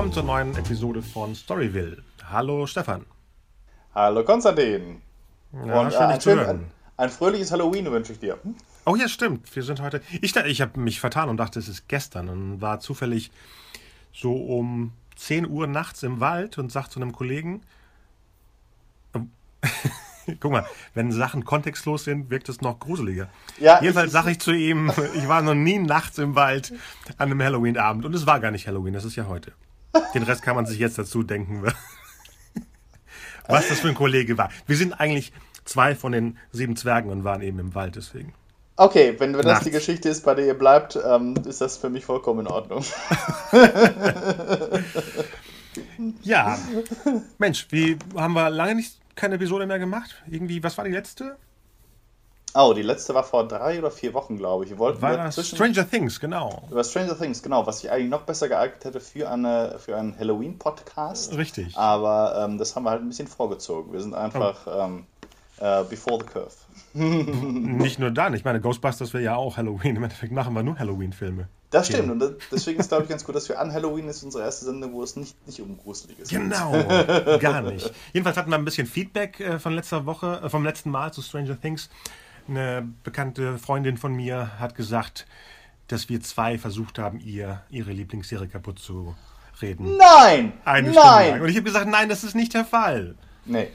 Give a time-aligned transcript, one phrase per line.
[0.00, 2.02] willkommen zur neuen Episode von Storyville.
[2.24, 3.04] Hallo Stefan.
[3.94, 5.02] Hallo Konstantin.
[5.52, 6.56] Ja, Und, schön, äh, dich ein, zu schön, hören.
[6.96, 8.38] ein, ein fröhliches Halloween wünsche ich dir.
[8.86, 9.54] Oh ja, stimmt.
[9.54, 10.00] Wir sind heute.
[10.22, 13.30] Ich, ich habe mich vertan und dachte, es ist gestern und war zufällig
[14.10, 17.60] so um 10 Uhr nachts im Wald und sagte zu einem Kollegen:
[19.14, 19.30] ähm,
[20.40, 23.28] Guck mal, wenn Sachen kontextlos sind, wirkt es noch gruseliger.
[23.58, 26.72] Ja, Jedenfalls sage ich zu ihm, ich war noch nie nachts im Wald
[27.18, 29.52] an einem Halloween-Abend und es war gar nicht Halloween, das ist ja heute.
[30.14, 31.62] Den Rest kann man sich jetzt dazu denken,
[33.48, 34.50] was das für ein Kollege war.
[34.66, 35.32] Wir sind eigentlich
[35.64, 38.34] zwei von den sieben Zwergen und waren eben im Wald, deswegen.
[38.76, 39.64] Okay, wenn, wenn das Nachts.
[39.64, 42.84] die Geschichte ist, bei der ihr bleibt, ähm, ist das für mich vollkommen in Ordnung.
[46.22, 46.58] Ja,
[47.38, 50.22] Mensch, wie haben wir lange nicht keine Episode mehr gemacht?
[50.28, 51.36] Irgendwie, was war die letzte?
[52.54, 54.70] Oh, die letzte war vor drei oder vier Wochen, glaube ich.
[54.70, 56.64] Wir wollten War ja das Stranger Things, genau.
[56.70, 60.18] über Stranger Things, genau, was sich eigentlich noch besser geeignet hätte für, eine, für einen
[60.18, 61.36] Halloween-Podcast.
[61.36, 61.76] Richtig.
[61.76, 63.92] Aber ähm, das haben wir halt ein bisschen vorgezogen.
[63.92, 64.70] Wir sind einfach Oh.
[64.80, 65.06] ähm,
[65.58, 66.50] äh, before the curve.
[66.94, 69.94] Nicht nur dann, ich meine, Ghostbusters wäre ja auch Halloween.
[69.96, 71.48] Im Endeffekt machen wir nur Halloween-Filme.
[71.70, 72.10] Das stimmt.
[72.10, 74.64] Und das, deswegen ist, glaube ich, ganz gut, dass wir an Halloween ist unsere erste
[74.64, 76.40] Sendung, wo es nicht, nicht um Gruseliges geht.
[76.40, 76.72] Genau,
[77.38, 77.92] gar nicht.
[78.12, 81.22] Jedenfalls hatten wir ein bisschen Feedback äh, von letzter Woche, äh, vom letzten Mal zu
[81.22, 81.88] Stranger Things.
[82.48, 85.26] Eine bekannte Freundin von mir hat gesagt,
[85.88, 89.14] dass wir zwei versucht haben, ihr ihre Lieblingsserie kaputt zu
[89.60, 89.96] reden.
[89.96, 90.52] Nein!
[90.64, 91.30] Eine Stunde lang.
[91.30, 91.42] nein!
[91.42, 93.14] Und ich habe gesagt, nein, das ist nicht der Fall.
[93.44, 93.68] Nee.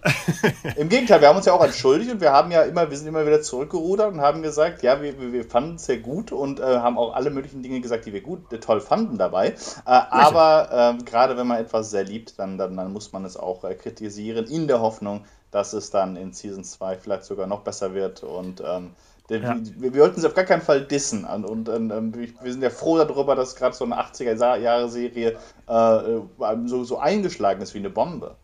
[0.76, 3.06] Im Gegenteil, wir haben uns ja auch entschuldigt und wir haben ja immer, wir sind
[3.06, 6.60] immer wieder zurückgerudert und haben gesagt, ja, wir, wir, wir fanden es sehr gut und
[6.60, 9.48] äh, haben auch alle möglichen Dinge gesagt, die wir gut, äh, toll fanden dabei.
[9.48, 13.36] Äh, aber ähm, gerade wenn man etwas sehr liebt, dann, dann, dann muss man es
[13.36, 17.60] auch äh, kritisieren, in der Hoffnung, dass es dann in Season 2 vielleicht sogar noch
[17.60, 18.90] besser wird und ähm,
[19.30, 19.56] Ja.
[19.76, 21.24] wir, wir wollten sie auf gar keinen Fall dissen.
[21.24, 25.38] Und, und, ähm, wir wir sind ja froh darüber, dass gerade so eine 80er-Jahre-Serie
[25.68, 28.36] äh, so, so eingeschlagen ist wie eine Bombe.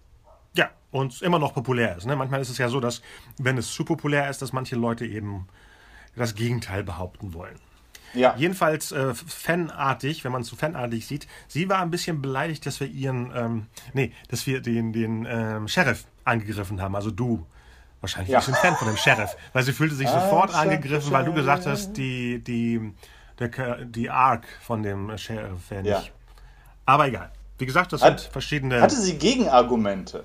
[0.54, 2.06] Ja, und immer noch populär ist.
[2.06, 2.16] Ne?
[2.16, 3.02] Manchmal ist es ja so, dass,
[3.38, 5.48] wenn es zu populär ist, dass manche Leute eben
[6.16, 7.58] das Gegenteil behaupten wollen.
[8.14, 8.34] Ja.
[8.38, 12.80] Jedenfalls äh, fanartig, wenn man es so fanartig sieht, sie war ein bisschen beleidigt, dass
[12.80, 17.44] wir ihren, ähm, nee, dass wir den, den ähm, Sheriff angegriffen haben, also du.
[18.00, 18.38] Wahrscheinlich Ja.
[18.38, 21.66] ein Fan von dem Sheriff, weil sie fühlte sich Ah, sofort angegriffen, weil du gesagt
[21.66, 22.92] hast, die, die,
[23.40, 25.90] der, die Arc von dem Sheriff wäre nicht.
[25.92, 26.02] Ja.
[26.86, 27.32] Aber egal.
[27.58, 28.80] Wie gesagt, das Hat- sind verschiedene.
[28.80, 30.24] Hatte sie Gegenargumente?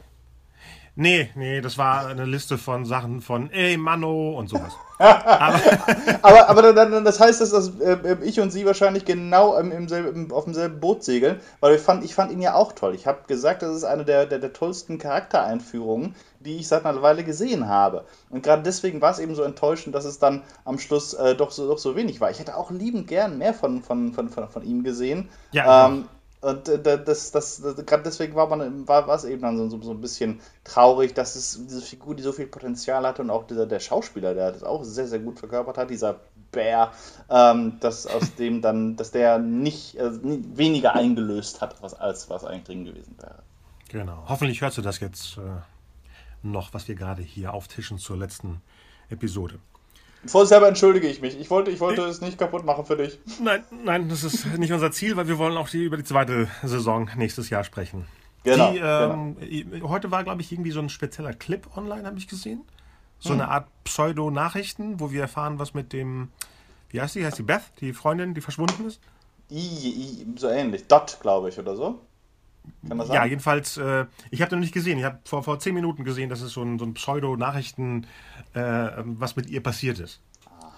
[0.95, 4.73] Nee, nee, das war eine Liste von Sachen von ey Manno und sowas.
[4.99, 9.71] Aber, aber dann, dann, das heißt, dass das, äh, ich und sie wahrscheinlich genau im,
[9.71, 12.95] im selben, auf demselben Boot segeln, weil wir fand, ich fand ihn ja auch toll.
[12.95, 17.01] Ich habe gesagt, das ist eine der, der, der tollsten Charaktereinführungen, die ich seit einer
[17.01, 18.05] Weile gesehen habe.
[18.29, 21.51] Und gerade deswegen war es eben so enttäuschend, dass es dann am Schluss äh, doch,
[21.51, 22.31] so, doch so wenig war.
[22.31, 25.27] Ich hätte auch liebend gern mehr von, von, von, von, von ihm gesehen.
[25.51, 26.05] Ja, ähm,
[26.43, 29.57] und äh, da- das, das, das, gerade deswegen war man war, war es eben dann
[29.69, 33.29] so, so, ein bisschen traurig, dass es diese Figur, die so viel Potenzial hatte und
[33.29, 36.19] auch dieser der Schauspieler, der das auch sehr, sehr gut verkörpert hat, dieser
[36.51, 36.91] Bär,
[37.29, 42.43] ähm, dass aus dem dann, dass der nicht äh, weniger eingelöst hat, was, als was
[42.43, 43.41] eigentlich drin gewesen wäre.
[43.89, 44.23] Genau.
[44.27, 45.41] Hoffentlich hörst du das jetzt äh,
[46.41, 48.61] noch, was wir gerade hier auftischen zur letzten
[49.09, 49.59] Episode.
[50.25, 51.39] Vorsichtshalber entschuldige ich mich.
[51.39, 53.19] Ich wollte, ich wollte es nicht kaputt machen für dich.
[53.41, 56.47] Nein, nein, das ist nicht unser Ziel, weil wir wollen auch die, über die zweite
[56.63, 58.05] Saison nächstes Jahr sprechen.
[58.43, 59.37] Genau, Die, ähm,
[59.83, 62.61] Heute war, glaube ich, irgendwie so ein spezieller Clip online, habe ich gesehen.
[63.19, 63.41] So Hm.
[63.41, 66.29] eine Art Pseudo-Nachrichten, wo wir erfahren, was mit dem,
[66.89, 67.25] wie heißt die?
[67.25, 68.99] Heißt die Beth, die Freundin, die verschwunden ist?
[69.49, 70.87] I, I, so ähnlich.
[70.87, 71.99] Dot, glaube ich, oder so.
[72.87, 73.15] Kann das sein?
[73.15, 74.97] Ja, jedenfalls, äh, ich habe den noch nicht gesehen.
[74.99, 78.07] Ich habe vor, vor zehn Minuten gesehen, dass es so ein, so ein Pseudo-Nachrichten,
[78.53, 78.59] äh,
[79.03, 80.19] was mit ihr passiert ist.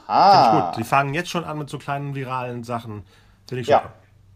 [0.08, 0.70] ah.
[0.72, 3.04] Gut, die fangen jetzt schon an mit so kleinen viralen Sachen.
[3.48, 3.80] Finde ich Ja.
[3.82, 3.94] super.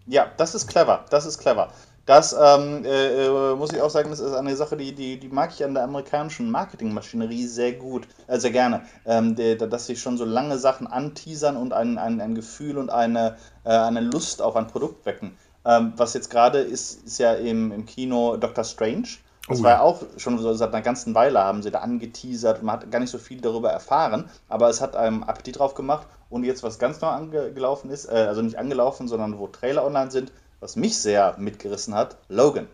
[0.07, 1.05] Ja, das ist clever.
[1.11, 1.71] Das ist clever.
[2.07, 5.27] Das ähm, äh, äh, muss ich auch sagen, das ist eine Sache, die, die, die
[5.27, 8.81] mag ich an der amerikanischen Marketingmaschinerie sehr gut, äh, sehr gerne.
[9.05, 12.89] Ähm, der- dass sie schon so lange Sachen anteasern und ein, ein, ein Gefühl und
[12.89, 15.37] eine, äh, eine Lust auf ein Produkt wecken.
[15.65, 19.07] Ähm, was jetzt gerade ist, ist ja im, im Kino Doctor Strange.
[19.47, 19.81] Das Oh war ja.
[19.81, 22.99] auch schon so seit einer ganzen Weile haben sie da angeteasert und man hat gar
[22.99, 26.77] nicht so viel darüber erfahren, aber es hat einem Appetit drauf gemacht und jetzt was
[26.77, 30.99] ganz neu angelaufen ist, äh, also nicht angelaufen, sondern wo Trailer online sind, was mich
[30.99, 32.67] sehr mitgerissen hat, Logan.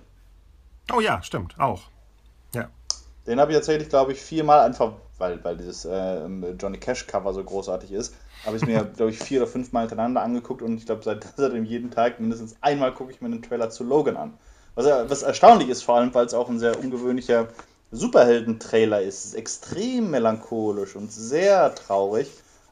[0.93, 1.83] Oh ja, stimmt, auch.
[2.53, 2.67] Ja.
[3.25, 6.25] Den habe ich tatsächlich, glaube ich, viermal einfach, weil, weil dieses äh,
[6.59, 8.13] Johnny Cash Cover so großartig ist,
[8.45, 11.65] habe ich mir, glaube ich, vier oder fünfmal hintereinander angeguckt und ich glaube, seit, seitdem
[11.65, 14.33] jeden Tag mindestens einmal gucke ich mir einen Trailer zu Logan an.
[14.75, 17.47] Was, ja- was erstaunlich ist, vor allem, weil es auch ein sehr ungewöhnlicher
[17.91, 19.19] Superhelden-Trailer ist.
[19.19, 22.29] Es ist extrem melancholisch und sehr traurig.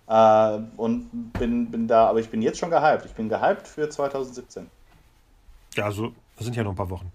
[0.07, 3.05] Äh, und bin, bin da, aber ich bin jetzt schon gehypt.
[3.05, 4.69] Ich bin gehypt für 2017.
[5.75, 7.11] Ja, also sind ja nur ein paar Wochen.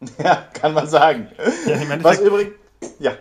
[0.22, 1.28] Ja, kann man sagen.
[1.66, 2.54] Ja, Was übrigens,
[2.98, 3.12] ja.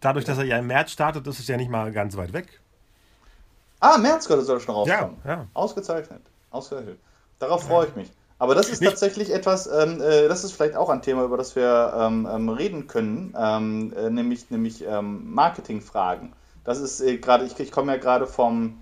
[0.00, 2.60] Dadurch, dass er ja im März startet, ist es ja nicht mal ganz weit weg.
[3.84, 5.16] Ah, März soll er schon rauskommen.
[5.24, 5.46] Ja, ja.
[5.54, 6.22] Ausgezeichnet.
[6.50, 6.98] Ausgezeichnet.
[7.38, 7.68] Darauf ja.
[7.68, 8.10] freue ich mich.
[8.38, 8.90] Aber das ist nicht.
[8.90, 12.48] tatsächlich etwas, ähm, äh, das ist vielleicht auch ein Thema, über das wir ähm, ähm,
[12.48, 16.32] reden können, ähm, äh, nämlich, nämlich ähm, Marketingfragen.
[16.64, 18.80] Das ist äh, gerade, ich, ich komme ja gerade vom,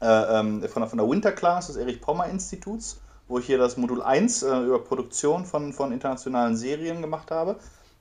[0.00, 3.58] äh, ähm, von, der, von der Winter Class des Erich Pommer Instituts wo ich hier
[3.58, 7.56] das Modul 1 äh, über Produktion von, von internationalen Serien gemacht habe.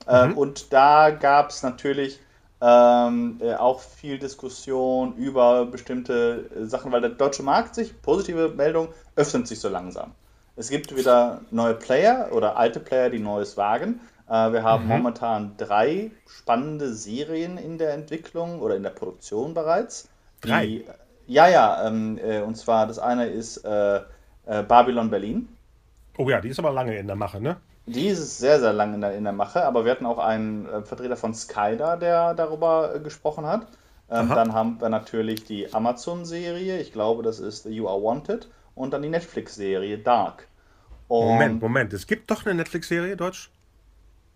[0.07, 0.37] Äh, mhm.
[0.37, 2.19] Und da gab es natürlich
[2.65, 8.53] ähm, äh, auch viel Diskussion über bestimmte äh, Sachen, weil der deutsche Markt sich, positive
[8.55, 8.87] Meldung,
[9.17, 10.11] öffnet sich so langsam.
[10.55, 13.99] Es gibt wieder neue Player oder alte Player, die Neues wagen.
[14.29, 14.89] Äh, wir haben mhm.
[14.91, 20.07] momentan drei spannende Serien in der Entwicklung oder in der Produktion bereits.
[20.39, 20.65] Drei?
[20.65, 20.85] Die,
[21.27, 24.01] ja, ja, ähm, äh, und zwar das eine ist äh,
[24.45, 25.49] Babylon Berlin.
[26.17, 27.57] Oh ja, die ist aber lange in der Mache, ne?
[27.85, 30.65] Die ist sehr, sehr lange in der, in der Mache, aber wir hatten auch einen
[30.67, 33.67] äh, Vertreter von Sky da, der darüber äh, gesprochen hat.
[34.09, 38.91] Ähm, dann haben wir natürlich die Amazon-Serie, ich glaube, das ist You Are Wanted, und
[38.91, 40.47] dann die Netflix-Serie Dark.
[41.07, 43.49] Und Moment, Moment, es gibt doch eine Netflix-Serie, Deutsch?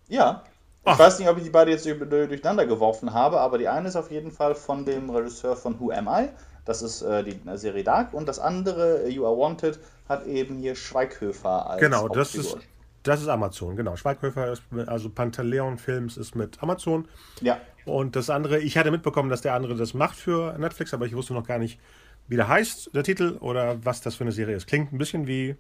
[0.08, 0.44] Ja.
[0.84, 0.94] Ach.
[0.94, 3.96] Ich weiß nicht, ob ich die beide jetzt durcheinander geworfen habe, aber die eine ist
[3.96, 6.30] auf jeden Fall von dem Regisseur von Who Am I
[6.68, 8.14] das ist äh, die Serie Dark.
[8.14, 9.80] Und das andere, äh, You Are Wanted,
[10.10, 12.58] hat eben hier Schweighöfer als Genau, das ist,
[13.04, 13.96] das ist Amazon, genau.
[13.96, 17.08] Schweighöfer ist, also Pantaleon Films ist mit Amazon.
[17.42, 17.60] Ja.
[17.86, 21.16] Und das andere, ich hatte mitbekommen, dass der andere das macht für Netflix, aber ich
[21.16, 21.80] wusste noch gar nicht,
[22.28, 24.68] wie der heißt, der Titel, oder was das für eine Serie ist.
[24.68, 25.56] Klingt ein bisschen wie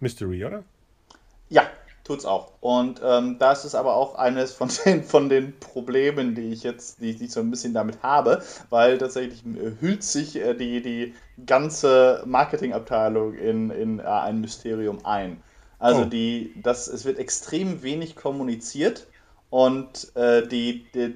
[0.00, 0.64] Mystery, oder?
[1.48, 1.62] Ja,
[2.10, 2.54] Tut's auch.
[2.60, 7.00] Und ähm, das ist aber auch eines von den, von den Problemen, die ich jetzt,
[7.00, 10.82] die, die ich so ein bisschen damit habe, weil tatsächlich äh, hüllt sich äh, die,
[10.82, 11.14] die
[11.46, 15.40] ganze Marketingabteilung in, in äh, ein Mysterium ein.
[15.80, 16.04] Also oh.
[16.04, 19.06] die, das, es wird extrem wenig kommuniziert
[19.48, 21.14] und äh, die, die,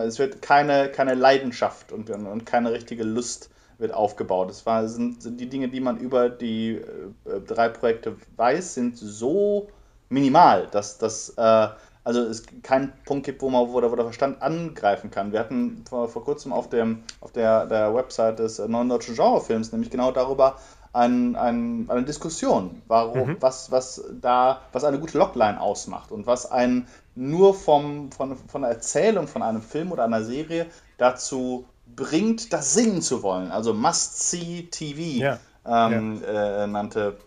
[0.00, 4.48] es wird keine, keine Leidenschaft und, und keine richtige Lust wird aufgebaut.
[4.48, 8.96] Das war, sind, sind die Dinge, die man über die äh, drei Projekte weiß, sind
[8.96, 9.68] so
[10.08, 11.68] minimal, dass das äh,
[12.06, 15.32] also es keinen Punkt gibt, wo man wo der, wo der Verstand angreifen kann.
[15.32, 19.72] Wir hatten vor, vor kurzem auf, dem, auf der, der Website des neuen deutschen Genrefilms
[19.72, 20.56] nämlich genau darüber
[20.96, 23.36] ein, ein, eine Diskussion, warum, mhm.
[23.40, 28.62] was, was da, was eine gute Logline ausmacht und was einen nur vom, von, von
[28.62, 30.66] der Erzählung von einem Film oder einer Serie
[30.96, 33.50] dazu bringt, das singen zu wollen.
[33.50, 35.38] Also Must-See-TV ja.
[35.66, 36.64] ähm, ja.
[36.64, 37.18] Äh, nannte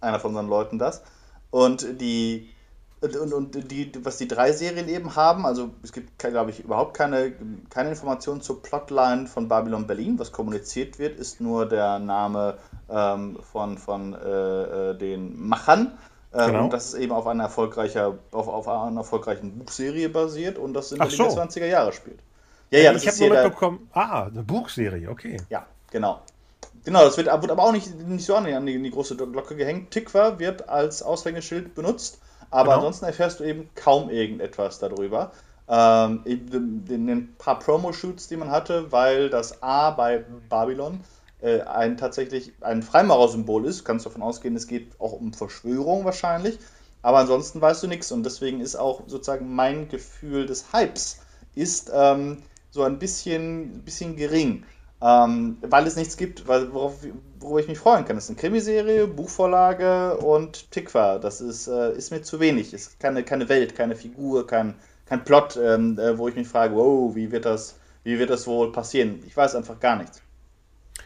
[0.00, 1.02] einer von unseren Leuten das.
[1.50, 2.50] Und die
[3.04, 6.94] und, und die, was die drei Serien eben haben, also es gibt, glaube ich, überhaupt
[6.94, 7.32] keine,
[7.70, 10.18] keine Informationen zur Plotline von Babylon Berlin.
[10.18, 12.58] Was kommuniziert wird, ist nur der Name
[12.88, 15.98] ähm, von, von äh, äh den Machern.
[16.32, 16.64] Ähm, genau.
[16.64, 20.90] Und das ist eben auf einer, erfolgreicher, auf, auf einer erfolgreichen Buchserie basiert und das
[20.90, 21.24] in den so.
[21.24, 22.18] 20er Jahre spielt.
[22.70, 25.36] Ja, ja, ich habe nur mitbekommen, ah, eine Buchserie, okay.
[25.48, 26.20] Ja, genau.
[26.84, 29.56] Genau, das wird, wird aber auch nicht, nicht so an die, an die große Glocke
[29.56, 29.90] gehängt.
[29.90, 32.20] Tikva wird als Aushängeschild benutzt,
[32.54, 32.76] aber genau.
[32.76, 35.32] ansonsten erfährst du eben kaum irgendetwas darüber.
[35.68, 41.00] Ähm, in, in den paar Promo-Shoots, die man hatte, weil das A bei Babylon
[41.42, 46.04] äh, ein tatsächlich ein Freimaurer-Symbol ist, kannst du davon ausgehen, es geht auch um Verschwörung
[46.04, 46.60] wahrscheinlich.
[47.02, 51.22] Aber ansonsten weißt du nichts und deswegen ist auch sozusagen mein Gefühl des Hypes
[51.56, 54.64] ist ähm, so ein bisschen, bisschen gering.
[55.06, 57.04] Ähm, weil es nichts gibt, worauf,
[57.38, 58.16] worüber ich mich freuen kann.
[58.16, 61.18] Das ist eine Krimiserie, Buchvorlage und Tikva.
[61.18, 62.72] Das ist, äh, ist mir zu wenig.
[62.72, 66.48] Es ist keine, keine Welt, keine Figur, kein, kein Plot, ähm, äh, wo ich mich
[66.48, 69.22] frage, wow, wie wird, das, wie wird das wohl passieren?
[69.26, 70.22] Ich weiß einfach gar nichts.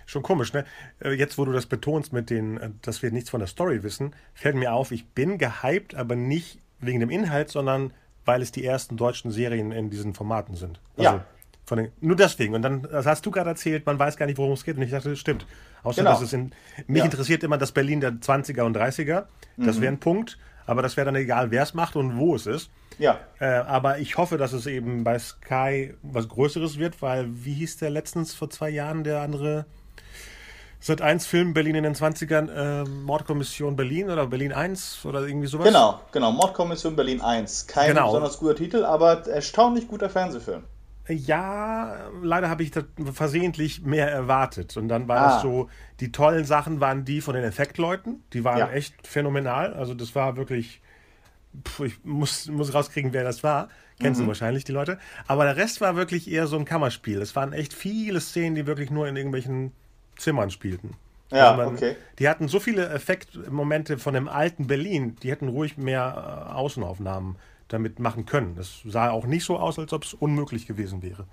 [0.07, 0.65] Schon komisch, ne?
[1.01, 3.83] Äh, jetzt, wo du das betonst mit den, äh, dass wir nichts von der Story
[3.83, 7.93] wissen, fällt mir auf, ich bin gehypt, aber nicht wegen dem Inhalt, sondern
[8.25, 10.81] weil es die ersten deutschen Serien in diesen Formaten sind.
[10.97, 11.25] Also, ja.
[11.77, 12.55] Den, nur deswegen.
[12.55, 14.77] Und dann das hast du gerade erzählt, man weiß gar nicht, worum es geht.
[14.77, 15.47] Und ich dachte, das stimmt.
[15.83, 16.13] Außer genau.
[16.13, 16.53] dass es in.
[16.87, 17.05] Mich ja.
[17.05, 19.25] interessiert immer das Berlin der 20er und 30er.
[19.57, 19.81] Das mhm.
[19.81, 20.39] wäre ein Punkt.
[20.67, 22.71] Aber das wäre dann egal, wer es macht und wo es ist.
[22.99, 23.19] Ja.
[23.39, 27.79] Äh, aber ich hoffe, dass es eben bei Sky was Größeres wird, weil, wie hieß
[27.79, 29.65] der letztens vor zwei Jahren der andere
[30.81, 35.49] Sat 1 Film Berlin in den 20ern, äh, Mordkommission Berlin oder Berlin 1 oder irgendwie
[35.49, 35.67] sowas?
[35.67, 37.67] Genau, genau, Mordkommission Berlin 1.
[37.67, 38.07] Kein genau.
[38.07, 40.63] besonders guter Titel, aber erstaunlich guter Fernsehfilm.
[41.09, 44.77] Ja, leider habe ich das versehentlich mehr erwartet.
[44.77, 45.33] Und dann war ah.
[45.33, 45.69] das so,
[46.01, 48.23] die tollen Sachen waren die von den Effektleuten.
[48.33, 48.71] Die waren ja.
[48.71, 49.73] echt phänomenal.
[49.75, 50.81] Also das war wirklich,
[51.67, 53.69] pf, ich muss, muss rauskriegen, wer das war.
[54.01, 54.25] Kennst mhm.
[54.25, 54.99] du wahrscheinlich, die Leute.
[55.27, 57.21] Aber der Rest war wirklich eher so ein Kammerspiel.
[57.21, 59.73] Es waren echt viele Szenen, die wirklich nur in irgendwelchen
[60.17, 60.95] Zimmern spielten.
[61.31, 61.97] Ja, Also man- okay.
[62.19, 67.37] Die hatten so viele Effektmomente von dem alten Berlin, die hätten ruhig mehr äh, Außenaufnahmen
[67.69, 68.57] damit machen können.
[68.59, 71.27] Es sah auch nicht so aus, als ob es unmöglich gewesen wäre.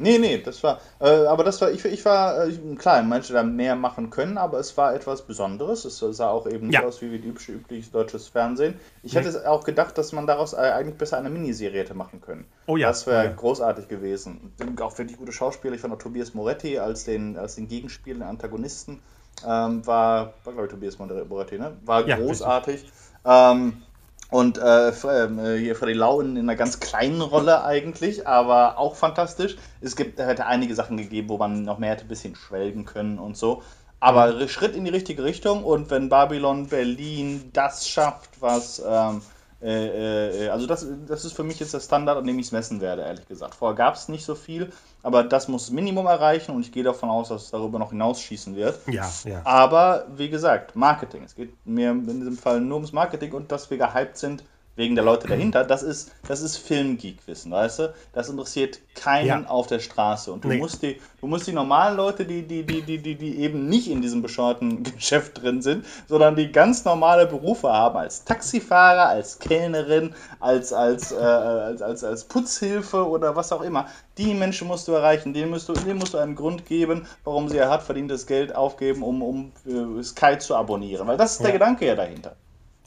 [0.00, 3.42] Nee, nee, das war, äh, aber das war, ich, ich war, äh, klar, manche da
[3.42, 5.84] mehr machen können, aber es war etwas Besonderes.
[5.84, 6.80] Es sah auch eben Ja.
[6.80, 8.74] nicht aus wie üblich, übliches deutsches Fernsehen.
[9.02, 12.20] Ich hätte es auch gedacht, dass man daraus äh, eigentlich besser eine Miniserie hätte machen
[12.20, 12.44] können.
[12.66, 13.32] Oh ja, Das wäre oh ja.
[13.32, 14.52] großartig gewesen.
[14.80, 15.74] Auch wirklich gute Schauspieler.
[15.74, 19.00] Ich fand auch Tobias Moretti als den, als den Gegenspieler, den Antagonisten,
[19.44, 21.76] ähm, war, war glaube ich Tobias Moretti, ne?
[21.84, 22.84] War Ja, großartig.
[23.24, 23.82] Ähm,
[24.30, 28.78] und äh, ähm, äh, hier Freddy Lau in, in einer ganz kleinen Rolle eigentlich, aber
[28.78, 29.56] auch fantastisch.
[29.80, 33.18] Es gibt, hätte einige Sachen gegeben, wo man noch mehr hätte ein bisschen schwelgen können
[33.18, 33.62] und so.
[34.00, 34.48] Aber Mhm.
[34.48, 39.22] Schritt in die richtige Richtung und wenn Babylon Berlin das schafft, was ähm,
[39.60, 42.52] äh, äh, also das, das ist für mich jetzt der Standard, an dem ich es
[42.52, 43.54] messen werde, ehrlich gesagt.
[43.54, 44.72] Vorher gab es nicht so viel,
[45.02, 48.54] aber das muss Minimum erreichen und ich gehe davon aus, dass es darüber noch hinausschießen
[48.54, 48.78] wird.
[48.86, 49.40] Ja, ja.
[49.44, 51.24] Aber wie gesagt, Marketing.
[51.24, 54.44] Es geht mir in diesem Fall nur ums Marketing und dass wir gehypt sind
[54.78, 55.64] wegen der Leute dahinter.
[55.64, 57.94] Das ist, das ist Filmgeek-Wissen, weißt du?
[58.12, 59.44] Das interessiert keinen Ja.
[59.46, 60.32] auf der Straße.
[60.32, 60.58] Und du Nee.
[60.58, 63.90] musst die, du musst die normalen Leute, die, die, die, die, die, die eben nicht
[63.90, 69.38] in diesem bescheuerten Geschäft drin sind, sondern die ganz normale Berufe haben, als Taxifahrer, als
[69.40, 73.86] Kellnerin, als, als, äh, als, als, als Putzhilfe oder was auch immer.
[74.16, 77.48] Die Menschen musst du erreichen, denen musst du, denen musst du einen Grund geben, warum
[77.48, 81.06] sie ihr hart verdientes Geld aufgeben, um, um äh, Sky zu abonnieren.
[81.08, 81.52] Weil das ist der Ja.
[81.54, 82.36] Gedanke ja dahinter.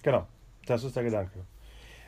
[0.03, 0.25] Genau,
[0.65, 1.39] das ist der Gedanke.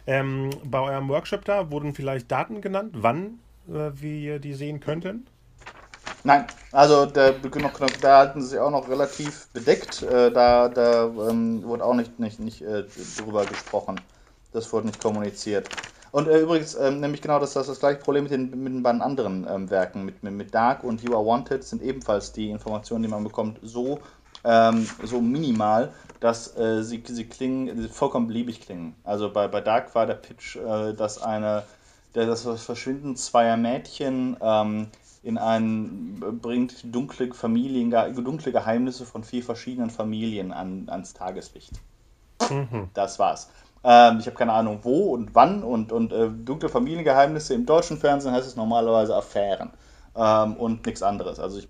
[0.05, 5.25] Ähm, bei eurem Workshop da wurden vielleicht Daten genannt, wann äh, wir die sehen könnten?
[6.25, 10.03] Nein, also da, noch, da halten sie sich auch noch relativ bedeckt.
[10.03, 12.85] Äh, da da ähm, wurde auch nicht, nicht, nicht äh,
[13.17, 13.99] drüber gesprochen.
[14.53, 15.69] Das wurde nicht kommuniziert.
[16.11, 18.83] Und äh, übrigens, ähm, nämlich genau das, das das gleiche Problem mit den, mit den
[18.83, 20.05] beiden anderen ähm, Werken.
[20.05, 23.59] Mit, mit, mit Dark und You Are Wanted sind ebenfalls die Informationen, die man bekommt,
[23.63, 23.99] so,
[24.43, 25.91] ähm, so minimal,
[26.23, 28.95] dass äh, sie, sie klingen, vollkommen beliebig klingen.
[29.03, 31.63] Also bei, bei Dark war der Pitch, äh, dass eine,
[32.15, 34.87] der, das Verschwinden zweier Mädchen ähm,
[35.21, 41.73] in einen bringt dunkle Familien, dunkle Geheimnisse von vier verschiedenen Familien an, ans Tageslicht.
[42.93, 43.49] Das war's.
[43.83, 47.97] Ähm, ich habe keine Ahnung, wo und wann und, und äh, dunkle Familiengeheimnisse im deutschen
[47.97, 49.71] Fernsehen heißt es normalerweise Affären
[50.15, 51.39] ähm, und nichts anderes.
[51.39, 51.67] Also ich,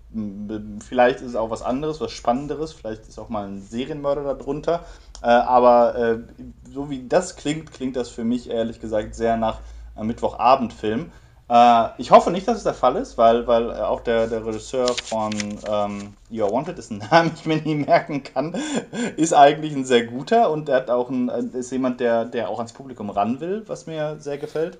[0.86, 4.84] vielleicht ist es auch was anderes, was Spannenderes, vielleicht ist auch mal ein Serienmörder darunter.
[5.22, 6.18] Äh, aber äh,
[6.72, 9.60] so wie das klingt, klingt das für mich ehrlich gesagt sehr nach
[9.96, 11.10] einem Mittwochabendfilm.
[11.48, 14.46] Äh, ich hoffe nicht, dass es der Fall ist, weil, weil äh, auch der, der
[14.46, 15.32] Regisseur von
[15.68, 18.54] ähm, You Are Wanted, dessen Namen ich mir nie merken kann,
[19.16, 22.48] ist eigentlich ein sehr guter und er hat auch ein, äh, ist jemand, der, der
[22.48, 24.78] auch ans Publikum ran will, was mir sehr gefällt.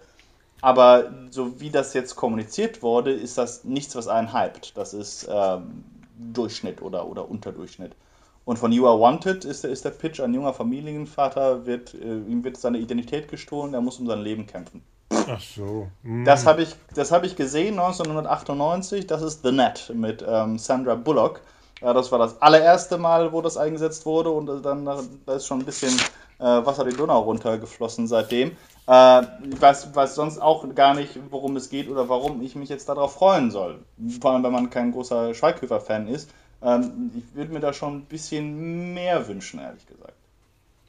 [0.60, 4.76] Aber so wie das jetzt kommuniziert wurde, ist das nichts, was einen hypt.
[4.76, 5.84] Das ist ähm,
[6.18, 7.92] Durchschnitt oder, oder Unterdurchschnitt.
[8.46, 11.98] Und von You Are Wanted ist, der- ist der Pitch, ein junger Familienvater, wird, äh,
[11.98, 14.82] ihm wird seine Identität gestohlen, er muss um sein Leben kämpfen.
[15.10, 15.88] Ach so.
[16.02, 16.24] Hm.
[16.24, 19.06] Das habe ich, das hab ich gesehen 1998.
[19.06, 21.40] Das ist The Net mit ähm, Sandra Bullock.
[21.80, 25.60] Ja, das war das allererste Mal, wo das eingesetzt wurde und dann da ist schon
[25.60, 25.94] ein bisschen
[26.38, 28.56] äh, Wasser die Donau runtergeflossen seitdem.
[28.86, 32.68] Äh, ich weiß, weiß sonst auch gar nicht, worum es geht oder warum ich mich
[32.68, 33.80] jetzt darauf freuen soll.
[34.20, 36.30] Vor allem, wenn man kein großer Schweighöfer-Fan ist.
[36.62, 40.14] Ähm, ich würde mir da schon ein bisschen mehr wünschen, ehrlich gesagt.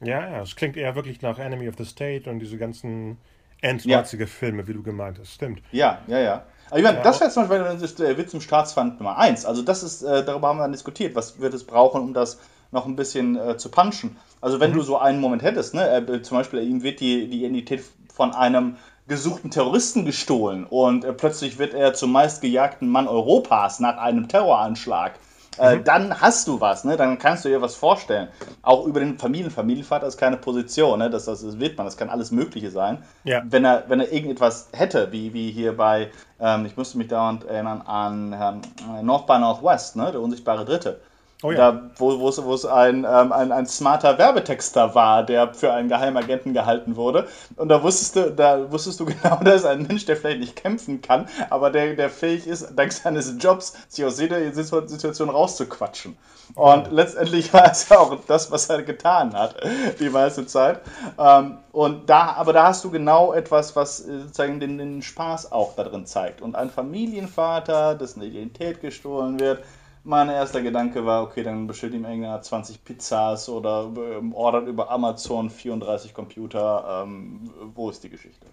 [0.00, 3.18] Ja, ja, es klingt eher wirklich nach Enemy of the State und diese ganzen
[3.62, 5.32] endneuzige Filme, wie du gemeint hast.
[5.32, 5.62] Stimmt.
[5.72, 6.42] Ja, ja, ja.
[6.68, 9.46] Aber ich meine, Ja, das wäre zum Beispiel der Witz im Staatsfeind Nummer 1.
[9.46, 12.38] Also das ist, äh, darüber haben wir dann diskutiert, was wird es brauchen, um das
[12.72, 14.16] noch ein bisschen äh, zu punchen.
[14.40, 17.40] Also wenn du so einen Moment hättest, ne, äh, zum Beispiel ihm wird die, die
[17.40, 17.82] Identität
[18.12, 18.76] von einem
[19.08, 25.12] gesuchten Terroristen gestohlen und äh, plötzlich wird er zum meistgejagten Mann Europas nach einem Terroranschlag.
[25.58, 26.98] Äh, Dann hast du was, ne?
[26.98, 28.28] dann kannst du dir was vorstellen.
[28.60, 29.50] Auch über den Familien.
[29.50, 31.08] Familienvater ist keine Position, ne?
[31.08, 33.42] das, das, das wird man, das kann alles Mögliche sein Ja.
[33.48, 37.44] wenn er, wenn er irgendetwas hätte, wie, wie hier bei, ähm, ich musste mich dauernd
[37.46, 38.60] erinnern an Herrn
[38.98, 41.00] äh, North by Northwest, ne, der unsichtbare Dritte.
[41.42, 41.70] Oh ja.
[41.72, 45.70] Da, wo, wo es, wo es ein, ähm, ein, ein smarter Werbetexter war, der für
[45.72, 47.28] einen Geheimagenten gehalten wurde.
[47.56, 50.56] Und da wusstest du, da wusstest du genau, da ist ein Mensch, der vielleicht nicht
[50.56, 55.28] kämpfen kann, aber der, der fähig ist, dank seines Jobs, sich aus jeder Situ- Situation
[55.28, 56.16] rauszuquatschen.
[56.54, 59.56] Und letztendlich war es ja auch das, was er getan hat,
[60.00, 60.80] die meiste Zeit.
[61.18, 65.52] Ähm, und da, aber da hast du genau etwas, was äh, sozusagen den, den Spaß
[65.52, 66.40] auch da drin zeigt.
[66.40, 69.62] Und ein Familienvater, dessen Identität gestohlen wird,
[70.06, 74.90] mein erster Gedanke war, okay, dann bestellt ihm irgendeiner 20 Pizzas oder ähm, ordert über
[74.90, 77.02] Amazon 34 Computer.
[77.04, 78.46] Ähm, wo ist die Geschichte?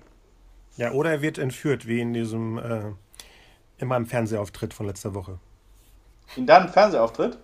[0.77, 2.91] Ja, oder er wird entführt, wie in diesem, äh,
[3.77, 5.37] in meinem Fernsehauftritt von letzter Woche.
[6.35, 7.37] In deinem Fernsehauftritt?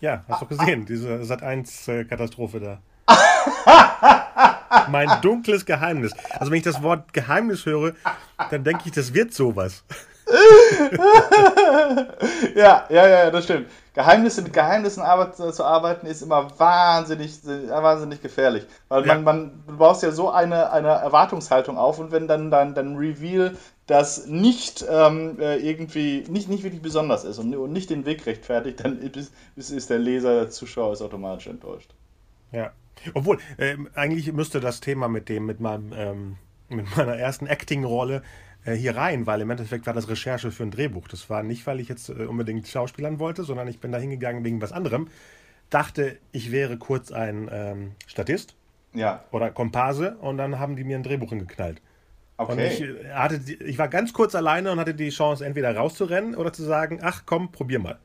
[0.00, 2.80] Ja, hast du gesehen, diese Sat 1 Katastrophe da.
[4.88, 6.12] mein dunkles Geheimnis.
[6.38, 7.92] Also wenn ich das Wort Geheimnis höre,
[8.50, 9.84] dann denke ich, das wird sowas.
[12.54, 13.68] Ja, ja, ja, das stimmt.
[13.94, 18.66] Geheimnisse mit Geheimnissen arbeit, zu arbeiten ist immer wahnsinnig, wahnsinnig gefährlich.
[18.88, 19.14] Weil ja.
[19.14, 22.96] man, man, du baust ja so eine, eine Erwartungshaltung auf und wenn dann dein, dein
[22.96, 23.56] Reveal
[23.86, 28.24] das nicht ähm, äh, irgendwie, nicht, nicht wirklich besonders ist und, und nicht den Weg
[28.26, 31.90] rechtfertigt, dann ist, ist der Leser, der Zuschauer ist automatisch enttäuscht.
[32.52, 32.70] Ja.
[33.14, 36.36] Obwohl, äh, eigentlich müsste das Thema mit dem, mit meinem, ähm,
[36.68, 38.22] mit meiner ersten Acting-Rolle
[38.64, 41.08] äh, hier rein, weil im Endeffekt war das Recherche für ein Drehbuch.
[41.08, 44.44] Das war nicht, weil ich jetzt äh, unbedingt Schauspielern wollte, sondern ich bin da hingegangen
[44.44, 45.08] wegen was anderem.
[45.70, 48.54] Dachte, ich wäre kurz ein ähm, Statist
[48.92, 49.24] ja.
[49.30, 51.80] oder Komparse und dann haben die mir ein Drehbuch hingeknallt.
[52.36, 52.52] Okay.
[52.52, 56.34] Und ich, äh, hatte, ich war ganz kurz alleine und hatte die Chance, entweder rauszurennen
[56.34, 57.98] oder zu sagen, ach komm, probier mal.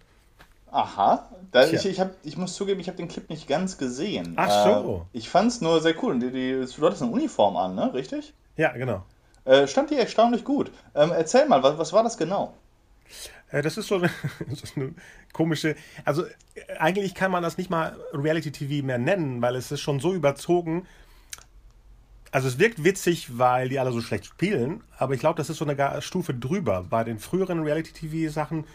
[0.72, 4.34] Aha, da, ich, ich, hab, ich muss zugeben, ich habe den Clip nicht ganz gesehen.
[4.36, 5.06] Ach so.
[5.14, 6.20] Äh, ich fand es nur sehr cool.
[6.20, 7.94] Die, die, du hattest eine Uniform an, ne?
[7.94, 8.34] Richtig?
[8.58, 9.04] Ja, genau.
[9.46, 10.72] Äh, stand die erstaunlich gut.
[10.96, 12.54] Ähm, erzähl mal, was, was war das genau?
[13.52, 14.10] Äh, das ist so eine,
[14.52, 14.94] ist eine
[15.34, 15.76] komische.
[16.04, 16.26] Also,
[16.80, 20.14] eigentlich kann man das nicht mal Reality TV mehr nennen, weil es ist schon so
[20.14, 20.88] überzogen.
[22.32, 25.58] Also, es wirkt witzig, weil die alle so schlecht spielen, aber ich glaube, das ist
[25.58, 26.86] so eine Stufe drüber.
[26.90, 28.66] Bei den früheren Reality TV-Sachen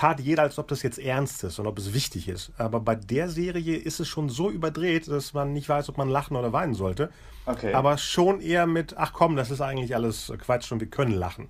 [0.00, 2.52] tat jeder, als ob das jetzt ernst ist und ob es wichtig ist.
[2.56, 6.08] Aber bei der Serie ist es schon so überdreht, dass man nicht weiß, ob man
[6.08, 7.10] lachen oder weinen sollte.
[7.44, 7.74] Okay.
[7.74, 11.48] Aber schon eher mit, ach komm, das ist eigentlich alles Quatsch und wir können lachen.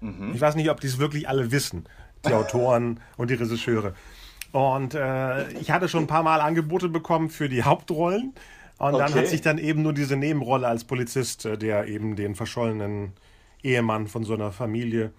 [0.00, 0.32] Mhm.
[0.34, 1.84] Ich weiß nicht, ob die es wirklich alle wissen,
[2.26, 3.94] die Autoren und die Regisseure.
[4.50, 8.34] Und äh, ich hatte schon ein paar Mal Angebote bekommen für die Hauptrollen.
[8.78, 8.98] Und okay.
[8.98, 13.12] dann hat sich dann eben nur diese Nebenrolle als Polizist, äh, der eben den verschollenen
[13.62, 15.12] Ehemann von so einer Familie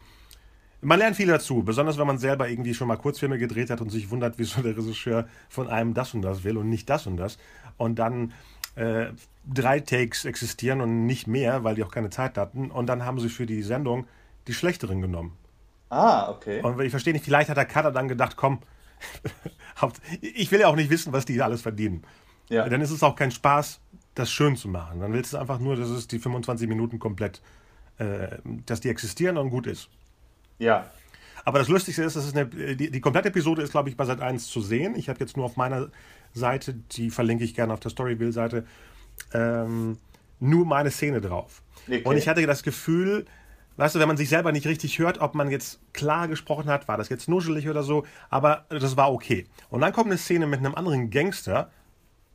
[0.83, 3.89] man lernt viel dazu, besonders wenn man selber irgendwie schon mal Kurzfilme gedreht hat und
[3.89, 7.17] sich wundert, wieso der Regisseur von einem das und das will und nicht das und
[7.17, 7.37] das.
[7.77, 8.33] Und dann
[8.75, 9.07] äh,
[9.51, 12.71] drei Takes existieren und nicht mehr, weil die auch keine Zeit hatten.
[12.71, 14.05] Und dann haben sie für die Sendung
[14.47, 15.37] die schlechteren genommen.
[15.89, 16.61] Ah, okay.
[16.61, 18.59] Und ich verstehe nicht, vielleicht hat der Cutter dann gedacht, komm,
[20.21, 22.03] ich will ja auch nicht wissen, was die alles verdienen.
[22.49, 22.67] Ja.
[22.67, 23.79] Dann ist es auch kein Spaß,
[24.15, 24.99] das schön zu machen.
[24.99, 27.41] Dann willst du einfach nur, dass es die 25 Minuten komplett,
[27.97, 29.89] äh, dass die existieren und gut ist.
[30.59, 30.89] Ja.
[31.45, 34.05] Aber das Lustigste ist, dass es eine, die, die komplette Episode ist, glaube ich, bei
[34.05, 34.95] Sat 1 zu sehen.
[34.95, 35.89] Ich habe jetzt nur auf meiner
[36.33, 38.65] Seite, die verlinke ich gerne auf der Storyville-Seite,
[39.33, 39.97] ähm,
[40.39, 41.61] nur meine Szene drauf.
[41.87, 42.01] Okay.
[42.03, 43.25] Und ich hatte das Gefühl,
[43.77, 46.87] weißt du, wenn man sich selber nicht richtig hört, ob man jetzt klar gesprochen hat,
[46.87, 49.45] war das jetzt nuschelig oder so, aber das war okay.
[49.69, 51.71] Und dann kommt eine Szene mit einem anderen Gangster,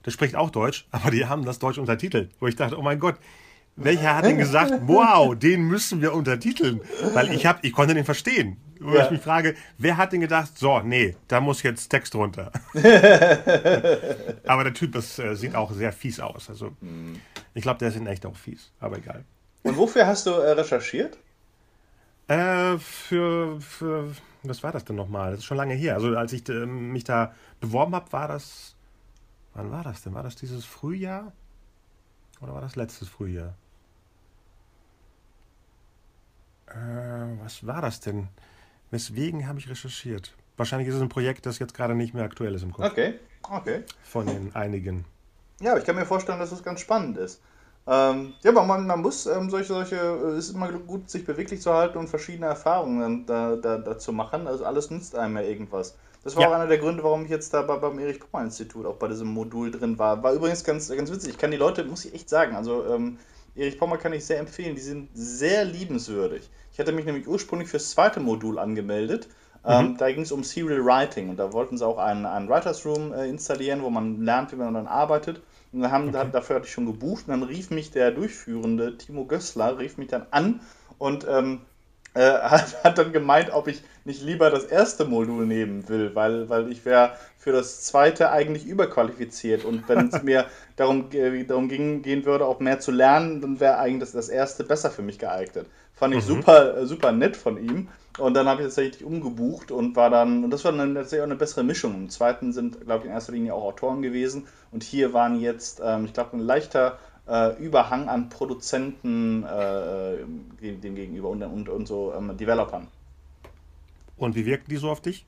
[0.05, 2.99] der spricht auch Deutsch, aber die haben das Deutsch untertitelt, wo ich dachte, oh mein
[2.99, 3.17] Gott,
[3.79, 6.81] welcher hat denn gesagt, wow, den müssen wir untertiteln?
[7.15, 8.57] Weil ich hab, ich konnte den verstehen.
[8.81, 9.05] Wo ja.
[9.05, 12.53] ich mich frage, wer hat denn gedacht, so, nee, da muss jetzt Text runter.
[14.47, 16.49] aber der Typ, das äh, sieht auch sehr fies aus.
[16.49, 16.73] Also,
[17.55, 19.25] ich glaube, der ist in echt auch fies, aber egal.
[19.65, 21.19] Und wofür hast du äh, recherchiert?
[22.29, 24.13] Äh, für, für,
[24.43, 25.31] was war das denn nochmal?
[25.31, 25.95] Das ist schon lange her.
[25.95, 28.77] Also, als ich äh, mich da beworben habe, war das,
[29.55, 30.15] wann war das denn?
[30.15, 31.33] War das dieses Frühjahr?
[32.41, 33.55] Oder war das letztes Frühjahr?
[36.71, 38.29] Äh, was war das denn?
[38.91, 40.35] Weswegen habe ich recherchiert?
[40.57, 42.87] Wahrscheinlich ist es ein Projekt, das jetzt gerade nicht mehr aktuell ist im Kopf.
[42.87, 43.15] Okay,
[43.49, 43.85] okay.
[44.03, 45.05] Von den einigen.
[45.61, 47.41] Ja, aber ich kann mir vorstellen, dass es das ganz spannend ist.
[47.87, 51.25] Ähm, ja, aber man, man muss ähm, solche, solche, es äh, ist immer gut, sich
[51.25, 54.47] beweglich zu halten und verschiedene Erfahrungen da, da, dazu machen.
[54.47, 55.97] Also alles nützt einem ja irgendwas.
[56.23, 56.49] Das war ja.
[56.51, 59.09] auch einer der Gründe, warum ich jetzt da bei, beim Erich Pommer Institut auch bei
[59.09, 60.23] diesem Modul drin war.
[60.23, 61.31] War übrigens ganz, ganz witzig.
[61.31, 63.19] Ich kann die Leute, muss ich echt sagen, also ähm,
[63.59, 64.75] Erich Pommer kann ich sehr empfehlen.
[64.75, 66.49] Die sind sehr liebenswürdig.
[66.73, 69.29] Ich hatte mich nämlich ursprünglich fürs zweite Modul angemeldet.
[69.65, 69.97] Ähm, mhm.
[69.97, 73.13] da ging es um Serial Writing und da wollten sie auch einen, einen Writers Room
[73.13, 75.43] äh, installieren, wo man lernt, wie man dann arbeitet.
[75.73, 76.29] Und dann haben, okay.
[76.33, 80.09] dafür hatte ich schon gebucht und dann rief mich der Durchführende, Timo Gößler, rief mich
[80.09, 80.61] dann an
[80.99, 81.78] und ähm, äh,
[82.21, 86.73] hat, hat, dann gemeint, ob ich nicht lieber das erste Modul nehmen will, weil, weil
[86.73, 89.65] ich wäre für das zweite eigentlich überqualifiziert.
[89.65, 93.61] Und wenn es mir darum, äh, darum ging, gehen würde, auch mehr zu lernen, dann
[93.61, 95.67] wäre eigentlich das, das erste besser für mich geeignet.
[95.95, 96.27] Fand ich mhm.
[96.27, 97.89] super, äh, super nett von ihm.
[98.19, 101.27] Und dann habe ich tatsächlich umgebucht und war dann, und das war dann tatsächlich auch
[101.27, 101.95] eine bessere Mischung.
[101.95, 104.47] Im zweiten sind, glaube ich, in erster Linie auch Autoren gewesen.
[104.73, 110.77] Und hier waren jetzt, ähm, ich glaube, ein leichter äh, Überhang an Produzenten äh, äh
[110.77, 112.89] dem gegenüber und, und, und so ähm, Developern.
[114.17, 115.25] Und wie wirken die so auf dich?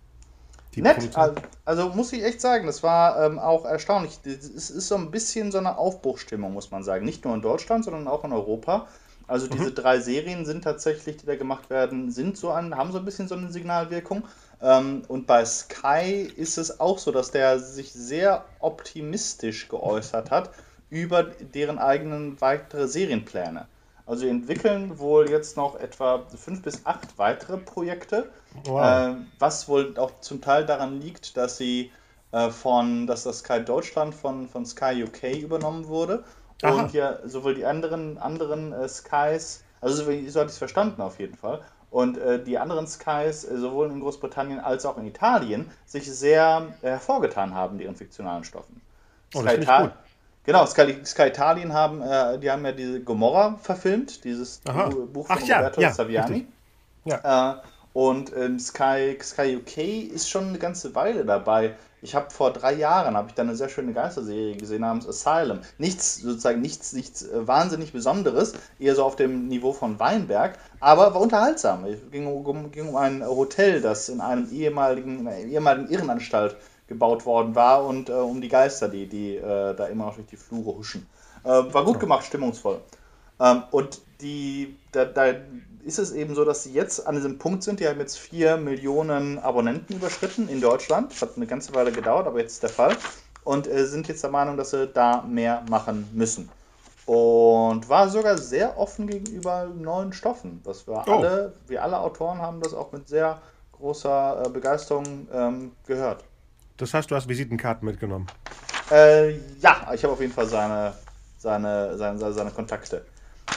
[0.74, 1.10] Die Nett,
[1.64, 4.20] also muss ich echt sagen, das war ähm, auch erstaunlich.
[4.24, 7.04] Es ist so ein bisschen so eine Aufbruchstimmung, muss man sagen.
[7.04, 8.86] Nicht nur in Deutschland, sondern auch in Europa.
[9.26, 9.74] Also diese mhm.
[9.74, 13.26] drei Serien sind tatsächlich, die da gemacht werden, sind so an, haben so ein bisschen
[13.26, 14.24] so eine Signalwirkung.
[14.62, 20.50] Ähm, und bei Sky ist es auch so, dass der sich sehr optimistisch geäußert hat
[20.90, 23.66] über deren eigenen weitere Serienpläne.
[24.06, 28.28] Also sie entwickeln wohl jetzt noch etwa fünf bis acht weitere Projekte,
[28.64, 28.82] wow.
[28.82, 31.92] äh, was wohl auch zum Teil daran liegt, dass sie
[32.32, 36.24] äh, von, dass das Sky Deutschland von, von Sky UK übernommen wurde
[36.62, 36.72] Aha.
[36.72, 41.02] und ja sowohl die anderen, anderen äh, Skys, also so, so hatte ich es verstanden
[41.02, 45.06] auf jeden Fall, und äh, die anderen Skys, äh, sowohl in Großbritannien als auch in
[45.06, 48.80] Italien, sich sehr äh, hervorgetan haben, die ihren fiktionalen Stoffen.
[49.34, 49.90] Oh, Sky,
[50.44, 54.88] Genau, Sky, Sky Italien haben, äh, die haben ja diese Gomorra verfilmt, dieses Aha.
[54.88, 56.46] Buch von Ach, Roberto ja, Saviani.
[57.04, 57.52] Ja.
[57.52, 57.60] Äh,
[57.92, 59.78] und ähm, Sky, Sky UK
[60.12, 61.74] ist schon eine ganze Weile dabei.
[62.02, 65.60] Ich habe vor drei Jahren habe ich da eine sehr schöne Geisterserie gesehen namens Asylum.
[65.76, 71.12] Nichts sozusagen nichts nichts äh, wahnsinnig Besonderes, eher so auf dem Niveau von Weinberg, aber
[71.12, 71.84] war unterhaltsam.
[71.84, 76.56] Es ging um, ging um ein Hotel, das in einem ehemaligen in einer ehemaligen Irrenanstalt
[76.90, 80.26] gebaut worden war und äh, um die Geister, die die äh, da immer noch durch
[80.26, 81.06] die Flure huschen.
[81.44, 82.80] Äh, war gut gemacht, stimmungsvoll.
[83.40, 85.34] Ähm, und die da, da
[85.84, 87.80] ist es eben so, dass sie jetzt an diesem Punkt sind.
[87.80, 91.12] Die haben jetzt 4 Millionen Abonnenten überschritten in Deutschland.
[91.12, 92.96] Das hat eine ganze Weile gedauert, aber jetzt ist der Fall.
[93.44, 96.50] Und äh, sind jetzt der Meinung, dass sie da mehr machen müssen.
[97.06, 100.60] Und war sogar sehr offen gegenüber neuen Stoffen.
[100.64, 101.10] Das wir oh.
[101.10, 103.40] alle, wir alle Autoren haben das auch mit sehr
[103.72, 106.24] großer äh, Begeisterung ähm, gehört.
[106.80, 108.26] Das heißt, du hast Visitenkarten mitgenommen?
[108.90, 110.94] Äh, ja, ich habe auf jeden Fall seine,
[111.36, 113.04] seine, seine, seine Kontakte.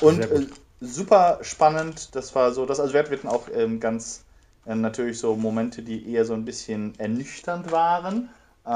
[0.01, 0.47] Und äh,
[0.81, 2.13] super spannend.
[2.15, 4.25] Das war so, das, also wir hatten auch ähm, ganz
[4.65, 8.27] äh, natürlich so Momente, die eher so ein bisschen ernüchternd waren.
[8.65, 8.67] Äh,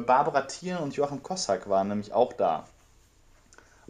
[0.00, 2.64] Barbara Thielen und Joachim Kossack waren nämlich auch da.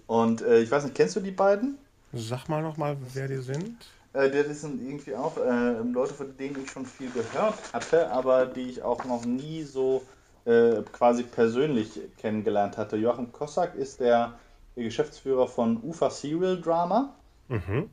[0.06, 1.78] Und äh, ich weiß nicht, kennst du die beiden?
[2.12, 3.78] Sag mal nochmal, wer die sind.
[4.16, 8.46] Äh, die sind irgendwie auch äh, Leute, von denen ich schon viel gehört hatte, aber
[8.46, 10.02] die ich auch noch nie so
[10.46, 12.96] äh, quasi persönlich kennengelernt hatte.
[12.96, 14.32] Joachim Kossack ist der,
[14.74, 17.12] der Geschäftsführer von UFA Serial Drama.
[17.48, 17.90] Mhm.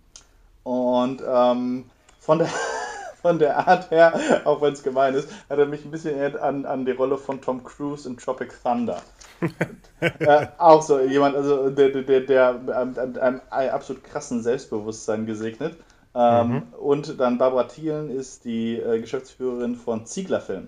[0.64, 1.86] Und ähm,
[2.22, 2.48] von, der,
[3.22, 4.14] von der Art her,
[4.46, 7.18] auch wenn es gemein ist, hat er mich ein bisschen erinnert an, an die Rolle
[7.18, 9.02] von Tom Cruise in Tropic Thunder.
[10.00, 15.76] äh, auch so jemand, also der, der, der mit einem, absolut krassen Selbstbewusstsein gesegnet.
[16.16, 16.74] Ähm, mhm.
[16.74, 20.68] Und dann Barbara Thielen ist die äh, Geschäftsführerin von Ziegler Film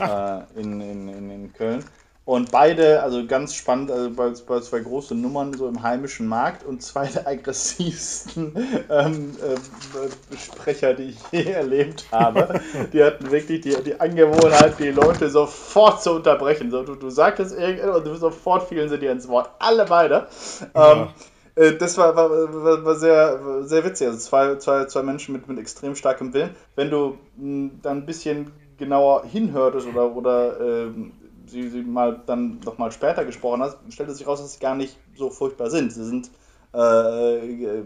[0.00, 1.84] äh, in, in, in, in Köln.
[2.26, 6.64] Und beide, also ganz spannend, also bei, bei zwei große Nummern so im heimischen Markt
[6.64, 8.54] und zwei der aggressivsten
[8.90, 12.62] ähm, äh, Sprecher, die ich je erlebt habe.
[12.94, 16.70] die hatten wirklich die, die Angewohnheit, die Leute sofort zu unterbrechen.
[16.70, 19.50] So, du, du sagtest irgendetwas und sofort fielen sie dir ins Wort.
[19.58, 20.26] Alle beide.
[20.74, 20.92] Ja.
[20.92, 21.06] Ähm, äh,
[21.54, 24.08] das war, war, war, sehr, sehr witzig.
[24.08, 26.50] Also zwei, zwei, zwei Menschen mit, mit extrem starkem Willen.
[26.74, 31.12] Wenn du mh, dann ein bisschen genauer hinhörtest oder, oder ähm,
[31.46, 34.74] sie, sie mal dann noch mal später gesprochen hast, stellte sich raus, dass sie gar
[34.74, 35.92] nicht so furchtbar sind.
[35.92, 36.30] Sie sind
[36.72, 37.82] äh,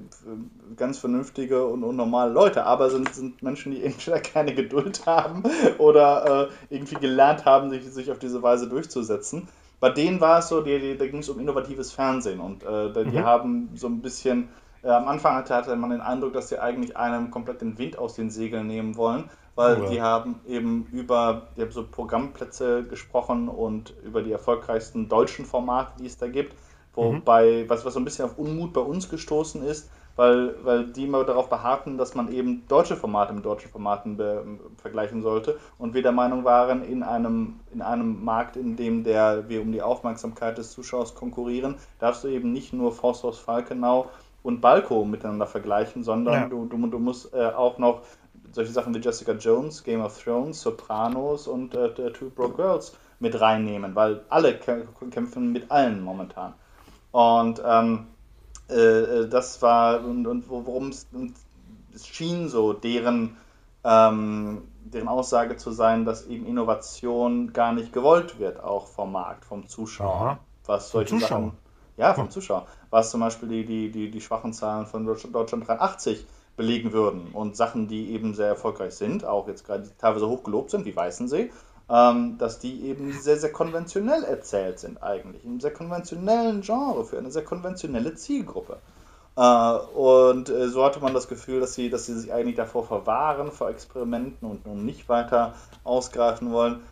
[0.77, 5.43] ganz vernünftige und, und, normale Leute, aber sind, sind Menschen, die entweder keine Geduld haben
[5.77, 9.49] oder äh, irgendwie gelernt haben, sich, sich auf diese Weise durchzusetzen.
[9.81, 12.93] Bei denen war es so, die, die, da ging es um innovatives Fernsehen und äh,
[13.05, 13.25] die mhm.
[13.25, 14.49] haben so ein bisschen,
[14.83, 17.99] äh, am Anfang hatte, hatte man den Eindruck, dass sie eigentlich einem komplett den Wind
[17.99, 22.85] aus den Segeln nehmen wollen weil oh, die haben eben über die haben so Programmplätze
[22.85, 26.55] gesprochen und über die erfolgreichsten deutschen Formate, die es da gibt.
[26.95, 27.69] Wobei, mhm.
[27.69, 31.23] was, was so ein bisschen auf Unmut bei uns gestoßen ist, weil, weil die immer
[31.23, 34.45] darauf beharrten, dass man eben deutsche Formate mit deutschen Formaten be,
[34.77, 39.49] vergleichen sollte und wir der Meinung waren, in einem, in einem Markt, in dem der,
[39.49, 44.11] wir um die Aufmerksamkeit des Zuschauers konkurrieren, darfst du eben nicht nur Forsthaus Falkenau
[44.43, 46.49] und Balko miteinander vergleichen, sondern ja.
[46.49, 48.01] du, du, du musst äh, auch noch
[48.51, 53.41] solche Sachen wie Jessica Jones, Game of Thrones, Sopranos und äh, Two Broke Girls mit
[53.41, 54.59] reinnehmen, weil alle
[55.11, 56.55] kämpfen mit allen momentan.
[57.13, 58.09] Und ähm,
[58.69, 61.07] äh, äh, das war, und, und worum es,
[61.95, 63.37] es schien so, deren,
[63.85, 69.45] ähm, deren Aussage zu sein, dass eben Innovation gar nicht gewollt wird, auch vom Markt,
[69.45, 70.15] vom Zuschauer.
[70.15, 70.39] Aha.
[70.67, 71.29] Was solche Zuschauer.
[71.29, 71.53] Sachen.
[71.97, 72.67] Ja, vom Zuschauer.
[72.91, 76.27] Was zum Beispiel die, die, die, die schwachen Zahlen von Deutschland 83
[76.57, 77.29] belegen würden.
[77.33, 81.51] Und Sachen, die eben sehr erfolgreich sind, auch jetzt gerade teilweise hochgelobt sind, wie Weißensee,
[81.88, 85.42] dass die eben sehr, sehr konventionell erzählt sind eigentlich.
[85.44, 88.79] In einem sehr konventionellen Genre für eine sehr konventionelle Zielgruppe.
[89.38, 92.85] Äh, und äh, so hatte man das Gefühl, dass sie, dass sie sich eigentlich davor
[92.85, 96.83] verwahren, vor Experimenten und nun nicht weiter ausgreifen wollen.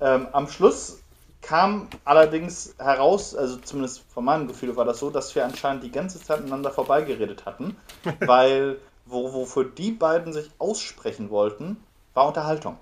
[0.00, 1.00] Ähm, am Schluss
[1.42, 5.90] kam allerdings heraus, also zumindest von meinem Gefühl war das so, dass wir anscheinend die
[5.90, 7.76] ganze Zeit miteinander vorbeigeredet hatten,
[8.20, 11.76] weil wo, wofür die beiden sich aussprechen wollten,
[12.14, 12.78] war Unterhaltung.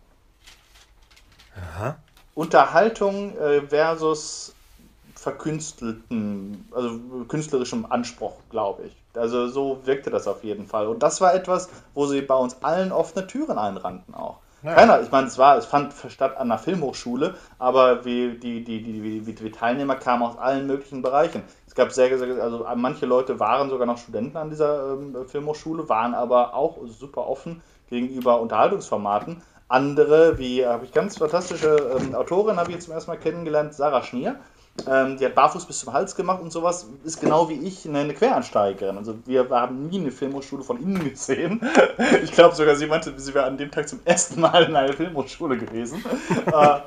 [1.61, 1.97] Aha.
[2.35, 4.55] Unterhaltung äh, versus
[5.15, 8.97] verkünstelten, also künstlerischem Anspruch, glaube ich.
[9.15, 10.87] Also so wirkte das auf jeden Fall.
[10.87, 14.39] Und das war etwas, wo sie bei uns allen offene Türen einrannten auch.
[14.63, 14.77] Naja.
[14.77, 18.83] Keiner, ich meine, es war, es fand statt an der Filmhochschule, aber wie die, die,
[18.83, 21.43] die, die, die Teilnehmer kamen aus allen möglichen Bereichen.
[21.67, 25.89] Es gab sehr, sehr, also manche Leute waren sogar noch Studenten an dieser ähm, Filmhochschule,
[25.89, 29.43] waren aber auch super offen gegenüber Unterhaltungsformaten.
[29.69, 33.75] Andere, wie habe ich ganz fantastische ähm, Autorin, habe ich jetzt zum ersten Mal kennengelernt,
[33.75, 34.37] Sarah Schnier
[34.87, 36.89] ähm, die hat Barfuß bis zum Hals gemacht und sowas.
[37.05, 38.97] Ist genau wie ich eine Quereinsteigerin.
[38.97, 41.61] Also wir haben nie eine Filmhochschule von innen gesehen.
[42.23, 44.93] Ich glaube sogar, sie meinte, sie wäre an dem Tag zum ersten Mal in einer
[44.93, 46.05] Filmhochschule gewesen.
[46.47, 46.81] Äh,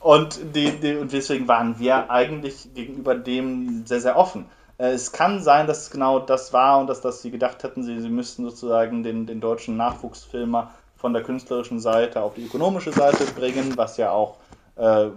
[0.00, 4.46] und, die, die, und deswegen waren wir eigentlich gegenüber dem sehr, sehr offen.
[4.78, 7.82] Äh, es kann sein, dass es genau das war und dass, dass sie gedacht hätten,
[7.82, 10.70] sie, sie müssten sozusagen den, den deutschen Nachwuchsfilmer
[11.04, 14.38] von der künstlerischen Seite auf die ökonomische Seite bringen, was ja auch
[14.76, 15.08] äh,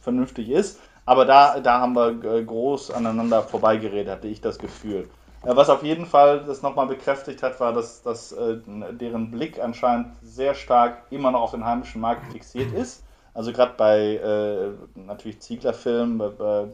[0.00, 0.80] vernünftig ist.
[1.06, 5.08] Aber da, da haben wir äh, groß aneinander vorbeigeredet, hatte ich das Gefühl.
[5.44, 8.56] Äh, was auf jeden Fall das nochmal bekräftigt hat, war, dass, dass äh,
[8.90, 13.04] deren Blick anscheinend sehr stark immer noch auf den heimischen Markt fixiert ist.
[13.32, 16.66] Also gerade bei äh, natürlich Ziegler-Filmen äh,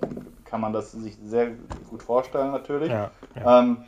[0.46, 1.50] kann man das sich sehr
[1.90, 2.88] gut vorstellen natürlich.
[2.88, 3.60] Ja, ja.
[3.60, 3.84] Ähm,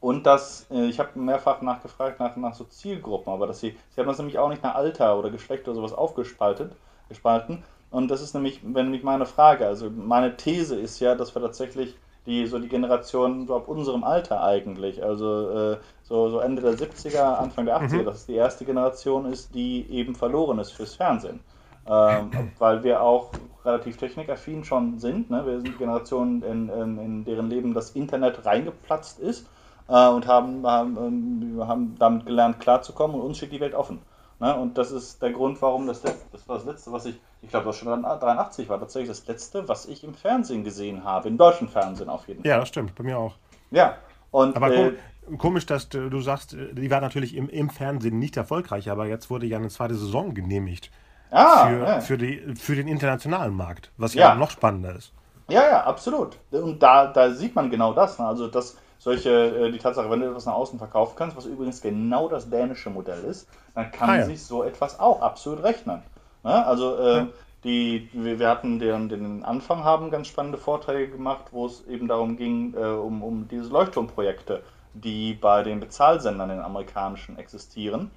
[0.00, 4.00] und dass, äh, ich habe mehrfach nachgefragt nach, nach so Zielgruppen, aber dass sie, sie
[4.00, 6.72] haben das nämlich auch nicht nach Alter oder Geschlecht oder sowas aufgespaltet,
[7.08, 9.66] gespalten, und das ist nämlich, wenn nämlich meine Frage.
[9.66, 14.04] Also meine These ist ja, dass wir tatsächlich die so die Generation so ab unserem
[14.04, 18.04] Alter eigentlich, also äh, so, so Ende der 70er, Anfang der 80er, mhm.
[18.04, 21.40] dass es die erste Generation ist, die eben verloren ist fürs Fernsehen.
[21.86, 23.30] Ähm, weil wir auch
[23.64, 25.30] relativ technikaffin schon sind.
[25.30, 25.46] Ne?
[25.46, 29.46] Wir sind die Generation, in, in, in, deren Leben das Internet reingeplatzt ist
[29.88, 34.00] äh, und haben, haben, ähm, haben damit gelernt, klarzukommen und uns steht die Welt offen.
[34.40, 34.54] Ne?
[34.56, 37.66] Und das ist der Grund, warum das, das war das Letzte, was ich ich glaube,
[37.66, 41.68] das schon 83 war tatsächlich das letzte, was ich im Fernsehen gesehen habe, im deutschen
[41.68, 42.50] Fernsehen auf jeden Fall.
[42.50, 43.36] Ja, das stimmt, bei mir auch.
[43.70, 43.96] Ja.
[44.30, 44.92] Und, aber äh,
[45.38, 49.06] komisch, dass du, du sagst, äh, die war natürlich im, im Fernsehen nicht erfolgreich, aber
[49.06, 50.90] jetzt wurde ja eine zweite Saison genehmigt.
[51.30, 52.00] Ah, für, ja.
[52.00, 55.12] für, die, für den internationalen Markt, was ja, ja noch spannender ist.
[55.48, 56.38] Ja, ja, absolut.
[56.50, 58.18] Und da, da sieht man genau das.
[58.18, 58.26] Ne?
[58.26, 61.80] Also, dass solche, äh, die Tatsache, wenn du etwas nach außen verkaufen kannst, was übrigens
[61.80, 64.24] genau das dänische Modell ist, dann kann ah, ja.
[64.24, 66.02] sich so etwas auch absolut rechnen.
[66.42, 66.66] Ne?
[66.66, 67.26] Also äh,
[67.64, 72.36] die, wir hatten den, den Anfang haben ganz spannende Vorträge gemacht, wo es eben darum
[72.36, 74.62] ging, äh, um, um diese Leuchtturmprojekte,
[74.94, 78.10] die bei den Bezahlsendern, den amerikanischen, existieren.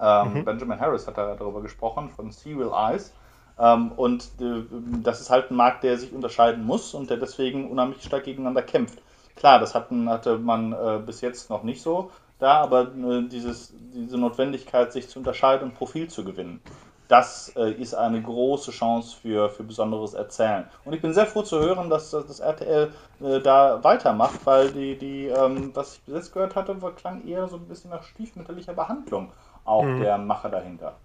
[0.00, 0.44] Ähm, mhm.
[0.44, 3.12] Benjamin Harris hat da darüber gesprochen, von Serial Eyes.
[3.58, 4.62] Ähm, und äh,
[5.02, 8.62] das ist halt ein Markt, der sich unterscheiden muss und der deswegen unheimlich stark gegeneinander
[8.62, 9.02] kämpft.
[9.38, 13.72] Klar, das hatten, hatte man äh, bis jetzt noch nicht so da, aber äh, dieses,
[13.94, 16.60] diese Notwendigkeit, sich zu unterscheiden und Profil zu gewinnen
[17.08, 20.66] das äh, ist eine große Chance für, für besonderes Erzählen.
[20.84, 24.70] Und ich bin sehr froh zu hören, dass, dass das RTL äh, da weitermacht, weil
[24.70, 27.90] die, die ähm, was ich bis jetzt gehört hatte, war, klang eher so ein bisschen
[27.90, 29.32] nach stiefmütterlicher Behandlung
[29.64, 30.00] auch hm.
[30.00, 30.96] der Macher dahinter.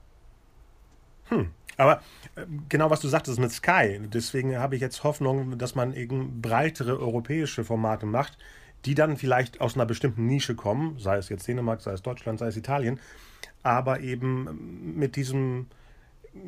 [1.30, 1.52] Hm.
[1.78, 2.02] Aber
[2.36, 6.42] äh, genau was du sagtest mit Sky, deswegen habe ich jetzt Hoffnung, dass man eben
[6.42, 8.38] breitere europäische Formate macht,
[8.86, 12.40] die dann vielleicht aus einer bestimmten Nische kommen, sei es jetzt Dänemark, sei es Deutschland,
[12.40, 13.00] sei es Italien,
[13.64, 15.68] aber eben mit diesem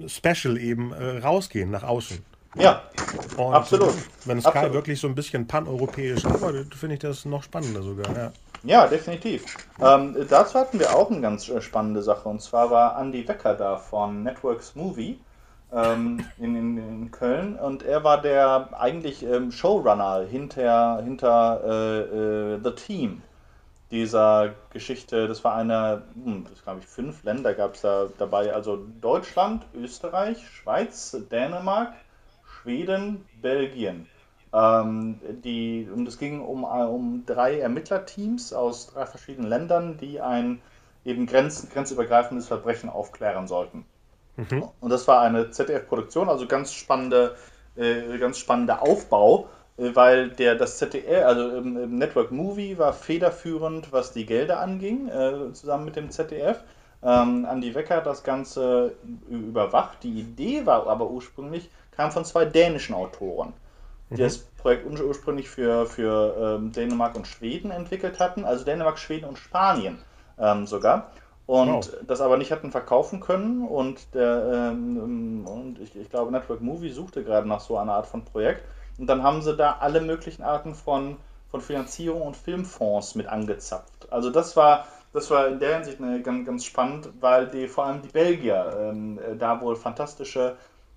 [0.08, 2.20] Special eben äh, rausgehen nach außen.
[2.56, 2.82] Ja,
[3.38, 3.94] und absolut.
[4.26, 4.74] Wenn Sky absolut.
[4.74, 8.06] wirklich so ein bisschen paneuropäisch arbeitet, finde ich das noch spannender sogar.
[8.16, 8.32] Ja,
[8.64, 9.46] ja definitiv.
[9.82, 13.56] Ähm, dazu hatten wir auch eine ganz äh, spannende Sache und zwar war Andy Wecker
[13.56, 15.20] da von Networks Movie
[15.74, 22.00] ähm, in, in, in, Köln und er war der eigentlich ähm, Showrunner hinter, hinter äh,
[22.00, 23.22] äh, The Team
[23.92, 28.54] dieser Geschichte, das war eine, hm, das glaube ich, fünf Länder gab es da dabei,
[28.54, 31.94] also Deutschland, Österreich, Schweiz, Dänemark,
[32.66, 34.08] Schweden, Belgien.
[34.54, 40.62] Ähm, die, und es ging um, um drei Ermittlerteams aus drei verschiedenen Ländern, die ein
[41.06, 43.86] eben grenz, grenzübergreifendes Verbrechen aufklären sollten.
[44.38, 44.64] Mhm.
[44.82, 47.36] Und das war eine ZDF-Produktion, also ganz spannende,
[47.76, 49.48] äh, ganz spannender Aufbau.
[49.78, 55.08] Äh, weil der das ZDF, also im, Network Movie war federführend, was die Gelder anging,
[55.08, 56.64] äh, zusammen mit dem ZDF.
[57.04, 58.94] Ähm, Andy Wecker das Ganze
[59.30, 60.04] überwacht.
[60.04, 63.54] Die Idee war aber ursprünglich, kam von zwei dänischen Autoren,
[64.10, 64.26] die mhm.
[64.26, 69.38] das Projekt ursprünglich für, für ähm, Dänemark und Schweden entwickelt hatten, also Dänemark, Schweden und
[69.38, 70.00] Spanien
[70.40, 71.12] ähm, sogar.
[71.46, 71.90] und wow.
[72.08, 73.68] das aber nicht hatten verkaufen können.
[73.68, 78.08] Und, der, ähm, und ich, ich, glaube, Network Movie suchte gerade nach so einer Art
[78.08, 78.64] von Projekt.
[78.98, 81.18] Und dann haben sie da alle möglichen Arten von,
[81.52, 84.12] von Finanzierung und Filmfonds mit angezapft.
[84.12, 87.86] Also das war, das war in der Hinsicht eine, ganz, ganz spannend, weil die vor
[87.86, 90.56] allem die Belgier ähm, da wohl fantastische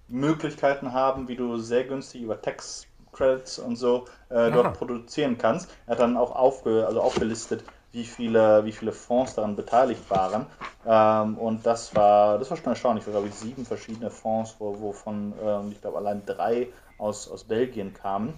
[0.09, 5.71] Möglichkeiten haben, wie du sehr günstig über Tax Credits und so äh, dort produzieren kannst.
[5.87, 10.47] Er hat dann auch aufge, also aufgelistet, wie viele, wie viele Fonds daran beteiligt waren.
[10.87, 13.07] Ähm, und das war, das war schon erstaunlich.
[13.07, 16.69] Es glaube ich, sieben verschiedene Fonds, wo, wovon ähm, ich glaube allein drei
[16.99, 18.35] aus, aus Belgien kamen.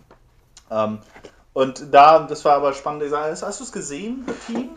[0.70, 0.98] Ähm,
[1.52, 3.12] und da, das war aber spannend.
[3.12, 4.70] Hast, hast du es gesehen, Team?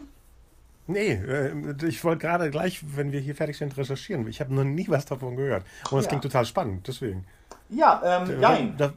[0.87, 1.53] Nee, äh,
[1.87, 4.27] ich wollte gerade gleich, wenn wir hier fertig sind, recherchieren.
[4.27, 5.63] Ich habe noch nie was davon gehört.
[5.89, 6.09] Und es ja.
[6.09, 7.25] klingt total spannend, deswegen.
[7.69, 8.75] Ja, ähm, nein.
[8.77, 8.93] Da,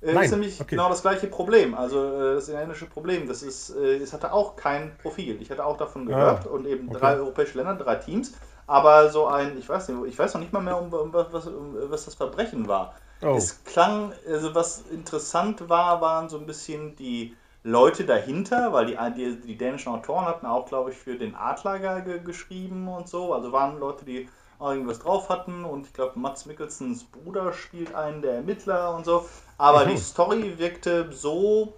[0.00, 0.24] äh, Nein.
[0.24, 0.76] ist nämlich okay.
[0.76, 1.74] genau das gleiche Problem.
[1.74, 3.26] Also äh, das italienische Problem.
[3.26, 5.38] Das ist, äh, es hatte auch kein Profil.
[5.42, 6.98] Ich hatte auch davon ah, gehört ah, und eben okay.
[6.98, 8.34] drei europäische Länder, drei Teams.
[8.66, 11.46] Aber so ein, ich weiß nicht, ich weiß noch nicht mal mehr, um, um, was,
[11.46, 12.94] um was, das Verbrechen war.
[13.22, 13.34] Oh.
[13.36, 17.34] Es klang, also was interessant war, waren so ein bisschen die
[17.68, 22.00] Leute dahinter, weil die, die, die dänischen Autoren hatten auch, glaube ich, für den Adler
[22.00, 23.34] geschrieben und so.
[23.34, 24.28] Also waren Leute, die
[24.58, 29.28] irgendwas drauf hatten und ich glaube, Mats Mikkelsens Bruder spielt einen der Ermittler und so.
[29.58, 29.90] Aber mhm.
[29.90, 31.74] die Story wirkte so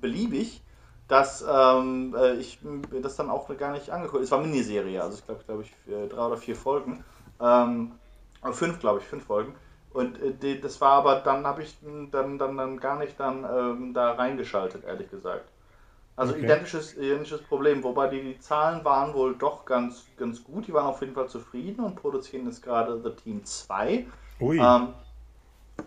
[0.00, 0.62] beliebig,
[1.08, 2.58] dass ähm, äh, ich
[3.02, 5.72] das dann auch gar nicht angeguckt Es war Miniserie, also ich glaube, glaube ich,
[6.08, 7.04] drei oder vier Folgen.
[7.40, 7.92] Ähm,
[8.52, 9.54] fünf, glaube ich, fünf Folgen.
[9.94, 11.78] Und äh, das war aber, dann habe ich
[12.10, 15.48] dann, dann, dann gar nicht dann ähm, da reingeschaltet, ehrlich gesagt.
[16.16, 16.44] Also okay.
[16.44, 20.66] identisches, identisches Problem, wobei die, die Zahlen waren wohl doch ganz, ganz gut.
[20.66, 24.06] Die waren auf jeden Fall zufrieden und produzieren jetzt gerade The Team 2.
[24.40, 24.58] Ui.
[24.58, 24.88] Ähm,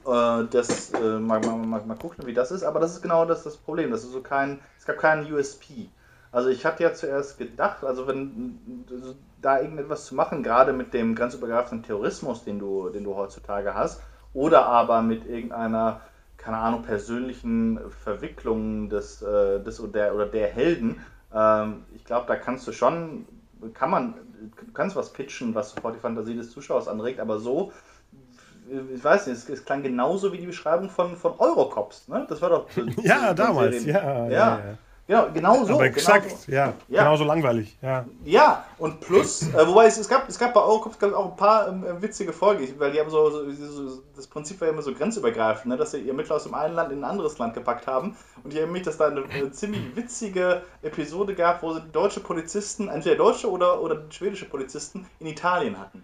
[0.06, 3.26] äh, das, äh, mal, mal, mal, mal, gucken, wie das ist, aber das ist genau
[3.26, 3.92] das, das Problem.
[3.92, 5.90] Das ist so kein, es gab keinen USP.
[6.32, 8.60] Also ich hatte ja zuerst gedacht, also wenn
[9.42, 14.02] da irgendetwas zu machen, gerade mit dem grenzübergreifenden Terrorismus, den du, den du heutzutage hast,
[14.34, 16.02] oder aber mit irgendeiner
[16.38, 21.02] keine Ahnung, persönlichen Verwicklungen des, äh, des oder, der, oder der Helden.
[21.34, 23.26] Ähm, ich glaube, da kannst du schon,
[23.74, 24.14] kann man,
[24.56, 27.74] du kannst was pitchen, was sofort die Fantasie des Zuschauers anregt, aber so,
[28.94, 32.26] ich weiß nicht, es, es klang genauso wie die Beschreibung von, von Eurocops, ne?
[32.30, 32.68] Das war doch.
[33.02, 34.30] ja, damals, ja, ja.
[34.30, 34.30] ja.
[34.30, 34.78] ja.
[35.08, 35.76] Genau, genau so.
[35.76, 36.52] Aber exakt, genau so.
[36.52, 37.78] Ja, ja, genauso langweilig.
[37.82, 41.38] Ja, ja und plus, äh, wobei es, es, gab, es gab bei Eurocops auch ein
[41.38, 44.82] paar ähm, äh, witzige Folgen, weil die haben so, so, so, das Prinzip war immer
[44.82, 47.54] so grenzübergreifend, ne, dass sie ihr Mittel aus dem einen Land in ein anderes Land
[47.54, 48.18] gepackt haben.
[48.44, 52.20] Und ich erinnere mich, dass da eine, eine ziemlich witzige Episode gab, wo sie deutsche
[52.20, 56.04] Polizisten, entweder deutsche oder, oder schwedische Polizisten in Italien hatten.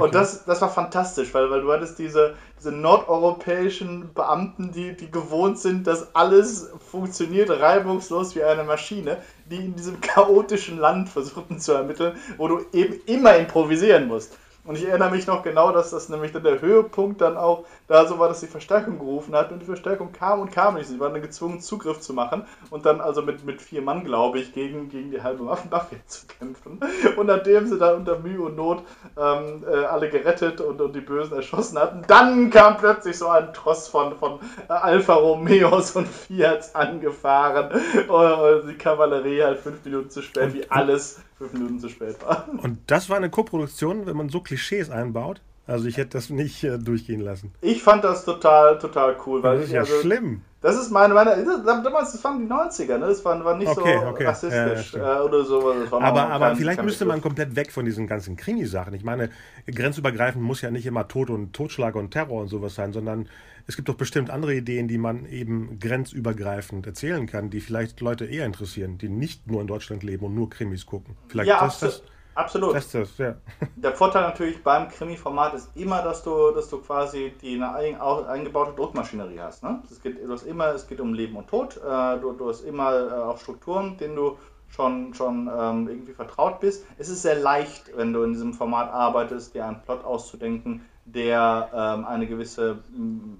[0.00, 5.10] Und das, das war fantastisch, weil, weil du hattest diese, diese nordeuropäischen Beamten, die, die
[5.10, 11.60] gewohnt sind, dass alles funktioniert reibungslos wie eine Maschine, die in diesem chaotischen Land versuchten
[11.60, 14.36] zu ermitteln, wo du eben immer improvisieren musst.
[14.64, 18.06] Und ich erinnere mich noch genau, dass das nämlich dann der Höhepunkt dann auch da
[18.06, 20.88] so war, dass die Verstärkung gerufen hat und die Verstärkung kam und kam nicht.
[20.88, 24.38] Sie waren dann gezwungen, Zugriff zu machen und dann also mit, mit vier Mann, glaube
[24.38, 26.80] ich, gegen, gegen die halbe Waffenmafia zu kämpfen.
[27.16, 28.84] Und nachdem sie dann unter Mühe und Not
[29.16, 33.52] ähm, äh, alle gerettet und, und die Bösen erschossen hatten, dann kam plötzlich so ein
[33.52, 37.70] Tross von, von äh, Alfa Romeos und Fiats angefahren.
[38.08, 42.46] Und die Kavallerie halt fünf Minuten zu spät, wie alles fünf Minuten zu spät war.
[42.62, 45.40] Und das war eine Koproduktion, wenn man so Klischees einbaut.
[45.66, 47.52] Also ich hätte das nicht äh, durchgehen lassen.
[47.62, 49.42] Ich fand das total, total cool.
[49.42, 50.42] Weil das ist ich, ja also, schlimm.
[50.60, 53.06] Das ist meine, meine damals, das waren die 90er, ne?
[53.06, 54.26] Das war, war nicht okay, so okay.
[54.26, 55.74] rassistisch ja, äh, oder so.
[55.90, 58.94] aber aber kein, vielleicht kein müsste man komplett weg von diesen ganzen Krimi-Sachen.
[58.94, 59.30] Ich meine,
[59.66, 63.28] grenzübergreifend muss ja nicht immer Tod und Totschlag und Terror und sowas sein, sondern
[63.66, 68.26] es gibt doch bestimmt andere Ideen, die man eben grenzübergreifend erzählen kann, die vielleicht Leute
[68.26, 71.16] eher interessieren, die nicht nur in Deutschland leben und nur Krimis gucken.
[71.28, 72.02] Vielleicht ja, das, das
[72.34, 72.74] Absolut.
[72.74, 73.34] Das ist, ja.
[73.76, 78.72] Der Vorteil natürlich beim Krimi-Format ist immer, dass du, dass du quasi die eine eingebaute
[78.72, 79.62] Druckmaschinerie hast.
[79.62, 79.82] Ne?
[79.90, 81.76] Es, geht, du hast immer, es geht um Leben und Tod.
[81.76, 84.36] Äh, du, du hast immer äh, auch Strukturen, denen du
[84.68, 86.84] schon, schon ähm, irgendwie vertraut bist.
[86.98, 91.70] Es ist sehr leicht, wenn du in diesem Format arbeitest, dir einen Plot auszudenken, der
[91.72, 92.78] ähm, eine gewisse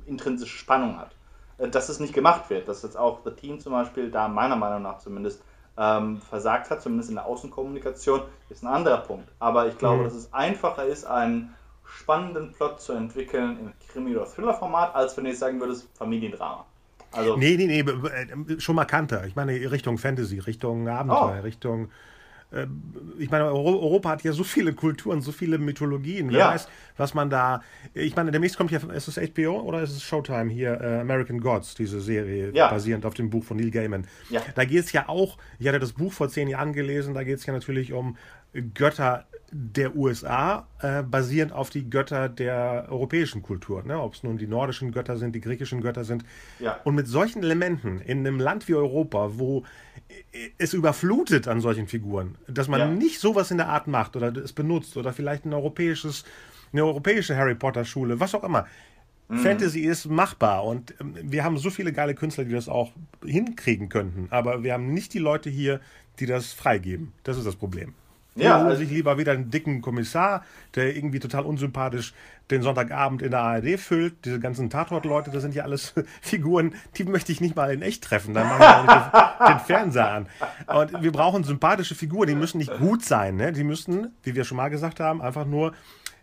[0.07, 1.17] intrinsische Spannung hat.
[1.59, 4.57] Äh, dass es nicht gemacht wird, dass jetzt auch The Team zum Beispiel da meiner
[4.57, 5.43] Meinung nach zumindest
[5.77, 9.29] ähm, versagt hat, zumindest in der Außenkommunikation, ist ein anderer Punkt.
[9.39, 10.05] Aber ich glaube, mhm.
[10.05, 11.55] dass es einfacher ist, einen
[11.85, 16.65] spannenden Plot zu entwickeln im Krimi- oder Thriller-Format, als wenn ich sagen würde, Familiendrama.
[17.13, 19.25] Also, nee, nee, nee, äh, schon markanter.
[19.27, 21.45] Ich meine, Richtung Fantasy, Richtung Abenteuer, oh.
[21.45, 21.91] Richtung
[23.19, 26.31] ich meine, Europa hat ja so viele Kulturen, so viele Mythologien.
[26.31, 26.51] Wer ja.
[26.53, 27.63] weiß, was man da.
[27.93, 31.41] Ich meine, demnächst kommt ja, ist es HBO oder ist es Showtime hier, uh, American
[31.41, 32.69] Gods, diese Serie, ja.
[32.69, 34.07] basierend auf dem Buch von Neil Gaiman.
[34.31, 34.43] Ja.
[34.55, 37.39] Da geht es ja auch, ich hatte das Buch vor zehn Jahren gelesen, da geht
[37.39, 38.17] es ja natürlich um
[38.75, 39.27] Götter
[39.57, 43.85] der USA äh, basierend auf die Götter der europäischen Kultur.
[43.85, 44.01] Ne?
[44.01, 46.25] Ob es nun die nordischen Götter sind, die griechischen Götter sind.
[46.59, 46.81] Ja.
[46.83, 49.63] Und mit solchen Elementen in einem Land wie Europa, wo
[50.59, 52.89] es überflutet an solchen Figuren, dass man Ja.
[52.89, 56.25] nicht sowas in der Art macht oder es benutzt oder vielleicht ein europäisches,
[56.73, 58.67] eine europäische Harry Potter Schule, was auch immer.
[59.31, 62.93] Fantasy ist machbar und ähm, wir haben so viele geile Künstler, die das auch
[63.25, 65.81] hinkriegen könnten, aber wir haben nicht die Leute hier,
[66.19, 67.13] die das freigeben.
[67.23, 67.95] Das ist das Problem.
[68.37, 72.15] Ja, also- sich lieber wieder einen dicken Kommissar, der irgendwie total unsympathisch
[72.51, 74.25] den Sonntagabend in der ARD füllt.
[74.25, 78.05] Diese ganzen Tatort-Leute, das sind ja alles Figuren, die möchte ich nicht mal in echt
[78.05, 78.35] treffen.
[78.35, 80.27] Dann mache ich auch nicht den Fernseher an.
[80.67, 83.37] Und wir brauchen sympathische Figuren, die müssen nicht gut sein.
[83.37, 83.53] Ne?
[83.53, 85.73] Die müssen, wie wir schon mal gesagt haben, einfach nur,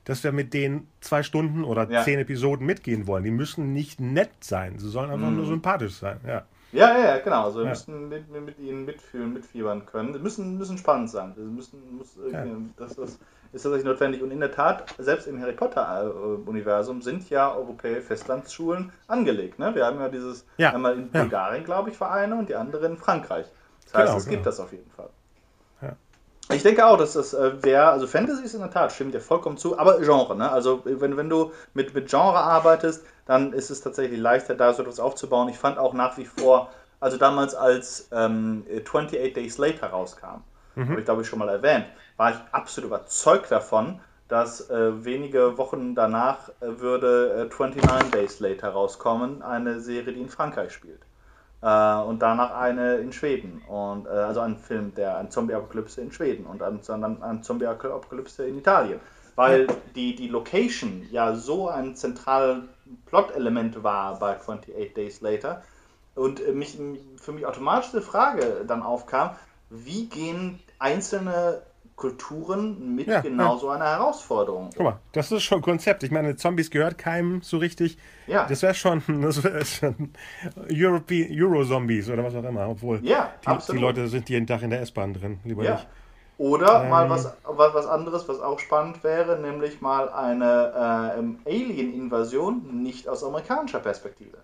[0.03, 2.03] dass wir mit denen zwei Stunden oder Ja.
[2.03, 3.23] zehn Episoden mitgehen wollen.
[3.23, 4.79] Die müssen nicht nett sein.
[4.79, 5.37] Sie sollen einfach Mhm.
[5.37, 6.17] nur sympathisch sein.
[6.27, 6.43] Ja.
[6.71, 7.43] Ja, ja, ja, genau.
[7.45, 7.69] Also wir Ja.
[7.71, 10.13] müssen mit, mit, ihnen mitfühlen, mitfiebern können.
[10.13, 11.33] Sie müssen, müssen spannend sein.
[11.35, 12.45] Sie müssen, muss, äh, Ja.
[12.77, 13.09] das, das
[13.53, 14.21] ist tatsächlich notwendig.
[14.21, 19.59] Und in der Tat, selbst im Harry Potter-Universum sind ja europäische Festlandsschulen angelegt.
[19.59, 19.75] Ne?
[19.75, 21.09] Wir haben ja dieses Ja, einmal in.
[21.11, 23.45] Bulgarien, glaube ich, Vereine und die andere in Frankreich.
[23.85, 24.45] Das heißt, Genau, es gibt genau.
[24.45, 25.09] das auf jeden Fall.
[26.53, 29.21] Ich denke auch, dass das äh, wäre, also Fantasy ist in der Tat, stimmt dir
[29.21, 30.51] vollkommen zu, aber Genre, ne?
[30.51, 34.81] Also wenn, wenn du mit, mit Genre arbeitest, dann ist es tatsächlich leichter, da so
[34.83, 35.49] etwas aufzubauen.
[35.49, 40.41] Ich fand auch nach wie vor, also damals als ähm, 28 Days Later rauskam,
[40.75, 41.85] habe ich glaube ich schon mal erwähnt,
[42.17, 48.39] war ich absolut überzeugt davon, dass äh, wenige Wochen danach äh, würde äh, 29 Days
[48.39, 51.01] Later rauskommen, eine Serie, die in Frankreich spielt.
[51.61, 53.61] Äh, und danach eine in Schweden.
[53.67, 58.45] Und, äh, also ein Film, der ein Zombie-Apokalypse in Schweden und dann dann ein Zombie-Apokalypse
[58.47, 58.99] in Italien.
[59.35, 62.63] Weil die, die Location ja so ein zentrales
[63.05, 65.63] Plot-Element war bei 28 Days Later.
[66.15, 66.77] Und äh, mich,
[67.17, 69.35] für mich automatisch die Frage dann aufkam,
[69.69, 71.61] wie gehen einzelne
[72.01, 73.59] Kulturen mit Ja, genau ja.
[73.59, 74.71] so einer Herausforderung?
[74.75, 76.01] Guck mal, das ist schon ein Konzept.
[76.01, 77.97] Ich meine, Zombies gehört keinem so richtig.
[78.25, 78.47] Ja.
[78.47, 80.09] Das wäre schon, das wär schon
[80.69, 82.67] Euro-Zombies oder was auch immer.
[82.69, 83.77] Obwohl Ja, die, die.
[83.77, 85.39] Leute sind jeden Tag in der S-Bahn drin.
[85.43, 85.73] Lieber Ja.
[85.75, 85.87] nicht.
[86.37, 86.89] Oder Ähm.
[86.89, 91.13] mal was, was, was anderes, was auch spannend wäre, nämlich mal eine
[91.45, 94.37] äh, Alien-Invasion nicht aus amerikanischer Perspektive.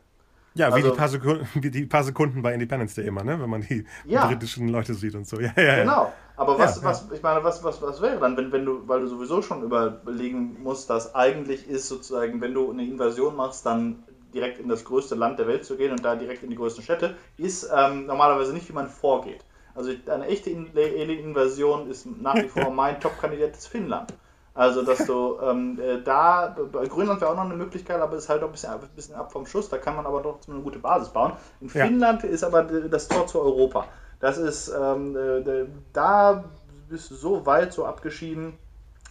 [0.57, 3.39] Ja, wie, Also- die paar Sekunden, wie die paar Sekunden bei Independence Day immer, ne?
[3.39, 4.25] wenn man die Ja.
[4.27, 5.39] britischen Leute sieht und so.
[5.39, 5.75] Ja, ja.
[5.81, 6.11] Genau.
[6.35, 8.99] Aber was, Ja, was, ich meine, was, was, was wäre dann, wenn, wenn du, weil
[9.01, 14.03] du sowieso schon überlegen musst, dass eigentlich ist sozusagen, wenn du eine Invasion machst, dann
[14.33, 16.83] direkt in das größte Land der Welt zu gehen und da direkt in die größten
[16.83, 19.43] Städte, ist ähm, normalerweise nicht, wie man vorgeht.
[19.73, 24.13] Also eine echte In- Alien-Invasion ist nach wie vor mein Top-Kandidat ist Finnland.
[24.57, 28.27] Also, dass du ähm, äh, da, bei Grönland wäre auch noch eine Möglichkeit, aber ist
[28.27, 30.63] halt auch ein bisschen, ein bisschen ab vom Schuss, da kann man aber trotzdem eine
[30.63, 31.33] gute Basis bauen.
[31.61, 31.85] In Ja.
[31.85, 33.85] Finnland ist aber das Tor zu Europa.
[34.19, 36.45] Das ist, ähm, äh, da
[36.89, 38.57] bist du so weit, so abgeschieden.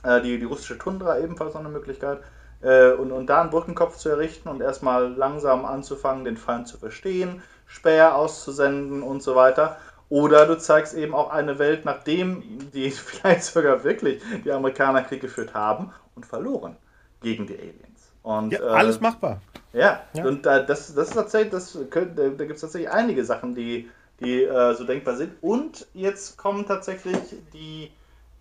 [0.03, 2.21] Äh, die, die russische Tundra ebenfalls noch eine Möglichkeit.
[2.61, 6.79] Äh, und, und da einen Brückenkopf zu errichten und erstmal langsam anzufangen, den Feind zu
[6.79, 9.77] verstehen, Späher auszusenden und so weiter.
[10.09, 15.21] Oder du zeigst eben auch eine Welt, nachdem die vielleicht sogar wirklich die Amerikaner Krieg
[15.21, 16.77] geführt haben und verloren
[17.21, 18.13] gegen die Aliens.
[18.23, 19.41] Und, Ja, äh, alles machbar.
[19.73, 20.25] ja, Ja.
[20.27, 23.55] und äh, das, das ist tatsächlich, das könnt, da, da gibt es tatsächlich einige Sachen,
[23.55, 23.91] die,
[24.21, 25.35] die äh, so denkbar sind.
[25.43, 27.19] Und jetzt kommen tatsächlich
[27.53, 27.91] die,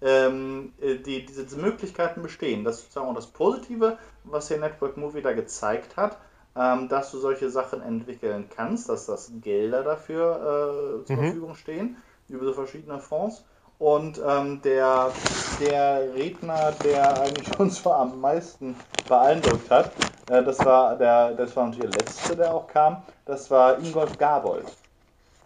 [0.01, 2.63] ähm, äh, die diese, Möglichkeiten bestehen.
[2.63, 6.17] Das ist sozusagen auch das Positive, was hier Network Movie da gezeigt hat,
[6.55, 11.21] ähm, dass du solche Sachen entwickeln kannst, dass das Gelder dafür äh, zur Mhm.
[11.23, 11.97] Verfügung stehen,
[12.27, 13.45] über so verschiedene Fonds.
[13.77, 15.11] Und ähm, der,
[15.59, 18.75] der Redner, der eigentlich uns so am meisten
[19.07, 19.91] beeindruckt hat,
[20.27, 24.17] äh, das, war der, das war natürlich der letzte, der auch kam, das war Ingolf
[24.17, 24.65] Gabold,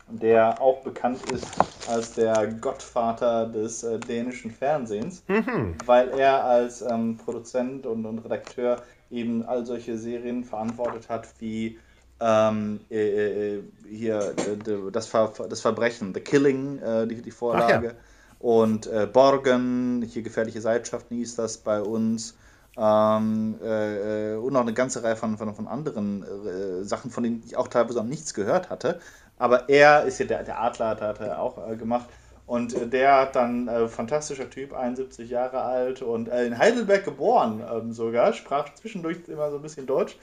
[0.08, 5.78] der auch bekannt ist als der Gottvater des äh, dänischen Fernsehens, Mhm.
[5.86, 11.78] weil er als ähm, Produzent und, und Redakteur eben all solche Serien verantwortet hat wie
[12.20, 17.96] ähm, äh, äh, hier äh, das, Ver das Verbrechen, The Killing, äh, die, die Vorlage.
[18.40, 22.36] Und äh, Borgen, hier gefährliche Seilschaften hieß das bei uns.
[22.78, 27.24] Ähm, äh, äh, und noch eine ganze Reihe von, von, von anderen äh, Sachen, von
[27.24, 29.00] denen ich auch teilweise noch nichts gehört hatte.
[29.38, 32.08] Aber er ist ja der, der Adler, hat, hat er auch äh, gemacht.
[32.50, 37.06] Und äh, der hat dann, äh, fantastischer Typ, 71 Jahre alt und äh, in Heidelberg
[37.06, 40.18] geboren ähm, sogar, sprach zwischendurch immer so ein bisschen Deutsch.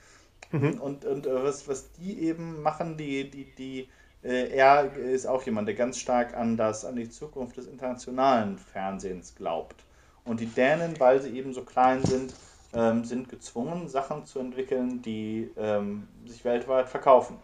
[0.51, 3.89] Und, und äh, was, was die eben machen, die, die, die,
[4.25, 8.59] äh, er ist auch jemand, der ganz stark an, das, an die Zukunft des internationalen
[8.59, 9.85] Fernsehens glaubt.
[10.25, 12.35] Und die Dänen, weil sie eben so klein sind,
[12.75, 17.37] ähm, sind gezwungen, Sachen zu entwickeln, die ähm, sich weltweit verkaufen.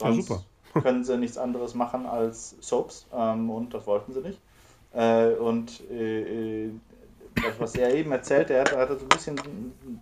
[0.00, 0.44] Ja, Sonst super.
[0.82, 4.40] Können sie nichts anderes machen als Soaps ähm, und das wollten sie nicht.
[4.92, 6.70] Äh, und äh, äh,
[7.58, 9.38] was er eben erzählt, er hat, hat so ein bisschen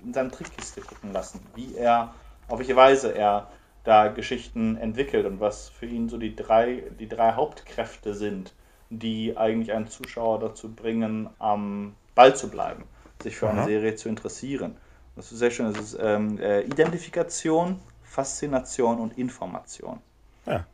[0.05, 2.15] in seine Trickkiste gucken lassen, wie er,
[2.49, 3.49] auf welche Weise er
[3.85, 8.53] da Geschichten entwickelt und was für ihn so die drei, die drei Hauptkräfte sind,
[8.91, 12.85] die eigentlich einen Zuschauer dazu bringen, am Ball zu bleiben,
[13.23, 13.59] sich für Aha.
[13.59, 14.77] eine Serie zu interessieren.
[15.15, 15.73] Das ist sehr schön.
[15.73, 20.01] Das ist ähm, äh, Identifikation, Faszination und Information.
[20.47, 20.67] Ja.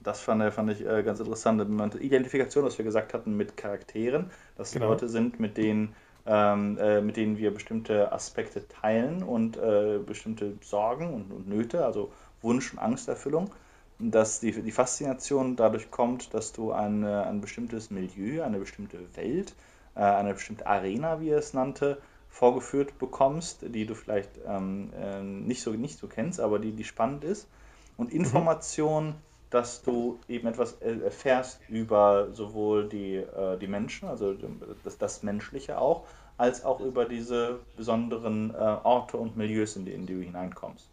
[0.00, 1.60] Das fand, fand ich äh, ganz interessant.
[2.00, 4.88] Identifikation, was wir gesagt hatten, mit Charakteren, dass genau.
[4.88, 10.54] Leute sind, mit denen, ähm, äh, mit denen wir bestimmte Aspekte teilen und äh, bestimmte
[10.62, 13.50] Sorgen und, und, Nöte, also Wunsch- und Angsterfüllung.
[13.98, 19.54] Dass die, die Faszination dadurch kommt, dass du eine, ein bestimmtes Milieu, eine bestimmte Welt,
[19.96, 25.22] äh, eine bestimmte Arena, wie er es nannte, vorgeführt bekommst, die du vielleicht ähm, äh,
[25.22, 27.48] nicht, so, nicht so kennst, aber die, die spannend ist.
[27.96, 28.12] Und.
[28.12, 29.14] Information, mhm.
[29.50, 34.34] dass du eben etwas erfährst über sowohl die, äh, die Menschen, also
[34.84, 36.04] das, das Menschliche auch,
[36.36, 40.88] als auch über diese besonderen äh, Orte und Milieus, in die, in die du hineinkommst.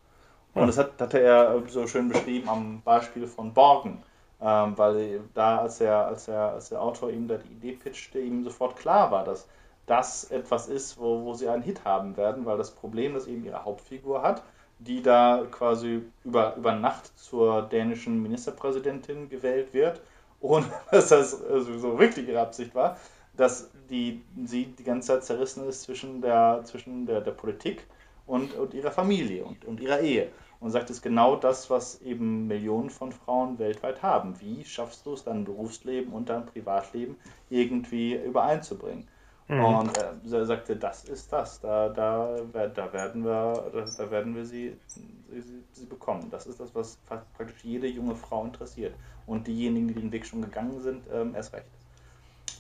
[0.54, 4.04] Und das hat, hatte er so schön beschrieben am Beispiel von Borgen.
[4.42, 8.20] Ähm, weil da, als, er, als, er, als der Autor ihm da die Idee pitchte,
[8.20, 9.48] ihm sofort klar war, dass
[9.86, 13.46] das etwas ist, wo, wo sie einen Hit haben werden, weil das Problem, das eben
[13.46, 14.44] ihre Hauptfigur hat,
[14.84, 20.02] die da quasi über, über Nacht zur dänischen Ministerpräsidentin gewählt wird,
[20.42, 22.98] ohne dass das also so wirklich ihre Absicht war,
[23.36, 27.86] dass die, sie die ganze Zeit zerrissen ist zwischen der, zwischen der, der Politik
[28.26, 30.30] und, und ihrer Familie und, und ihrer Ehe.
[30.60, 34.40] Und sagt, es genau das, was eben Millionen von Frauen weltweit haben.
[34.40, 37.18] Wie schaffst du es, dein Berufsleben und dein Privatleben
[37.50, 39.06] irgendwie übereinzubringen?
[39.48, 39.64] Mhm.
[39.64, 44.78] Und er sagte, das ist das, da, da, da werden wir, da werden wir sie,
[44.88, 46.30] sie, sie bekommen.
[46.32, 48.96] Das ist das, was praktisch jede junge Frau interessiert.
[49.26, 51.66] Und diejenigen, die den Weg schon gegangen sind, ähm, erst recht.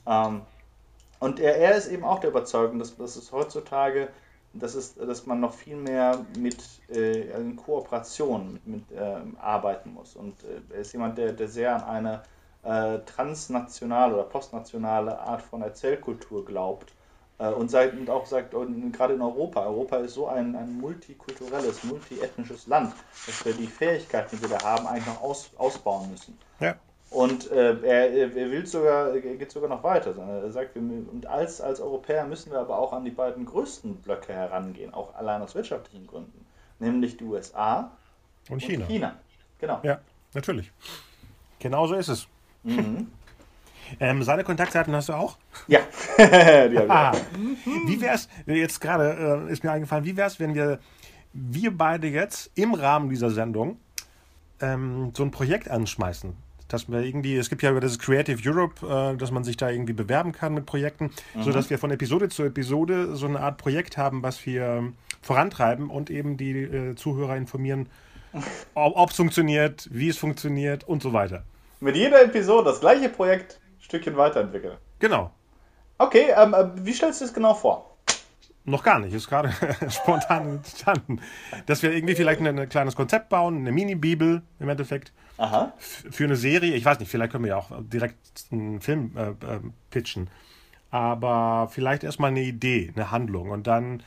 [0.05, 0.41] Ähm,
[1.19, 4.09] und er, er ist eben auch der Überzeugung, dass, dass es heutzutage,
[4.53, 6.57] dass, es, dass man noch viel mehr mit
[6.89, 10.15] äh, in Kooperation mit, mit äh, arbeiten muss.
[10.15, 12.23] Und äh, er ist jemand, der, der sehr an eine
[12.63, 16.93] äh, transnationale oder postnationale Art von Erzählkultur glaubt.
[17.39, 21.83] Äh, und, sagt, und auch sagt, gerade in Europa, Europa ist so ein, ein multikulturelles,
[21.83, 22.93] multiethnisches Land,
[23.25, 26.37] dass wir die Fähigkeiten, die wir da haben, eigentlich noch aus, ausbauen müssen.
[26.59, 26.75] Ja.
[27.09, 30.15] Und äh, er, er will sogar, er geht sogar noch weiter.
[30.17, 33.97] Er sagt, wir, und als, als Europäer müssen wir aber auch an die beiden größten
[33.97, 36.45] Blöcke herangehen, auch allein aus wirtschaftlichen Gründen,
[36.79, 37.91] nämlich die USA
[38.49, 38.85] und China.
[38.85, 39.15] Und China.
[39.59, 39.79] Genau.
[39.83, 39.99] Ja,
[40.33, 40.71] natürlich.
[41.59, 42.27] Genau so ist es.
[42.63, 43.07] Mhm.
[43.99, 45.37] Ähm, seine Kontaktdaten hast du auch?
[45.67, 45.81] Ja.
[46.87, 47.11] ah.
[47.85, 50.79] Wie wär's, jetzt gerade äh, ist mir eingefallen, wie wäre es, wenn wir,
[51.33, 53.77] wir beide jetzt im Rahmen dieser Sendung
[54.61, 56.33] ähm, so ein Projekt anschmeißen?
[56.67, 59.69] Dass wir irgendwie, es gibt ja über das Creative Europe, äh, dass man sich da
[59.69, 61.43] irgendwie bewerben kann mit Projekten, mhm.
[61.43, 64.91] sodass wir von Episode zu Episode so eine Art Projekt haben, was wir
[65.21, 67.89] vorantreiben und eben die äh, Zuhörer informieren,
[68.73, 71.43] ob es funktioniert, wie es funktioniert und so weiter
[71.83, 74.77] mit jeder Episode das gleiche Projekt ein Stückchen weiterentwickeln.
[74.99, 75.31] Genau.
[75.97, 77.97] Okay, ähm, äh, wie stellst du es genau vor?
[78.65, 79.53] Noch gar nicht, ist gerade
[79.89, 81.19] spontan entstanden.
[81.65, 85.11] Dass wir irgendwie vielleicht ein, ein kleines Konzept bauen, eine Mini-Bibel im Endeffekt.
[85.37, 85.73] Aha.
[85.77, 86.73] Für eine Serie.
[86.73, 88.17] Ich weiß nicht, vielleicht können wir ja auch direkt
[88.51, 89.59] einen Film äh, äh,
[89.89, 90.29] pitchen.
[90.89, 93.49] Aber vielleicht erstmal eine Idee, eine Handlung.
[93.49, 94.03] Und dann,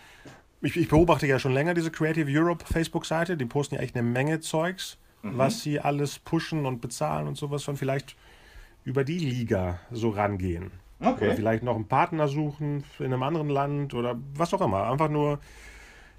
[0.62, 3.36] ich, ich beobachte ja schon länger diese Creative Europe Facebook-Seite.
[3.36, 4.96] Die posten ja echt eine Menge Zeugs
[5.32, 5.38] mhm.
[5.38, 8.16] was sie alles pushen und bezahlen und sowas von vielleicht
[8.84, 10.70] über die Liga so rangehen.
[11.00, 11.26] Okay.
[11.26, 14.90] Oder vielleicht noch einen Partner suchen in einem anderen Land oder was auch immer.
[14.90, 15.38] Einfach nur,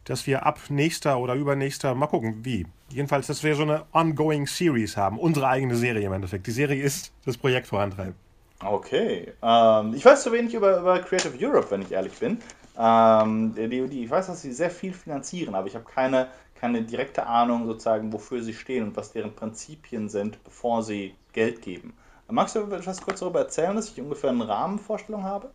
[0.03, 2.65] dass wir ab nächster oder übernächster, mal gucken, wie.
[2.89, 5.19] Jedenfalls, dass wir so eine ongoing Series haben.
[5.19, 6.47] Unsere eigene Serie im Endeffekt.
[6.47, 8.15] Die Serie ist das Projekt vorantreiben.
[8.63, 9.33] Okay.
[9.41, 12.39] Ähm, ich weiß zu wenig über, über Creative Europe, wenn ich ehrlich bin.
[12.79, 16.27] Ähm, die, die, ich weiß, dass sie sehr viel finanzieren, aber ich habe keine,
[16.59, 21.61] keine direkte Ahnung sozusagen, wofür sie stehen und was deren Prinzipien sind, bevor sie Geld
[21.61, 21.93] geben.
[22.29, 25.51] Magst du etwas kurz darüber erzählen, dass ich ungefähr eine Rahmenvorstellung habe?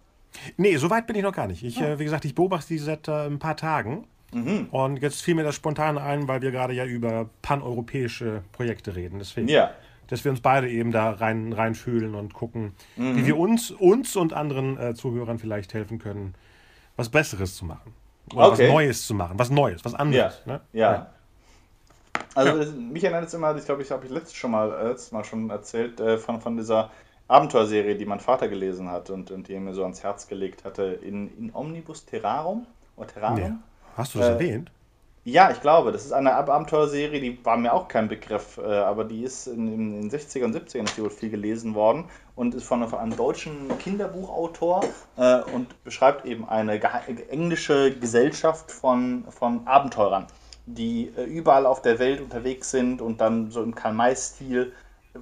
[0.56, 1.62] Nee, so weit bin ich noch gar nicht.
[1.62, 1.92] Ich, ah.
[1.92, 4.06] äh, wie gesagt, ich beobachte die seit äh, ein paar Tagen.
[4.32, 4.68] Mhm.
[4.70, 9.18] Und jetzt fiel mir das spontan ein, weil wir gerade ja über paneuropäische Projekte reden.
[9.18, 9.72] Deswegen, ja.
[10.06, 13.16] dass wir uns beide eben da rein, reinfühlen und gucken, mhm.
[13.16, 16.34] wie wir uns, uns und anderen äh, Zuhörern vielleicht helfen können,
[16.96, 17.92] was Besseres zu machen.
[18.34, 18.64] Oder okay.
[18.64, 20.42] was Neues zu machen, was Neues, was anderes.
[20.46, 20.52] Ja.
[20.52, 20.60] Ne?
[20.72, 20.92] ja.
[20.92, 21.06] ja.
[22.34, 22.72] Also ja.
[22.72, 25.24] mich erinnert es immer, ich glaube, ich habe ich letztes schon mal, äh, letztes mal
[25.24, 26.90] schon erzählt, äh, von, von dieser
[27.28, 30.64] Abenteuerserie, die mein Vater gelesen hat und, und die er mir so ans Herz gelegt
[30.64, 32.66] hatte, in, in Omnibus Terrarum
[32.96, 33.38] oder Terrarum.
[33.38, 33.52] Nee.
[33.96, 34.70] Hast du das äh, erwähnt?
[35.24, 39.04] Ja, ich glaube, das ist eine Abenteuerserie, die war mir auch kein Begriff, äh, aber
[39.04, 42.64] die ist in, den 60er und 70ern ist die wohl viel gelesen worden und ist
[42.64, 44.80] von, einem deutschen Kinderbuchautor
[45.16, 46.82] äh, und beschreibt eben eine
[47.30, 50.26] englische Gesellschaft von, von Abenteurern,
[50.66, 54.72] die äh, überall auf der Welt unterwegs sind und dann so im Karl-May-Stil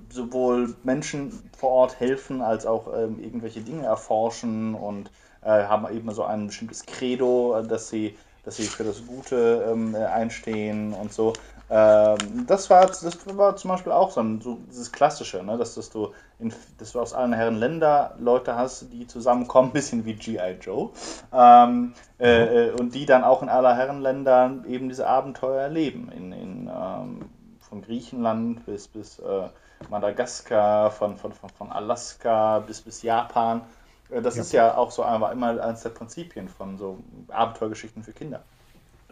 [0.08, 5.10] sowohl Menschen vor Ort helfen, als auch ähm, irgendwelche Dinge erforschen und
[5.42, 8.14] haben eben so ein bestimmtes Credo, dass sie
[8.44, 11.32] dass sie für das Gute ähm, einstehen und so.
[11.72, 15.56] Ähm, das, war, das war zum Beispiel auch so, ein, so dieses Klassische, ne?
[15.56, 19.72] dass, dass, du in, dass du aus allen Herren Länder Leute hast, die zusammenkommen, ein
[19.72, 20.58] bisschen wie G.I.
[20.60, 20.90] Joe,
[21.32, 22.76] ähm, äh, mhm.
[22.76, 26.10] äh, und die dann auch in aller Herren Ländern eben diese Abenteuer erleben.
[26.10, 27.30] In, in, ähm,
[27.60, 29.48] von Griechenland bis, bis äh,
[29.88, 33.62] Madagaskar, von, von, von, von Alaska bis, bis Japan.
[34.10, 34.42] Äh, das ja.
[34.42, 36.98] ist ja auch so einmal immer eines der Prinzipien von so
[37.28, 38.42] Abenteuergeschichten für Kinder.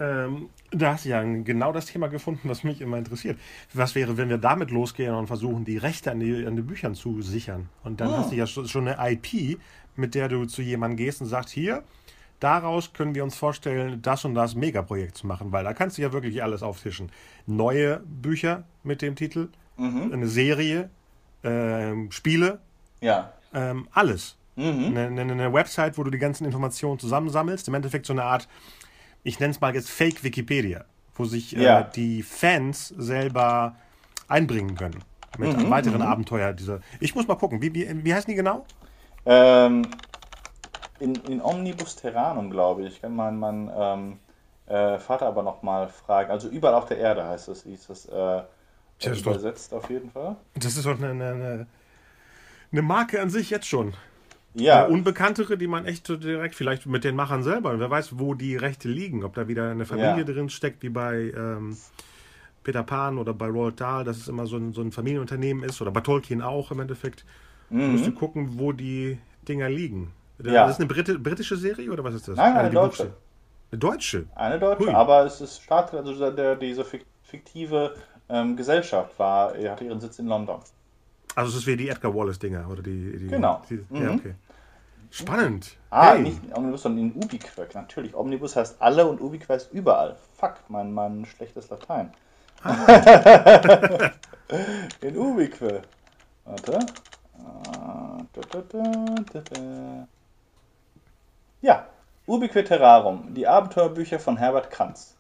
[0.01, 3.39] Ähm, da hast du ja genau das Thema gefunden, was mich immer interessiert.
[3.75, 6.95] Was wäre, wenn wir damit losgehen und versuchen, die Rechte an, die, an den Büchern
[6.95, 7.69] zu sichern?
[7.83, 8.19] Und dann oh.
[8.19, 9.59] hast du ja schon eine IP,
[9.97, 11.83] mit der du zu jemandem gehst und sagst, hier,
[12.39, 16.03] daraus können wir uns vorstellen, das und das Megaprojekt zu machen, weil da kannst du
[16.03, 17.11] ja wirklich alles auftischen.
[17.47, 20.13] Neue Bücher mit dem Titel, mhm.
[20.13, 20.91] eine Serie,
[21.43, 22.61] ähm, Spiele,
[23.01, 23.33] ja.
[23.55, 24.38] Ähm, alles.
[24.59, 24.97] Mhm.
[24.97, 27.69] Eine, eine, Website, wo du die ganzen Informationen zusammensammelst.
[27.69, 28.49] Im Endeffekt so eine Art,
[29.23, 30.85] ich nenne es mal jetzt Fake Wikipedia,
[31.15, 31.81] wo sich äh, ja.
[31.81, 33.77] äh, die Fans selber
[34.27, 35.05] einbringen können
[35.39, 36.09] mit mhm, weiteren mhm.
[36.09, 36.53] Abenteuer.
[36.53, 36.81] Diese.
[36.99, 38.67] Ich muss mal gucken, wie, wie, wie heißen die genau?
[39.27, 39.87] Ähm,
[40.99, 43.01] in, in Omnibus Terranum, glaube ich.
[43.01, 44.19] Kann meinen mein, ähm,
[44.67, 46.33] äh, Vater aber noch mal fragen.
[46.33, 48.43] Also überall auf der Erde heißt es, hieß es äh,
[49.07, 50.35] übersetzt doch, auf jeden Fall.
[50.55, 51.67] Das ist doch eine, eine,
[52.73, 53.95] eine Marke an sich jetzt schon.
[54.59, 54.85] Ja.
[54.87, 58.89] Unbekanntere, die man echt direkt, vielleicht mit den Machern selber, wer weiß, wo die Rechte
[58.89, 60.25] liegen, ob da wieder eine Familie ja.
[60.25, 61.77] drin steckt, wie bei ähm,
[62.65, 65.81] Peter Pan oder bei Roald Dahl, dass es immer so ein, so ein Familienunternehmen ist,
[65.81, 67.25] oder bei Tolkien auch im Endeffekt.
[67.71, 67.79] Mhm.
[67.79, 70.13] Du musst gucken, wo die Dinger liegen.
[70.43, 70.67] Ja.
[70.67, 72.37] Das ist eine Brit britische Serie oder was ist das?
[72.37, 73.05] Nein, eine, eine deutsche.
[73.05, 73.17] Buchse.
[73.71, 74.27] Eine deutsche?
[74.35, 74.95] Eine deutsche, Hui.
[74.95, 77.95] aber es ist startet, also der, diese fiktive
[78.29, 80.61] ähm, Gesellschaft war, er hatte ihren Sitz in London.
[81.35, 83.63] Also es ist wie die Edgar Wallace-Dinger oder die, die, Genau.
[83.69, 84.03] Die, mhm.
[84.03, 84.35] Ja, okay.
[85.11, 85.77] Spannend.
[85.91, 86.23] Ah, hey.
[86.23, 87.75] nicht in Omnibus, sondern in Ubiquac.
[87.75, 90.17] Natürlich, Omnibus heißt alle und Ubiquac heißt überall.
[90.37, 92.13] Fuck, mein, mein schlechtes Latein.
[92.63, 94.11] Ah.
[95.01, 95.83] in Ubique.
[96.45, 96.79] Warte.
[97.47, 98.19] Ah,
[101.61, 101.87] ja,
[102.27, 105.15] Ubique Terrarum, die Abenteuerbücher von Herbert Kranz.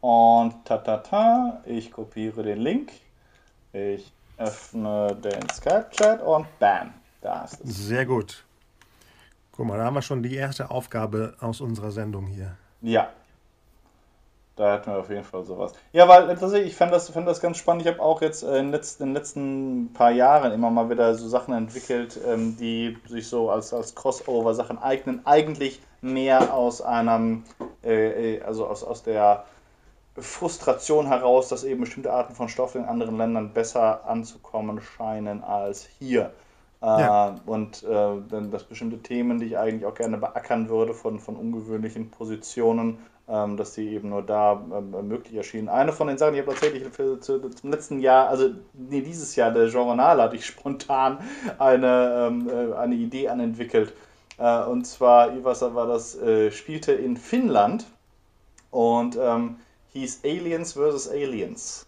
[0.00, 2.92] Und ta ta ta, ich kopiere den Link.
[3.72, 7.86] Ich öffne den Skype-Chat und bam, da ist es.
[7.86, 8.45] Sehr gut.
[9.56, 12.56] Guck mal, da haben wir schon die erste Aufgabe aus unserer Sendung hier.
[12.82, 13.08] Ja.
[14.54, 15.72] Da hätten wir auf jeden Fall sowas.
[15.92, 17.82] Ja, weil tatsächlich, ich fand das, fand das ganz spannend.
[17.82, 21.28] Ich habe auch jetzt in, letzt, in den letzten paar Jahren immer mal wieder so
[21.28, 25.26] Sachen entwickelt, ähm, die sich so als, als Crossover-Sachen eignen.
[25.26, 27.44] Eigentlich mehr aus einem,
[27.84, 29.44] äh, äh, also aus, aus der
[30.18, 35.86] Frustration heraus, dass eben bestimmte Arten von Stoffen in anderen Ländern besser anzukommen scheinen als
[35.98, 36.32] hier.
[36.86, 37.30] Ja.
[37.30, 37.88] Äh, und äh,
[38.28, 42.98] dann das bestimmte Themen, die ich eigentlich auch gerne beackern würde von, von ungewöhnlichen Positionen,
[43.28, 45.68] ähm, dass die eben nur da ähm, möglich erschienen.
[45.68, 49.34] Eine von den Sachen, die ich tatsächlich für, zu, zum letzten Jahr, also nee, dieses
[49.34, 51.18] Jahr, der Journal, hatte ich spontan
[51.58, 53.92] eine, ähm, äh, eine Idee anentwickelt.
[54.38, 57.86] Äh, und zwar, was war das, äh, spielte in Finnland
[58.70, 59.56] und ähm,
[59.92, 61.08] hieß Aliens vs.
[61.08, 61.85] Aliens.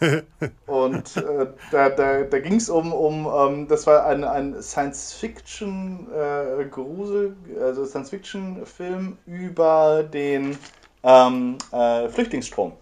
[0.66, 7.36] und äh, da, da, da ging es um, um ähm, das war ein, ein Science-Fiction-Grusel,
[7.56, 10.56] äh, also Science-Fiction-Film über den
[11.02, 12.72] ähm, äh, Flüchtlingsstrom.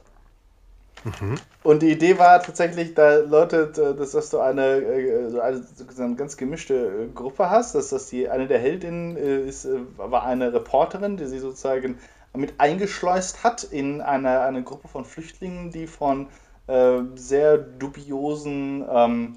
[1.04, 1.36] Mhm.
[1.62, 5.64] Und die Idee war tatsächlich, da Leute, dass, dass du eine, äh, so eine,
[5.98, 10.24] eine, ganz gemischte äh, Gruppe hast, dass das die eine der Heldinnen äh, ist, war
[10.24, 11.98] eine Reporterin, die sie sozusagen
[12.34, 16.28] mit eingeschleust hat in eine, eine Gruppe von Flüchtlingen, die von
[16.68, 19.36] äh, sehr dubiosen ähm,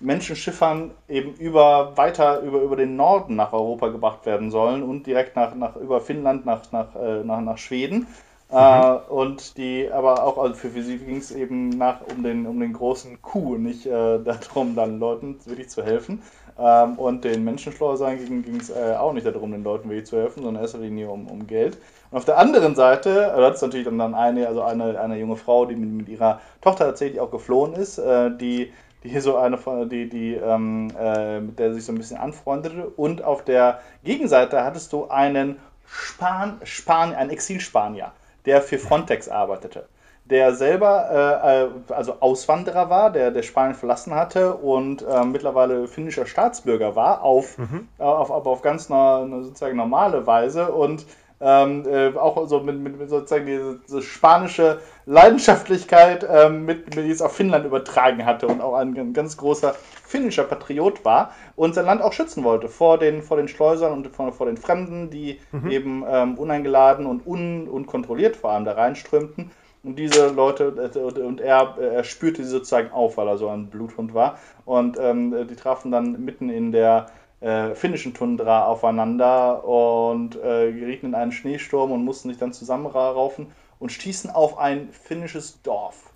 [0.00, 5.36] Menschenschiffern eben über weiter über, über den Norden nach Europa gebracht werden sollen und direkt
[5.36, 8.06] nach, nach über Finnland nach, nach, äh, nach, nach Schweden.
[8.50, 8.84] Äh, mhm.
[8.84, 12.46] Äh, und die, aber auch also für, für sie ging es eben nach um den,
[12.46, 16.22] um den großen Coup, nicht äh, darum, dann Leuten wirklich zu helfen.
[16.58, 20.42] Ähm, und den Menschenschleusern ging es äh, auch nicht darum, den Leuten wirklich zu helfen,
[20.42, 21.78] sondern in erster Linie um, um Geld.
[22.14, 25.34] Und auf der anderen Seite, also das ist natürlich dann eine, also eine, eine junge
[25.34, 29.36] Frau, die mit, mit ihrer Tochter tatsächlich auch geflohen ist, äh, die, die hier so
[29.36, 32.86] eine von, die, die, ähm, äh, mit der sich so ein bisschen anfreundete.
[32.86, 35.58] Und auf der Gegenseite hattest du einen
[35.88, 38.12] Span, Span, einen Exilspanier,
[38.46, 39.88] der für Frontex arbeitete
[40.26, 45.86] der selber äh, äh, also Auswanderer war, der, der Spanien verlassen hatte und äh, mittlerweile
[45.86, 47.88] finnischer Staatsbürger war, auf, mhm.
[47.98, 51.04] auf, auf, auf ganz no, sozusagen normale Weise und
[51.40, 57.10] ähm, äh, auch so mit, mit, sozusagen diese, diese, spanische Leidenschaftlichkeit ähm, mit, mit, die
[57.10, 59.74] es auf Finnland übertragen hatte und auch ein, ein, ganz großer
[60.04, 64.06] finnischer Patriot war und sein Land auch schützen wollte vor den, vor den Schleusern und
[64.08, 65.70] vor, vor den Fremden, die mhm.
[65.70, 69.50] eben ähm, uneingeladen und un, unkontrolliert vor allem da reinströmten
[69.84, 73.66] und diese Leute, äh, und er, er spürte sie sozusagen auf, weil er so ein
[73.66, 74.38] Bluthund war.
[74.64, 77.06] Und ähm, die trafen dann mitten in der
[77.44, 83.48] äh, finnischen Tundra aufeinander und äh, gerieten in einen Schneesturm und mussten sich dann zusammenraufen
[83.78, 86.10] und stießen auf ein finnisches Dorf,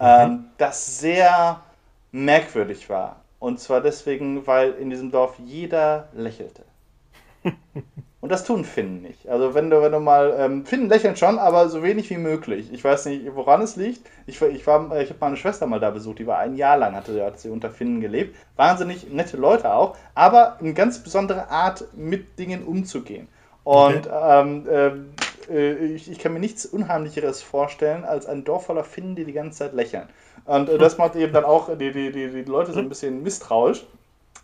[0.00, 0.06] mhm.
[0.06, 1.60] ähm, das sehr
[2.10, 3.20] merkwürdig war.
[3.38, 6.64] Und zwar deswegen, weil in diesem Dorf jeder lächelte.
[8.26, 9.28] Und das tun Finnen nicht.
[9.28, 12.72] Also wenn du, wenn du mal, ähm, Finnen lächeln schon, aber so wenig wie möglich.
[12.72, 14.04] Ich weiß nicht, woran es liegt.
[14.26, 17.24] Ich, ich, ich habe meine Schwester mal da besucht, die war ein Jahr lang, hatte,
[17.24, 18.34] hat sie unter Finnen gelebt.
[18.56, 23.28] Wahnsinnig nette Leute auch, aber eine ganz besondere Art, mit Dingen umzugehen.
[23.62, 24.40] Und okay.
[24.40, 25.06] ähm,
[25.48, 29.34] äh, ich, ich, kann mir nichts Unheimlicheres vorstellen, als ein Dorf voller Finnen, die die
[29.34, 30.08] ganze Zeit lächeln.
[30.46, 33.22] Und äh, das macht eben dann auch die, die, die, die Leute so ein bisschen
[33.22, 33.86] misstrauisch.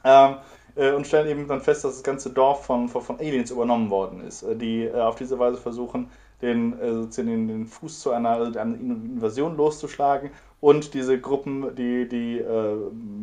[0.04, 0.36] Ähm, äh,
[0.74, 4.22] und stellen eben dann fest, dass das ganze Dorf von, von, von Aliens übernommen worden
[4.26, 6.08] ist, äh, die äh, auf diese Weise versuchen,
[6.40, 6.74] den,
[7.16, 12.74] den, den Fuß zu einer, einer, Invasion loszuschlagen und diese Gruppen, die, die äh,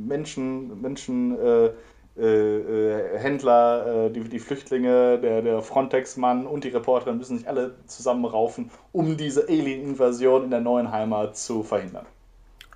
[0.07, 1.71] Menschen, Menschen äh,
[2.17, 8.71] äh, Händler, die, die Flüchtlinge, der, der Frontex-Mann und die Reporterin müssen sich alle zusammenraufen,
[8.93, 12.05] um diese Alien-Invasion in der neuen Heimat zu verhindern.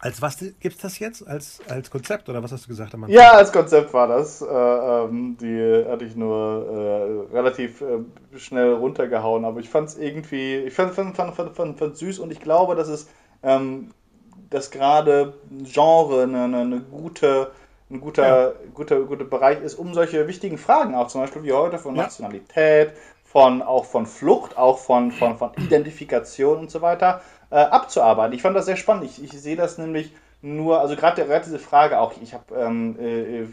[0.03, 1.25] Als was gibt es das jetzt?
[1.25, 2.93] Als, als Konzept oder was hast du gesagt?
[2.93, 4.41] Am ja, als Konzept war das.
[4.41, 9.97] Äh, ähm, die hatte ich nur äh, relativ äh, schnell runtergehauen, aber ich fand es
[9.97, 13.07] irgendwie, ich fand, fand, fand, fand, fand, fand süß und ich glaube, dass es,
[13.43, 13.91] ähm,
[14.49, 17.51] dass gerade Genre eine, eine gute,
[17.89, 18.53] ein guter, ja.
[18.73, 22.03] guter, guter Bereich ist, um solche wichtigen Fragen auch zum Beispiel wie heute von ja.
[22.03, 22.91] Nationalität,
[23.23, 27.21] von auch von Flucht, auch von, von, von Identifikation und so weiter
[27.53, 28.33] äh, abzuarbeiten.
[28.33, 29.05] Ich fand das sehr spannend.
[29.05, 33.45] Ich, ich sehe das nämlich nur, also gerade diese Frage auch, ich habe ähm, äh,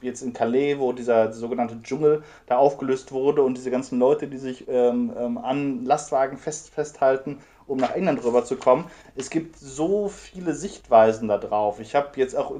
[0.00, 4.38] jetzt in Calais, wo dieser sogenannte Dschungel da aufgelöst wurde und diese ganzen Leute, die
[4.38, 8.86] sich ähm, ähm, an Lastwagen fest, festhalten, um nach England rüber zu kommen.
[9.16, 11.78] Es gibt so viele Sichtweisen da drauf.
[11.78, 12.54] Ich habe jetzt auch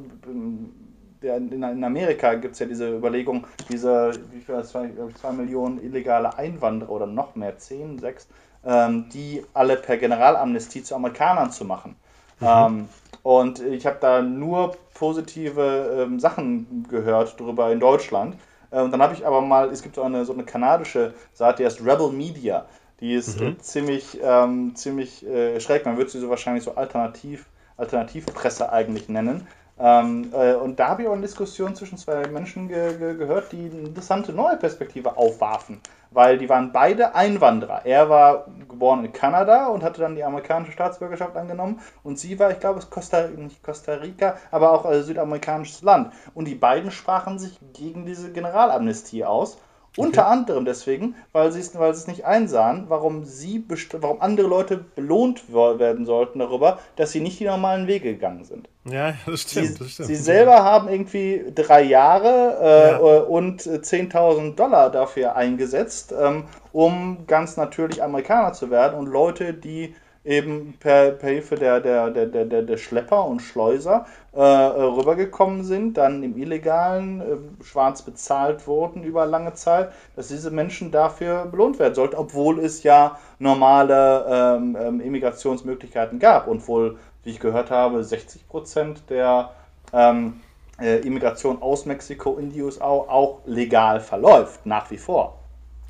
[1.22, 6.90] in Amerika gibt es ja diese Überlegung, diese, wie viel, zwei, zwei Millionen illegale Einwanderer
[6.90, 8.28] oder noch mehr, zehn, sechs,
[8.64, 11.96] ähm, die alle per Generalamnestie zu Amerikanern zu machen.
[12.40, 12.46] Mhm.
[12.46, 12.88] Ähm,
[13.22, 18.36] und ich habe da nur positive ähm, Sachen gehört darüber in Deutschland.
[18.70, 21.58] Äh, und dann habe ich aber mal, es gibt so eine, so eine kanadische Seite,
[21.58, 22.66] die heißt Rebel Media.
[23.00, 23.48] Die ist mhm.
[23.48, 25.84] äh, ziemlich, ähm, ziemlich äh, schräg.
[25.86, 27.46] Man würde sie so wahrscheinlich so Alternativ,
[27.76, 29.46] Alternativpresse eigentlich nennen.
[29.78, 33.52] Ähm, äh, und da habe ich auch eine Diskussion zwischen zwei Menschen ge ge gehört,
[33.52, 37.86] die eine interessante neue Perspektive aufwarfen, weil die waren beide Einwanderer.
[37.86, 42.50] Er war geboren in Kanada und hatte dann die amerikanische Staatsbürgerschaft angenommen und sie war,
[42.50, 46.12] ich glaube, es Costa, nicht Costa Rica, aber auch äh, südamerikanisches Land.
[46.34, 49.58] Und die beiden sprachen sich gegen diese Generalamnestie aus
[49.94, 50.06] Okay.
[50.06, 53.62] Unter anderem deswegen, weil sie es, weil sie es nicht einsahen, warum sie
[54.00, 58.70] warum andere Leute belohnt werden sollten darüber, dass sie nicht die normalen Wege gegangen sind.
[58.84, 59.66] Ja, das stimmt.
[59.66, 60.08] Sie, das stimmt.
[60.08, 60.64] sie selber ja.
[60.64, 63.20] haben irgendwie drei Jahre äh, ja.
[63.20, 69.94] und 10.000 Dollar dafür eingesetzt, ähm, um ganz natürlich Amerikaner zu werden und Leute, die
[70.24, 75.96] eben per, per Hilfe der, der, der, der, der Schlepper und Schleuser äh, rübergekommen sind,
[75.96, 81.78] dann im Illegalen äh, schwarz bezahlt wurden über lange Zeit, dass diese Menschen dafür belohnt
[81.78, 87.70] werden sollten, obwohl es ja normale ähm, ähm, Immigrationsmöglichkeiten gab und wohl, wie ich gehört
[87.70, 89.50] habe, 60 Prozent der
[89.92, 90.40] ähm,
[90.80, 95.38] äh, Immigration aus Mexiko in die USA auch legal verläuft, nach wie vor.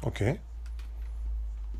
[0.03, 0.39] Okay.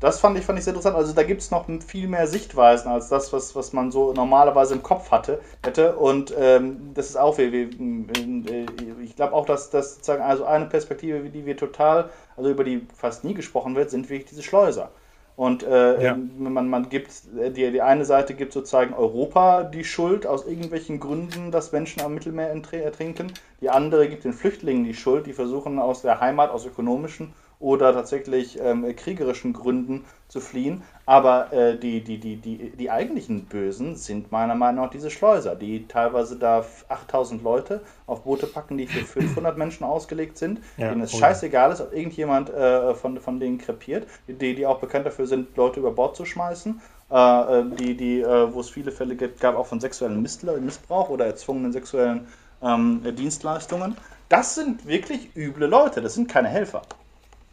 [0.03, 0.97] Das fand ich, fand ich sehr interessant.
[0.97, 4.73] Also da gibt es noch viel mehr Sichtweisen als das, was, was man so normalerweise
[4.73, 5.95] im Kopf hatte, hätte.
[5.95, 8.65] Und ähm, das ist auch, wie, wie, äh,
[9.01, 12.85] ich glaube auch, dass das sozusagen also eine Perspektive, die wir total, also über die
[12.93, 14.91] fast nie gesprochen wird, sind wirklich diese Schleuser.
[15.37, 16.17] Und äh, ja.
[16.37, 17.09] man, man gibt,
[17.55, 22.13] die, die eine Seite gibt sozusagen Europa die Schuld aus irgendwelchen Gründen, dass Menschen am
[22.13, 23.31] Mittelmeer ertrinken.
[23.61, 27.33] Die andere gibt den Flüchtlingen die Schuld, die versuchen aus der Heimat, aus ökonomischen
[27.63, 30.83] oder tatsächlich ähm, kriegerischen Gründen zu fliehen.
[31.05, 35.55] Aber äh, die, die, die, die, die eigentlichen Bösen sind meiner Meinung nach diese Schleuser,
[35.55, 40.89] die teilweise da 8000 Leute auf Boote packen, die für 500 Menschen ausgelegt sind, ja,
[40.89, 44.79] denen es oh scheißegal ist, ob irgendjemand äh, von, von denen krepiert, die, die auch
[44.79, 46.81] bekannt dafür sind, Leute über Bord zu schmeißen.
[47.11, 51.09] Äh, äh die, die, äh, wo es viele Fälle gibt, gab auch von sexuellem Missbrauch
[51.09, 52.27] oder erzwungenen sexuellen
[52.61, 53.95] ähm, Dienstleistungen.
[54.27, 56.81] Das sind wirklich üble Leute, das sind keine Helfer.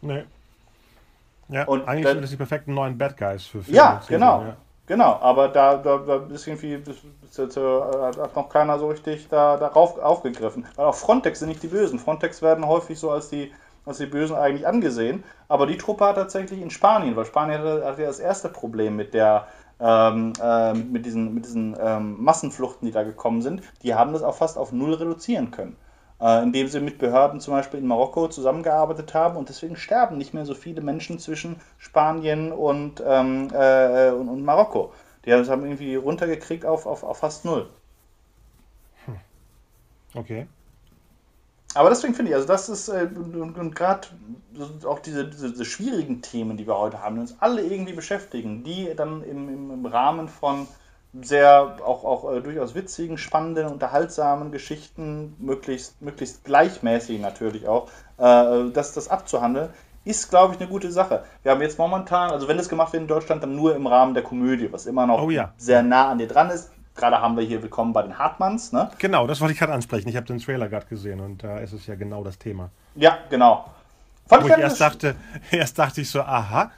[0.01, 0.23] Nee.
[1.49, 3.77] Ja, und eigentlich dann, sind das die perfekten neuen Bad Guys für Filme.
[3.77, 4.41] Ja, genau.
[4.41, 4.57] Ja.
[4.87, 7.47] Genau, aber da, da, da ist irgendwie, das,
[8.17, 10.65] hat noch keiner so richtig da, darauf aufgegriffen.
[10.75, 11.97] Weil auch Frontex sind nicht die Bösen.
[11.97, 13.53] Frontex werden häufig so als die,
[13.85, 15.23] als die Bösen eigentlich angesehen.
[15.47, 18.97] Aber die Truppe hat tatsächlich in Spanien, weil Spanien hatte, hatte ja das erste Problem
[18.97, 19.47] mit der,
[19.79, 24.23] ähm, äh, mit diesen, mit diesen ähm, Massenfluchten, die da gekommen sind, die haben das
[24.23, 25.77] auch fast auf null reduzieren können
[26.21, 30.33] äh, indem sie mit Behörden zum Beispiel in Marokko zusammengearbeitet haben und deswegen sterben nicht
[30.33, 34.93] mehr so viele Menschen zwischen Spanien und, ähm, äh, und, und, Marokko.
[35.25, 37.69] Die haben irgendwie runtergekriegt auf, auf, auf fast null.
[39.05, 39.15] Hm.
[40.13, 40.47] Okay.
[41.73, 44.07] Aber deswegen finde ich, also das ist, äh, und, und gerade
[44.85, 48.63] auch diese, diese, diese, schwierigen Themen, die wir heute haben, die uns alle irgendwie beschäftigen,
[48.63, 50.67] die dann im, im, im Rahmen von
[51.13, 58.69] sehr auch, auch äh, durchaus witzigen, spannenden, unterhaltsamen Geschichten, möglichst, möglichst gleichmäßig natürlich auch, äh,
[58.71, 59.69] das, das abzuhandeln,
[60.03, 61.23] ist, glaube ich, eine gute Sache.
[61.43, 64.13] Wir haben jetzt momentan, also wenn das gemacht wird in Deutschland, dann nur im Rahmen
[64.13, 65.53] der Komödie, was immer noch oh, ja.
[65.57, 66.71] sehr nah an dir dran ist.
[66.95, 68.73] Gerade haben wir hier Willkommen bei den Hartmanns.
[68.73, 68.89] Ne?
[68.97, 70.09] Genau, das wollte ich gerade ansprechen.
[70.09, 72.69] Ich habe den Trailer gerade gesehen und da ist es ja genau das Thema.
[72.95, 73.65] Ja, genau.
[74.27, 75.15] Fand Wo ich erst dachte,
[75.51, 76.71] erst dachte ich so, aha,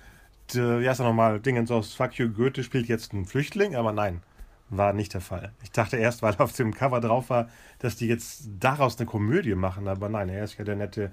[0.56, 4.22] wie heißt er nochmal, Dingens aus Fuck you, Goethe spielt jetzt einen Flüchtling, aber nein,
[4.70, 5.51] war nicht der Fall.
[5.64, 7.49] Ich dachte erst, weil auf dem Cover drauf war,
[7.80, 11.12] dass die jetzt daraus eine Komödie machen, aber nein, er ist ja der nette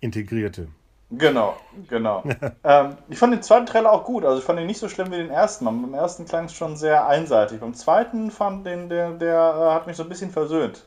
[0.00, 0.68] Integrierte.
[1.12, 1.56] Genau,
[1.88, 2.22] genau.
[2.64, 5.10] ähm, ich fand den zweiten Trailer auch gut, also ich fand ihn nicht so schlimm
[5.10, 5.64] wie den ersten.
[5.64, 7.58] Beim ersten klang es schon sehr einseitig.
[7.60, 10.86] Beim zweiten fand den, der, der äh, hat mich so ein bisschen versöhnt.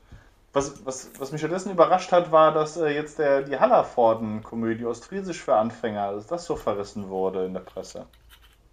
[0.53, 5.41] Was, was, was mich stattdessen überrascht hat, war, dass äh, jetzt der, die Hallerforden-Komödie Ostfriesisch
[5.41, 8.05] für Anfänger, dass das so verrissen wurde in der Presse.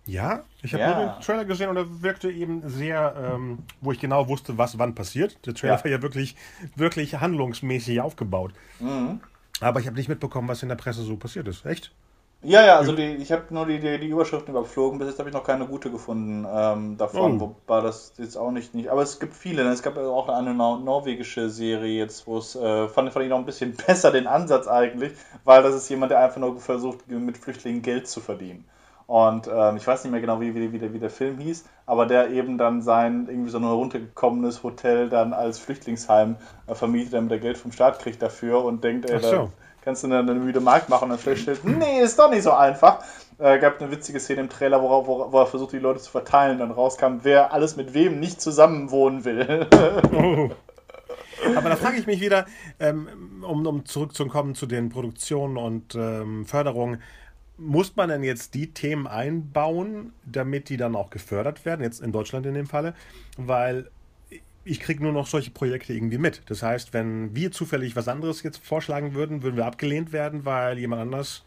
[0.04, 0.94] Ja, ich habe ja.
[0.94, 4.78] nur den Trailer gesehen und er wirkte eben sehr, ähm, wo ich genau wusste, was
[4.78, 5.38] wann passiert.
[5.46, 5.84] Der Trailer ja.
[5.84, 6.36] war ja wirklich,
[6.76, 8.52] wirklich handlungsmäßig aufgebaut.
[8.78, 9.20] Mhm.
[9.60, 11.64] Aber ich habe nicht mitbekommen, was in der Presse so passiert ist.
[11.64, 11.92] Echt?
[12.42, 14.98] Ja, ja, also die, ich habe nur die, die, die, Überschriften überflogen.
[14.98, 17.36] Bis jetzt habe ich noch keine gute gefunden ähm, davon.
[17.36, 17.40] Oh.
[17.40, 18.88] Wobei das jetzt auch nicht, nicht.
[18.88, 19.62] Aber es gibt viele.
[19.62, 19.70] Ne?
[19.70, 23.38] Es gab auch eine nor norwegische Serie jetzt, wo es, äh, fand, fand ich noch
[23.38, 25.12] ein bisschen besser den Ansatz eigentlich,
[25.44, 28.64] weil das ist jemand, der einfach nur versucht, mit Flüchtlingen Geld zu verdienen.
[29.06, 31.64] Und ähm, ich weiß nicht mehr genau, wie, wie, wie, der, wie der Film hieß,
[31.84, 36.36] aber der eben dann sein irgendwie so ein heruntergekommenes Hotel dann als Flüchtlingsheim
[36.68, 39.50] äh, vermietet, damit er Geld vom Staat kriegt dafür und denkt, ey, so
[39.90, 42.52] kannst du eine, eine müde Markt machen und dann feststellt, nee, ist doch nicht so
[42.52, 43.02] einfach.
[43.38, 46.12] Äh, gab eine witzige Szene im Trailer, wo, wo, wo er versucht, die Leute zu
[46.12, 46.58] verteilen.
[46.60, 49.66] Dann rauskam, wer alles mit wem nicht zusammenwohnen will.
[50.12, 50.50] oh.
[51.56, 52.46] Aber da frage ich mich wieder,
[52.78, 53.08] ähm,
[53.42, 57.02] um, um zurückzukommen zu den Produktionen und ähm, Förderungen,
[57.56, 62.12] muss man denn jetzt die Themen einbauen, damit die dann auch gefördert werden, jetzt in
[62.12, 62.94] Deutschland in dem Falle?
[63.36, 63.90] Weil
[64.64, 66.42] ich kriege nur noch solche Projekte irgendwie mit.
[66.46, 70.78] Das heißt, wenn wir zufällig was anderes jetzt vorschlagen würden, würden wir abgelehnt werden, weil
[70.78, 71.42] jemand anders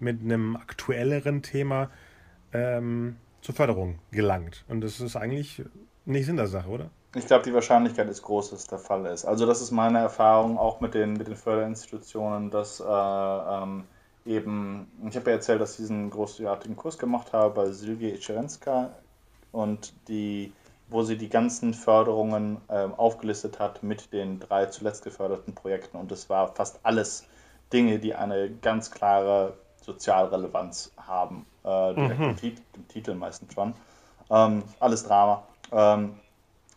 [0.00, 1.90] mit einem aktuelleren Thema
[2.52, 4.64] ähm, zur Förderung gelangt.
[4.68, 5.62] Und das ist eigentlich
[6.04, 6.90] nicht Sinn der Sache, oder?
[7.14, 9.24] Ich glaube, die Wahrscheinlichkeit ist groß, dass der Fall ist.
[9.24, 13.84] Also das ist meine Erfahrung auch mit den, mit den Förderinstitutionen, dass äh, ähm,
[14.26, 18.90] eben, ich habe ja erzählt, dass ich diesen großartigen Kurs gemacht habe bei Silvia Echerenska
[19.52, 20.52] und die
[20.88, 25.96] wo sie die ganzen Förderungen äh, aufgelistet hat mit den drei zuletzt geförderten Projekten.
[25.96, 27.26] Und es war fast alles
[27.72, 31.46] Dinge, die eine ganz klare Sozialrelevanz haben.
[31.64, 32.28] Äh, direkt mhm.
[32.30, 33.74] im, Tit im, Titel meistens schon.
[34.30, 35.42] Ähm, alles Drama.
[35.72, 36.14] Ähm,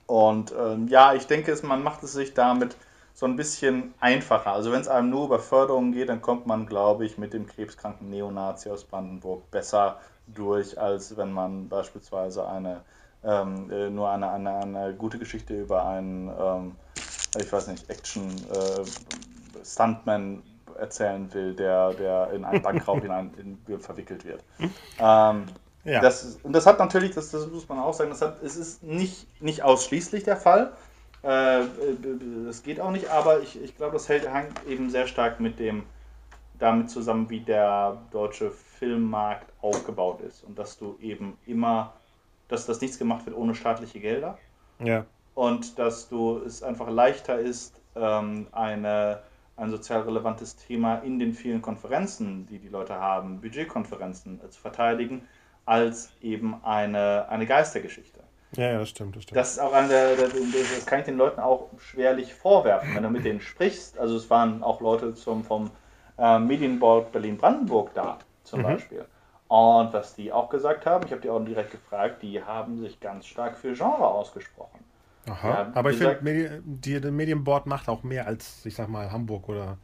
[0.05, 2.78] und ähm, ja, ich denke, man macht es sich damit
[3.14, 4.53] so ein bisschen einfacher.
[4.53, 7.47] Also wenn es einem nur über Förderungen geht, dann kommt man, glaube ich, mit dem
[7.47, 12.82] krebskranken Neonazi aus Brandenburg besser durch, als wenn man beispielsweise eine
[13.28, 16.75] ähm, äh, nur eine, eine, eine gute Geschichte über einen, ähm,
[17.39, 20.41] ich weiß nicht, Action-Stuntman äh,
[20.80, 24.43] erzählen will, der, der in einen Bankraub hinein in, verwickelt wird.
[24.99, 25.45] Ähm,
[25.84, 26.01] ja.
[26.01, 28.82] das, und das hat natürlich, das, das muss man auch sagen, das hat, es ist
[28.84, 30.73] nicht, nicht ausschließlich der Fall.
[31.23, 31.65] Äh, äh,
[32.45, 35.59] das geht auch nicht, aber ich, ich glaube, das hält, hängt eben sehr stark mit
[35.59, 35.84] dem,
[36.57, 41.93] damit zusammen, wie der deutsche Filmmarkt aufgebaut ist und dass du eben immer
[42.48, 44.38] dass das nichts gemacht wird ohne staatliche Gelder.
[44.80, 45.06] Ja.
[45.36, 49.22] Und dass du es einfach leichter ist, ähm, eine
[49.58, 54.62] ein sozial relevantes Thema in den vielen Konferenzen, die die Leute haben, Budgetkonferenzen äh, zu
[54.62, 55.28] verteidigen,
[55.66, 58.20] als eben eine, eine Geistergeschichte.
[58.56, 59.38] Ja, ja, das stimmt, das stimmt.
[59.38, 63.10] Das ist auch eine der, das kann ich den Leuten auch schwerlich vorwerfen, wenn du
[63.10, 63.98] mit denen sprichst.
[63.98, 65.70] Also es waren auch Leute zum, vom
[66.18, 68.64] äh, Medienboard Berlin-Brandenburg da, zum mhm.
[68.64, 69.06] Beispiel.
[69.48, 73.00] Und was die auch gesagt haben, ich habe die auch direkt gefragt, die haben sich
[73.00, 74.84] ganz stark für Genre ausgesprochen.
[75.30, 79.78] Aha, aber ich finde, der Medienboard macht auch mehr als, ich sag mal, Hamburg oder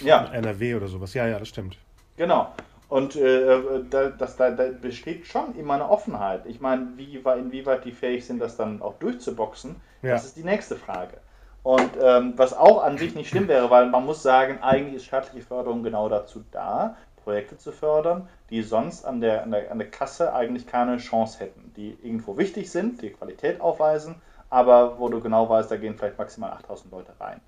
[0.00, 0.24] ja.
[0.32, 1.12] NRW oder sowas.
[1.14, 1.76] Ja, ja, das stimmt.
[2.16, 2.52] Genau.
[2.88, 6.46] Und äh, da, das, da, da, besteht schon immer eine Offenheit.
[6.46, 10.12] Ich meine, wie, inwieweit die fähig sind, das dann auch durchzuboxen, ja.
[10.12, 11.18] das ist die nächste Frage.
[11.62, 15.06] Und ähm, was auch an sich nicht schlimm wäre, weil man muss sagen, eigentlich ist
[15.06, 16.96] staatliche Förderung genau dazu da,
[17.26, 21.40] Projekte zu fördern, die sonst an der, an der, an der Kasse eigentlich keine Chance
[21.40, 24.14] hätten, die irgendwo wichtig sind, die Qualität aufweisen,
[24.48, 27.40] aber wo du genau weißt, da gehen vielleicht maximal 8000 Leute rein.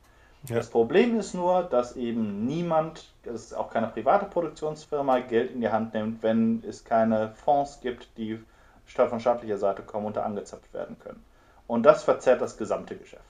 [0.48, 0.56] Ja.
[0.56, 5.60] Das Problem ist nur, dass eben niemand, es ist auch keine private Produktionsfirma, Geld in
[5.60, 8.40] die Hand nimmt, wenn es keine Fonds gibt, die
[8.84, 11.22] von staatlicher Seite kommen und da angezapft werden können.
[11.68, 13.22] Und das verzerrt das gesamte Geschäft.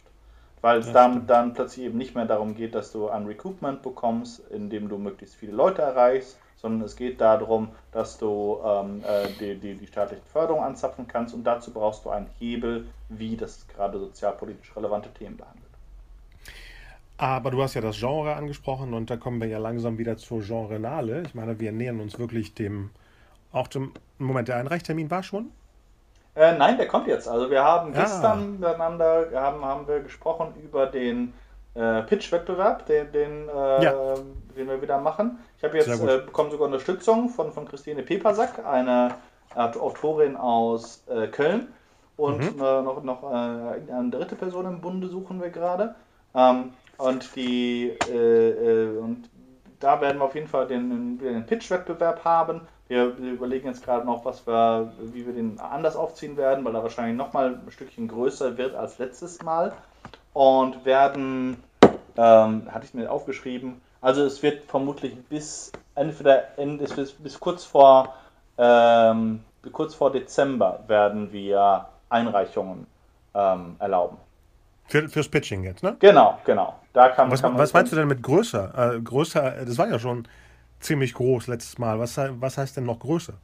[0.61, 4.40] Weil es dann, dann plötzlich eben nicht mehr darum geht, dass du ein Recoupment bekommst,
[4.50, 9.59] indem du möglichst viele Leute erreichst, sondern es geht darum, dass du ähm, äh, die,
[9.59, 13.98] die, die staatliche Förderung anzapfen kannst und dazu brauchst du einen Hebel, wie das gerade
[13.98, 15.64] sozialpolitisch relevante Themen behandelt.
[17.16, 20.40] Aber du hast ja das Genre angesprochen und da kommen wir ja langsam wieder zur
[20.40, 21.22] Genrenale.
[21.22, 22.90] Ich meine, wir nähern uns wirklich dem,
[23.52, 25.50] auch dem, Moment, der Einreichtermin war schon?
[26.39, 27.26] Äh, nein, der kommt jetzt.
[27.26, 28.01] Also wir haben ah.
[28.01, 31.34] gestern miteinander, haben, haben wir gesprochen über den
[31.74, 34.14] äh, Pitch-Wettbewerb, den, den, äh, ja.
[34.57, 35.41] den wir wieder machen.
[35.57, 39.16] Ich habe jetzt äh, bekommen sogar Unterstützung von, von Christine Pepersack, eine
[39.57, 41.68] Autorin aus äh, Köln.
[42.16, 42.61] Und mhm.
[42.61, 45.97] noch, noch äh, eine dritte Person im Bunde suchen wir gerade.
[46.34, 49.28] Ähm, und die äh, und
[49.80, 52.62] da werden wir auf jeden Fall den, den Pitch-Wettbewerb haben.
[52.89, 56.74] Wir, wir, überlegen jetzt gerade noch, was wir, wie wir den anders aufziehen werden, weil
[56.74, 59.72] er wahrscheinlich nochmal ein Stückchen größer wird als letztes Mal.
[60.32, 61.62] Und werden
[62.16, 63.80] ähm, hatte ich mir aufgeschrieben.
[64.01, 68.14] Also es wird vermutlich bis entweder Ende, bis, bis kurz vor
[68.57, 69.41] ähm,
[69.72, 72.86] kurz vor Dezember werden wir Einreichungen
[73.34, 74.16] ähm, erlauben.
[74.86, 75.97] Für, fürs Pitching jetzt, ne?
[76.01, 76.74] Genau, genau.
[76.93, 78.95] Da kann, was, kann was meinst du denn mit größer?
[78.95, 80.26] Äh, größer, das war ja schon
[80.81, 81.99] ziemlich groß letztes Mal.
[81.99, 83.35] Was, was heißt denn noch größer?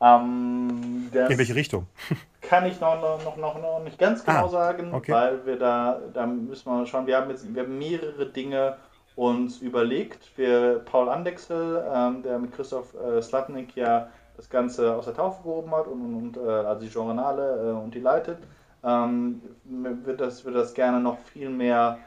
[0.00, 1.86] Ähm, In welche Richtung?
[2.42, 5.12] Kann ich noch, noch, noch, noch nicht ganz genau ah, sagen, okay.
[5.12, 8.76] weil wir da, da müssen wir schauen, wir haben jetzt wir haben mehrere Dinge
[9.16, 10.30] uns überlegt.
[10.36, 15.42] Wir, Paul Andexel, ähm, der mit Christoph äh, Slatnik ja das Ganze aus der Taufe
[15.42, 18.38] gehoben hat und, und, und äh, also die Journale äh, und die leitet,
[18.84, 21.98] ähm, wird, das, wird das gerne noch viel mehr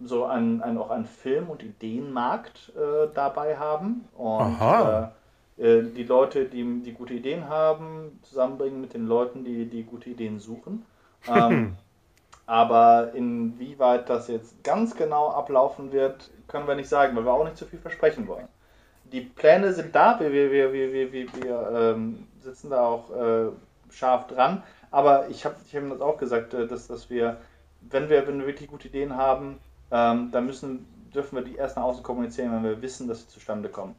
[0.00, 4.08] so ein, ein, auch ein Film- und Ideenmarkt äh, dabei haben.
[4.14, 5.12] Und Aha.
[5.56, 10.10] Äh, die Leute, die, die gute Ideen haben, zusammenbringen mit den Leuten, die, die gute
[10.10, 10.84] Ideen suchen.
[11.28, 11.76] Ähm,
[12.46, 17.42] aber inwieweit das jetzt ganz genau ablaufen wird, können wir nicht sagen, weil wir auch
[17.42, 18.46] nicht zu viel versprechen wollen.
[19.10, 23.46] Die Pläne sind da, wir, wir, wir, wir, wir, wir ähm, sitzen da auch äh,
[23.90, 27.38] scharf dran, aber ich habe ich hab das auch gesagt, äh, dass, dass wir,
[27.80, 29.58] wenn wir, wenn wir wirklich gute Ideen haben,
[29.90, 33.28] ähm, dann müssen, dürfen wir die erst nach außen kommunizieren, wenn wir wissen, dass sie
[33.28, 33.94] zustande kommen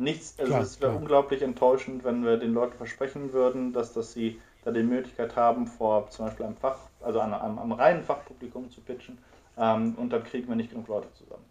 [0.00, 4.12] nichts, also klar, es wäre unglaublich enttäuschend, wenn wir den Leuten versprechen würden, dass, dass
[4.12, 8.02] sie da die Möglichkeit haben, vor zum Beispiel einem Fach, also einem, einem, einem reinen
[8.02, 9.18] Fachpublikum zu pitchen,
[9.56, 11.44] ähm, und dann kriegen wir nicht genug Leute zusammen.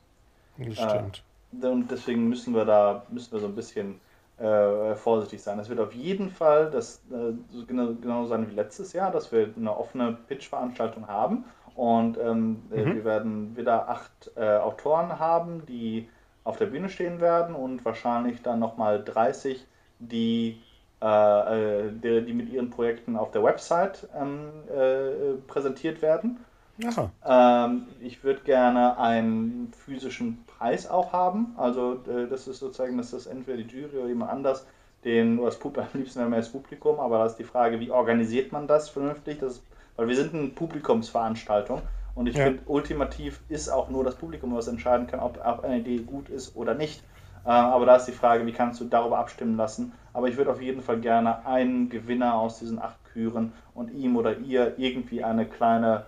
[0.58, 1.24] Das stimmt.
[1.62, 4.00] Äh, und deswegen müssen wir da, müssen wir so ein bisschen
[4.38, 5.60] äh, vorsichtig sein.
[5.60, 7.34] Es wird auf jeden Fall das äh,
[7.68, 11.46] genau, genau sein wie letztes Jahr, dass wir eine offene Pitch-Veranstaltung haben
[11.80, 12.96] und ähm, äh, mhm.
[12.96, 16.10] wir werden wieder acht äh, Autoren haben, die
[16.44, 19.66] auf der Bühne stehen werden und wahrscheinlich dann nochmal 30,
[20.00, 20.62] die,
[21.02, 26.44] äh, äh, die, die, mit ihren Projekten auf der Website ähm, äh, präsentiert werden.
[27.26, 31.54] Ähm, ich würde gerne einen physischen Preis auch haben.
[31.56, 34.66] Also äh, das ist sozusagen, dass das entweder die Jury oder jemand anders
[35.06, 37.80] den, oder das Publikum, am liebsten wäre mehr das Publikum, aber da ist die Frage,
[37.80, 39.40] wie organisiert man das vernünftig?
[39.40, 39.62] Das,
[40.00, 41.82] weil wir sind eine Publikumsveranstaltung
[42.16, 42.46] und ich ja.
[42.46, 46.30] finde, ultimativ ist auch nur das Publikum, was entscheiden kann, ob, ob eine Idee gut
[46.30, 47.04] ist oder nicht.
[47.46, 49.92] Äh, aber da ist die Frage, wie kannst du darüber abstimmen lassen?
[50.14, 54.16] Aber ich würde auf jeden Fall gerne einen Gewinner aus diesen acht küren und ihm
[54.16, 56.06] oder ihr irgendwie eine kleine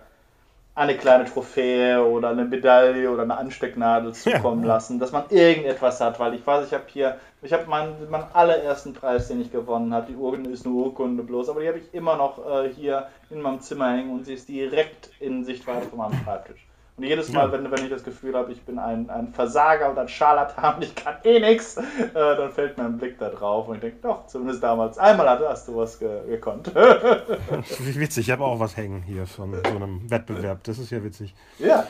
[0.74, 4.68] eine kleine Trophäe oder eine Medaille oder eine Anstecknadel zukommen ja.
[4.68, 8.24] lassen, dass man irgendetwas hat, weil ich weiß, ich habe hier, ich habe meinen, meinen
[8.32, 11.78] allerersten Preis, den ich gewonnen habe, die Urkunde ist eine Urkunde bloß, aber die habe
[11.78, 15.88] ich immer noch äh, hier in meinem Zimmer hängen und sie ist direkt in Sichtweite
[15.88, 16.66] von meinem Schreibtisch.
[17.02, 17.52] Und jedes Mal, ja.
[17.52, 20.84] wenn, wenn ich das Gefühl habe, ich bin ein, ein Versager und ein Scharlatan und
[20.84, 21.82] ich kann eh nichts, äh,
[22.14, 25.66] dann fällt mir ein Blick da drauf und ich denke, doch, zumindest damals, einmal hast
[25.66, 26.72] du was ge gekonnt.
[27.80, 30.62] witzig, ich habe auch was hängen hier von so einem Wettbewerb.
[30.62, 31.34] Das ist ja witzig.
[31.58, 31.88] Ja.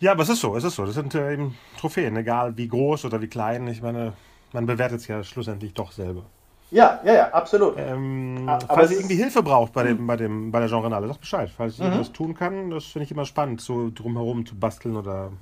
[0.00, 0.86] Ja, aber es ist so, es ist so.
[0.86, 3.68] Das sind äh, eben Trophäen, egal wie groß oder wie klein.
[3.68, 4.14] Ich meine,
[4.52, 6.24] man bewertet es ja schlussendlich doch selber.
[6.72, 7.74] Ja, ja, ja, absolut.
[7.76, 10.06] Ähm, aber falls ihr irgendwie Hilfe braucht bei, dem, hm.
[10.06, 11.50] bei, dem, bei der Genrenale, sagt Bescheid.
[11.54, 11.98] Falls ich mhm.
[11.98, 15.32] das tun kann, das finde ich immer spannend, so drumherum zu basteln oder.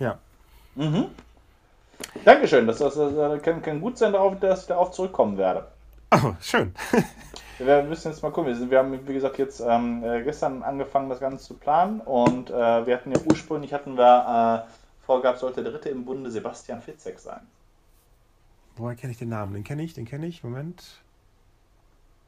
[0.00, 0.18] Ja.
[0.74, 1.06] Mhm.
[2.24, 5.66] Dankeschön, das, das, das kann, kann, gut sein, darauf, dass ich darauf zurückkommen werde.
[6.10, 6.74] Oh, schön.
[7.58, 8.70] wir müssen jetzt mal gucken.
[8.70, 12.86] Wir haben, wie gesagt, jetzt ähm, äh, gestern angefangen, das Ganze zu planen und äh,
[12.86, 17.20] wir hatten ja ursprünglich hatten wir äh, vorgab, sollte der dritte im Bunde Sebastian Fitzek
[17.20, 17.42] sein.
[18.80, 19.52] Woher kenne ich den Namen?
[19.52, 20.42] Den kenne ich, den kenne ich.
[20.42, 20.82] Moment.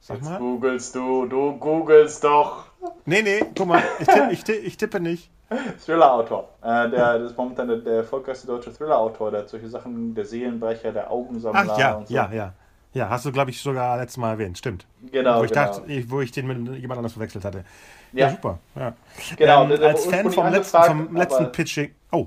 [0.00, 0.38] Sag Jetzt mal.
[0.38, 2.66] googelst du, du googelst doch.
[3.06, 5.30] Nee, nee, guck mal, ich, tippe, ich, tippe, ich tippe nicht.
[5.86, 6.48] Thriller-Autor.
[6.60, 9.30] Äh, der, das ist momentan der, der erfolgreichste deutsche Thriller-Autor.
[9.30, 12.14] Der hat solche Sachen, der Seelenbrecher, der Augensammler Ach, ja, und so.
[12.14, 12.52] Ja, ja,
[12.92, 13.08] ja.
[13.08, 14.58] hast du, glaube ich, sogar letztes Mal erwähnt.
[14.58, 14.86] Stimmt.
[15.10, 15.40] Genau.
[15.40, 15.66] Wo ich, genau.
[15.66, 17.64] Dachte, wo ich den mit jemand anders verwechselt hatte.
[18.12, 18.58] Ja, ja super.
[18.74, 18.92] Ja.
[19.36, 19.64] Genau.
[19.70, 21.94] Ähm, als Fan vom letzten, vom letzten Pitching.
[22.10, 22.26] Oh.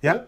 [0.00, 0.24] Ja?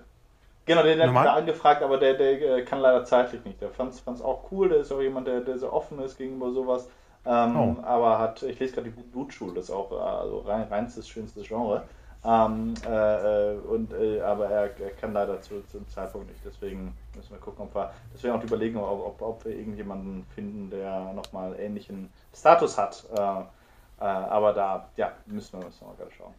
[0.64, 3.60] Genau, den hat er angefragt, aber der, der äh, kann leider zeitlich nicht.
[3.60, 6.52] Der fand es auch cool, der ist auch jemand, der, der sehr offen ist gegenüber
[6.52, 6.88] sowas.
[7.24, 7.76] Ähm, oh.
[7.82, 11.46] Aber hat, ich lese gerade die Blutschule, das ist auch äh, also rein, reinstes, schönstes
[11.48, 11.84] Genre.
[12.24, 16.40] Ähm, äh, äh, und, äh, aber er, er, kann leider zu, zum Zeitpunkt nicht.
[16.44, 20.24] Deswegen müssen wir gucken, ob wir, deswegen auch die Überlegung, ob, ob, ob wir irgendjemanden
[20.34, 23.04] finden, der nochmal ähnlichen Status hat.
[23.16, 26.34] Äh, aber da, ja, müssen wir, müssen wir mal gerade schauen.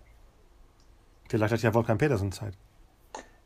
[1.30, 2.54] Vielleicht hat ja Wolfgang Petersen Zeit.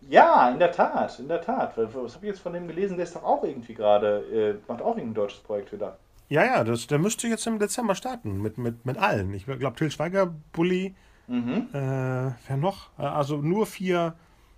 [0.01, 1.77] Ja, in der Tat, in der Tat.
[1.77, 2.97] Was habe ich jetzt von dem gelesen?
[2.97, 5.97] Der ist doch auch irgendwie gerade, äh, macht auch irgendein deutsches Projekt wieder.
[6.29, 9.33] Ja, ja, das, der müsste jetzt im Dezember starten mit, mit, mit allen.
[9.33, 10.95] Ich glaube, Till Schweiger, Bulli,
[11.27, 11.69] mhm.
[11.73, 12.89] äh, wer noch?
[12.97, 14.15] Äh, also nur vier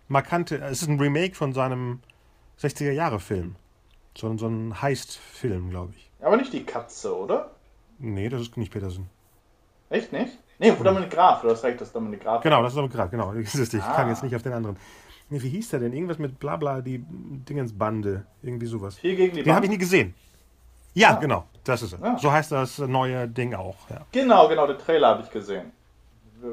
[0.08, 0.58] markante.
[0.58, 2.00] Es ist ein Remake von seinem
[2.60, 3.56] 60er-Jahre-Film.
[4.18, 6.12] So, so ein Heist-Film, glaube ich.
[6.22, 7.52] Aber nicht die Katze, oder?
[8.00, 9.10] Nee, das ist nicht Petersen.
[9.90, 10.38] Echt nicht?
[10.58, 12.44] Nee, Dominik Graf, du hast recht, das ist Dominik Graf.
[12.44, 13.34] Genau, das ist Dominik Graf, genau.
[13.34, 13.94] Ich ah.
[13.96, 14.78] kam jetzt nicht auf den anderen.
[15.30, 15.94] Nee, wie hieß der denn?
[15.94, 18.26] Irgendwas mit Blabla, die Dingensbande.
[18.42, 18.98] Irgendwie sowas.
[18.98, 20.16] Viel gegen die Den habe ich nie gesehen.
[20.94, 21.20] Ja, ah.
[21.20, 21.46] genau.
[21.64, 22.00] Das ist er.
[22.00, 22.18] Ja.
[22.18, 23.78] So heißt das neue Ding auch.
[23.90, 24.02] Ja.
[24.12, 24.66] Genau, genau.
[24.66, 25.72] Den Trailer habe ich gesehen.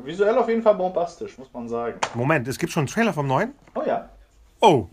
[0.05, 1.99] Visuell auf jeden Fall bombastisch, muss man sagen.
[2.15, 3.53] Moment, es gibt schon einen Trailer vom neuen?
[3.75, 4.09] Oh ja.
[4.61, 4.89] Oh.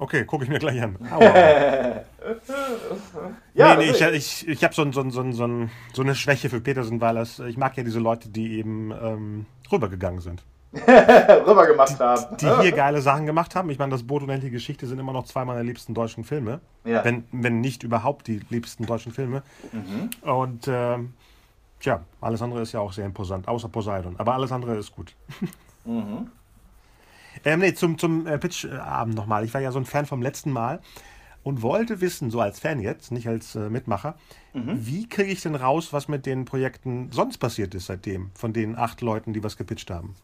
[0.00, 0.96] Okay, gucke ich mir gleich an.
[3.54, 6.60] ja, nee, nee, ich, ich, ich habe so, so, so, so, so eine Schwäche für
[6.60, 10.44] Peterson, weil das, ich mag ja diese Leute, die eben ähm, rübergegangen sind.
[11.46, 12.36] rüber gemacht haben.
[12.36, 13.70] Die hier geile Sachen gemacht haben.
[13.70, 16.60] Ich meine, das Boot und endliche Geschichte sind immer noch zwei meiner liebsten deutschen Filme.
[16.84, 17.04] Ja.
[17.04, 19.42] Wenn, wenn nicht überhaupt die liebsten deutschen Filme.
[19.72, 20.10] Mhm.
[20.28, 20.98] Und äh,
[21.80, 24.16] tja, alles andere ist ja auch sehr imposant, außer Poseidon.
[24.18, 25.14] Aber alles andere ist gut.
[25.84, 26.30] Mhm.
[27.44, 29.44] ähm, nee, zum, zum äh, Pitch-Abend nochmal.
[29.44, 30.80] Ich war ja so ein Fan vom letzten Mal
[31.42, 34.16] und wollte wissen, so als Fan jetzt, nicht als äh, Mitmacher,
[34.52, 34.86] mhm.
[34.86, 38.76] wie kriege ich denn raus, was mit den Projekten sonst passiert ist seitdem, von den
[38.76, 40.14] acht Leuten, die was gepitcht haben?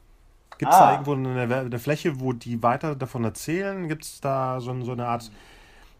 [0.59, 0.86] Gibt es ah.
[0.86, 3.88] da irgendwo eine, eine, Fläche, wo die weiter davon erzählen?
[3.88, 5.30] Gibt es da so, so, eine Art,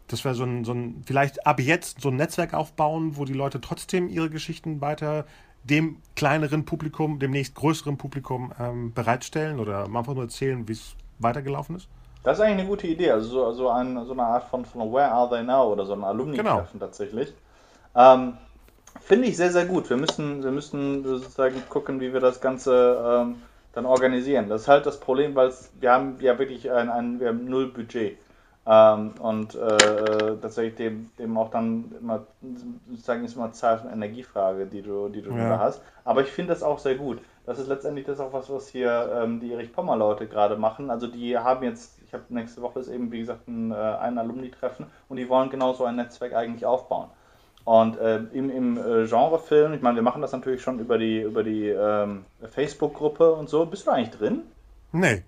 [0.09, 3.33] das wäre so ein, so ein, vielleicht ab jetzt so ein Netzwerk aufbauen, wo die
[3.33, 5.25] Leute trotzdem ihre Geschichten weiter
[5.65, 10.95] dem kleineren Publikum, dem nächst größeren Publikum ähm, bereitstellen oder einfach nur erzählen, wie es
[11.19, 11.89] weitergelaufen ist?
[12.23, 13.11] Das ist eigentlich eine gute Idee.
[13.11, 15.95] Also so, so, ein, so eine Art von, von Where Are They Now oder so
[15.95, 16.67] ein Alumni-Treffen genau.
[16.79, 17.33] tatsächlich.
[17.95, 18.35] Ähm,
[19.01, 19.91] Finde ich sehr, sehr gut.
[19.91, 23.37] Wir müssen, wir müssen sozusagen gucken, wie wir das Ganze ähm,
[23.75, 24.49] dann organisieren.
[24.49, 27.69] Das ist halt das Problem, weil wir haben ja wirklich ein, ein wir haben null
[27.69, 28.19] Budget.
[28.67, 32.27] Ähm, und äh, tatsächlich dem, dem auch dann immer,
[32.91, 35.51] sozusagen ist immer Zeit und Energiefrage, die du, die du ja.
[35.51, 35.83] da hast.
[36.05, 37.21] Aber ich finde das auch sehr gut.
[37.45, 40.91] Das ist letztendlich das auch was, was hier ähm, die Erich Pommer Leute gerade machen.
[40.91, 44.17] Also die haben jetzt, ich habe nächste Woche ist eben, wie gesagt, ein, äh, ein
[44.17, 47.11] Alumni-Treffen und die wollen genau so ein Netzwerk eigentlich aufbauen.
[47.65, 51.23] Und äh, im, im äh, Genrefilm, ich meine, wir machen das natürlich schon über die,
[51.23, 53.65] über die ähm, Facebook-Gruppe und so.
[53.65, 54.43] Bist du eigentlich drin?
[54.93, 55.23] Nee.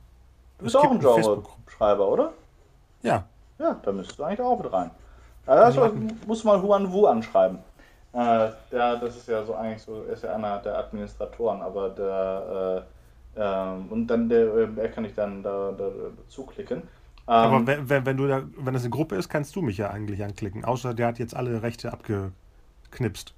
[0.58, 2.32] Du bist auch ein Genre-Schreiber, oder?
[3.02, 3.24] Ja.
[3.58, 4.90] Ja, da müsstest du eigentlich auch mit rein.
[5.46, 5.96] Also, also
[6.26, 7.58] muss mal Huan Wu anschreiben.
[8.12, 11.90] Äh, der, das ist ja so eigentlich so, er ist ja einer der Administratoren, aber
[11.90, 12.96] der äh,
[13.36, 16.82] ähm, und dann der, äh, er kann ich dann da, da dazu klicken.
[17.26, 19.76] Aber ähm, wenn, wenn, wenn, du da, wenn das eine Gruppe ist, kannst du mich
[19.78, 20.64] ja eigentlich anklicken.
[20.64, 23.34] Außer der hat jetzt alle Rechte abgeknipst.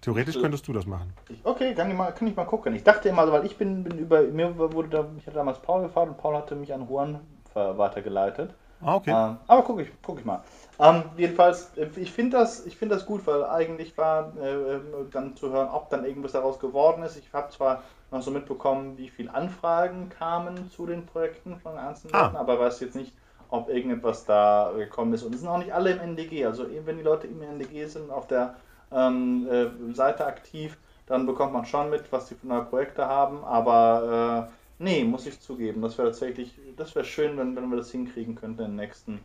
[0.00, 1.12] Theoretisch könntest du das machen.
[1.42, 2.74] Okay, kann ich mal, kann ich mal gucken.
[2.74, 5.82] Ich dachte immer, weil ich bin, bin über, mir wurde da, ich hatte damals Paul
[5.82, 7.20] gefahren und Paul hatte mich an Juan
[7.54, 8.54] weitergeleitet.
[8.82, 9.10] Ah, okay.
[9.10, 10.42] Ähm, aber guck ich, guck ich mal.
[10.78, 14.80] Ähm, jedenfalls, ich finde das, find das gut, weil eigentlich war äh,
[15.10, 17.16] dann zu hören, ob dann irgendwas daraus geworden ist.
[17.16, 22.14] Ich habe zwar noch so mitbekommen, wie viele Anfragen kamen zu den Projekten von einzelnen
[22.14, 22.24] Ah.
[22.24, 23.12] Leuten, aber weiß jetzt nicht,
[23.48, 25.22] ob irgendetwas da gekommen ist.
[25.22, 26.44] Und es sind auch nicht alle im NDG.
[26.46, 28.56] Also eben wenn die Leute im NDG sind, auf der
[28.92, 30.76] ähm, äh, Seite aktiv,
[31.06, 33.44] dann bekommt man schon mit, was die für neue Projekte haben.
[33.44, 37.76] Aber äh, nee, muss ich zugeben, das wäre tatsächlich, das wäre schön, wenn, wenn wir
[37.76, 39.20] das hinkriegen könnten im nächsten,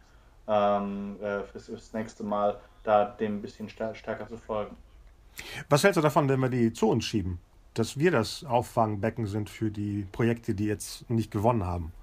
[0.48, 4.76] ähm, äh, fürs, fürs nächste Mal, da dem ein bisschen stär stärker zu folgen.
[5.70, 7.40] Was hältst du davon, wenn wir die zu uns schieben?
[7.73, 11.93] Dass wir das Auffangbecken sind für die Projekte, die jetzt nicht gewonnen haben.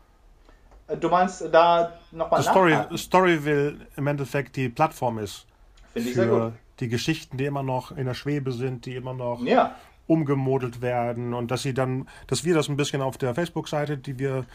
[0.87, 2.77] Äh, Du meinst äh, da nochmal Story?
[2.97, 5.47] Storyville im Endeffekt die Plattform ist
[5.93, 6.53] Finde ich sehr für gut.
[6.81, 9.75] die Geschichten, die immer noch in der Schwebe sind, die immer noch Ja,
[10.07, 14.19] umgemodelt werden und dass sie dann, dass wir das ein bisschen auf der Facebook-Seite, die
[14.19, 14.47] wir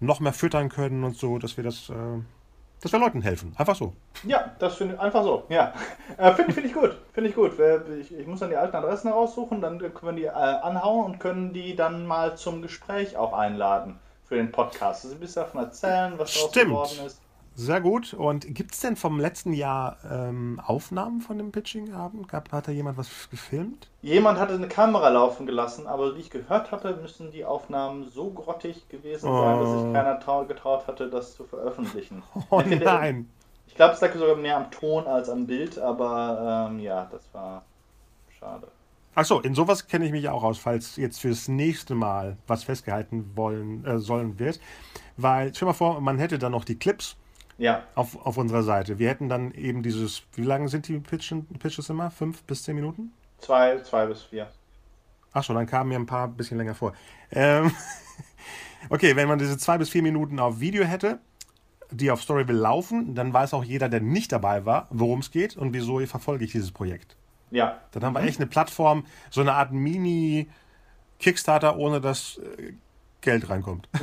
[0.00, 1.94] noch mehr füttern können und so, dass wir das, äh,
[2.80, 3.54] dass wir Leuten helfen.
[3.58, 3.92] Einfach so.
[4.22, 5.44] ja, das finde ich einfach so.
[5.50, 5.74] Ja,
[6.16, 6.96] äh, finde finde ich gut.
[7.12, 7.52] Finde ich gut.
[8.00, 11.18] Ich, ich muss dann die alten Adressen heraussuchen, dann können wir die äh, anhauen und
[11.20, 15.04] können die dann mal zum Gespräch auch einladen für den Podcast.
[15.04, 16.70] Also ein bisschen davon erzählen, was Stimmt.
[16.70, 17.20] geworden ist.
[17.54, 18.14] Sehr gut.
[18.14, 22.26] Und gibt es denn vom letzten Jahr ähm, Aufnahmen von dem Pitching-Abend?
[22.28, 23.88] Gab, hat da jemand was gefilmt?
[24.00, 28.30] Jemand hatte eine Kamera laufen gelassen, aber wie ich gehört hatte, müssen die Aufnahmen so
[28.30, 29.92] grottig gewesen sein, dass sich Oh.
[29.92, 32.22] keiner trau getraut hatte, das zu veröffentlichen.
[32.48, 33.28] Oh nein.
[33.72, 37.22] Ich glaube, es lag sogar mehr am Ton als am Bild, aber ähm, ja, das
[37.32, 37.64] war
[38.38, 38.68] schade.
[39.14, 43.34] Achso, in sowas kenne ich mich auch aus, falls jetzt fürs nächste Mal was festgehalten
[43.34, 44.60] wollen äh, sollen wird.
[45.16, 47.16] Weil, stell mal vor, man hätte dann noch die Clips
[47.56, 48.98] Ja, auf, auf unserer Seite.
[48.98, 52.10] Wir hätten dann eben dieses, wie lange sind die Pitchen, Pitches immer?
[52.10, 53.14] Fünf bis zehn Minuten?
[53.38, 54.52] zwei, zwei bis vier.
[55.32, 56.92] Achso, dann kamen mir ein paar bisschen länger vor.
[57.30, 57.72] Ähm,
[58.90, 61.20] okay, wenn man diese zwei bis vier Minuten auf Video hätte,
[61.92, 65.56] die auf Storyville laufen, dann weiß auch jeder, der nicht dabei war, worum es geht
[65.56, 67.16] und wieso verfolge ich dieses Projekt.
[67.50, 72.72] Ja, Dann haben wir echt eine Plattform, so eine Art Mini-Kickstarter, ohne dass äh,
[73.20, 73.88] Geld reinkommt.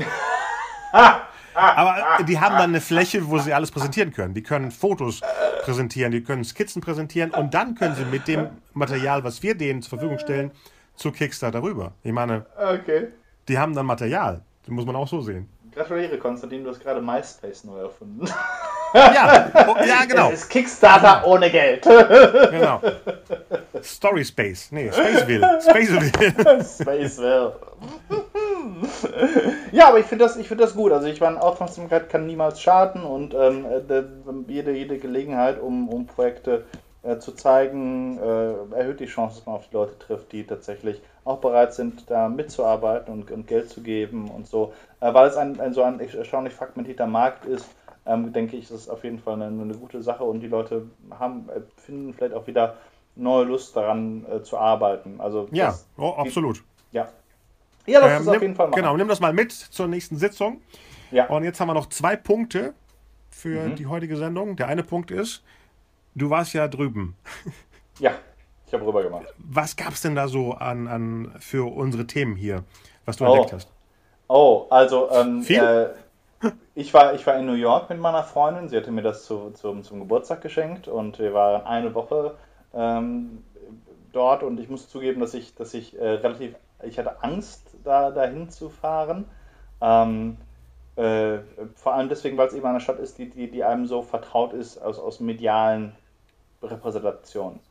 [1.56, 4.34] Aber die haben dann eine Fläche, wo sie alles präsentieren können.
[4.34, 5.22] Die können Fotos
[5.64, 9.82] präsentieren, die können Skizzen präsentieren und dann können sie mit dem Material, was wir denen
[9.82, 10.52] zur Verfügung stellen,
[10.96, 11.94] zu Kickstarter rüber.
[12.04, 13.08] Ich meine, okay.
[13.48, 14.42] die haben dann Material.
[14.64, 15.50] Das muss man auch so sehen.
[15.74, 18.26] Gratuliere, Konstantin, du hast gerade MySpace neu erfunden.
[18.94, 20.30] Ja, oh, ja genau.
[20.32, 21.84] Es ist Kickstarter ohne Geld.
[22.52, 22.82] genau.
[23.84, 24.72] Story Space.
[24.72, 25.60] Nee, Spaceville.
[25.62, 26.66] Spaceville.
[26.66, 27.54] Spacewell.
[29.72, 30.92] ja, aber ich finde das, ich finde das gut.
[30.92, 34.04] Also ich meine, Aufmerksamkeit kann niemals schaden und ähm, äh,
[34.48, 36.66] jede, jede Gelegenheit, um, um Projekte
[37.04, 41.02] äh, zu zeigen, äh, erhöht die Chance, dass man auf die Leute trifft, die tatsächlich
[41.30, 44.74] auch bereit sind, da mitzuarbeiten und, und Geld zu geben und so.
[45.00, 47.66] Äh, weil es ein, ein so ein erstaunlich fragmentierter Markt ist,
[48.06, 50.88] ähm, denke ich, ist es auf jeden Fall eine, eine gute Sache und die Leute
[51.12, 52.78] haben, äh, finden vielleicht auch wieder
[53.16, 55.20] neue Lust daran äh, zu arbeiten.
[55.22, 56.64] Also Ja, das, oh, absolut.
[56.92, 57.08] ja.
[57.86, 58.76] Ja, das Ähm, ist auf nimm, jeden Fall machen.
[58.82, 60.62] genau, nimm das mal mit zur nächsten Sitzung.
[61.12, 61.28] Ja.
[61.28, 62.74] Und jetzt haben wir noch zwei Punkte
[63.30, 63.76] für Mhm.
[63.76, 64.56] die heutige Sendung.
[64.56, 65.44] Der eine Punkt ist,
[66.16, 67.16] du warst ja drüben.
[68.00, 68.12] ja,
[68.70, 69.26] ich habe rüber gemacht.
[69.40, 72.64] Was gab es denn da so an, an für unsere Themen hier,
[73.06, 73.34] was du Oh.
[73.34, 73.68] entdeckt hast?
[74.28, 75.44] Oh, also ähm?
[75.50, 75.88] Äh,
[76.76, 78.70] ich, war, ich war in New York mit meiner Freundin.
[78.70, 82.36] Sie hatte mir das zu, zum, zum Geburtstag geschenkt und wir waren eine Woche
[82.76, 83.44] ähm,
[84.14, 88.12] dort und ich muss zugeben, dass ich, dass ich äh, relativ, ich hatte Angst, da
[88.12, 89.26] dahin zu fahren.
[89.82, 90.38] Ähm,
[90.96, 91.40] äh,
[91.74, 94.54] vor allem deswegen, weil es eben eine Stadt ist, die, die, die einem so vertraut
[94.54, 95.96] ist aus, aus medialen
[96.62, 97.62] Repräsentationen.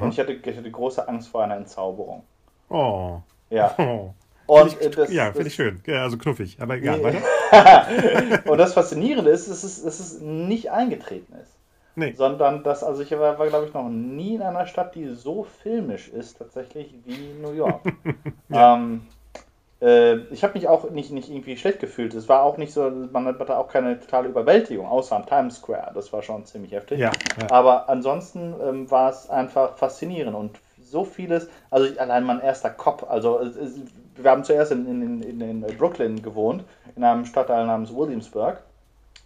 [0.00, 2.22] Und ich hatte, ich hatte große Angst vor einer Entzauberung.
[2.68, 3.20] Oh.
[3.50, 3.74] Ja.
[3.78, 4.14] oh.
[4.46, 5.80] Und Find ich, äh, das, ja, finde ich schön.
[5.86, 6.58] Ja, also knuffig.
[6.60, 7.04] Aber egal, Nee.
[7.04, 8.42] weiter.
[8.50, 11.56] Und das Faszinierende ist, dass es, dass es nicht eingetreten ist.
[11.94, 12.12] Nee.
[12.12, 15.44] Sondern dass, also ich war, war glaube ich, noch nie in einer Stadt, die so
[15.62, 17.82] filmisch ist, tatsächlich wie New York.
[18.50, 19.21] ähm, äh,
[19.84, 22.14] ich habe mich auch nicht, nicht irgendwie schlecht gefühlt.
[22.14, 25.90] Es war auch nicht so, man hatte auch keine totale Überwältigung, außer am Times Square.
[25.94, 27.00] Das war schon ziemlich heftig.
[27.00, 27.10] Ja,
[27.40, 27.50] ja.
[27.50, 32.70] Aber ansonsten ähm, war es einfach faszinierend und so vieles, also ich, allein mein erster
[32.70, 33.80] Cop, also es,
[34.14, 36.64] wir haben zuerst in, in, in, in Brooklyn gewohnt,
[36.94, 38.62] in einem Stadtteil namens Williamsburg.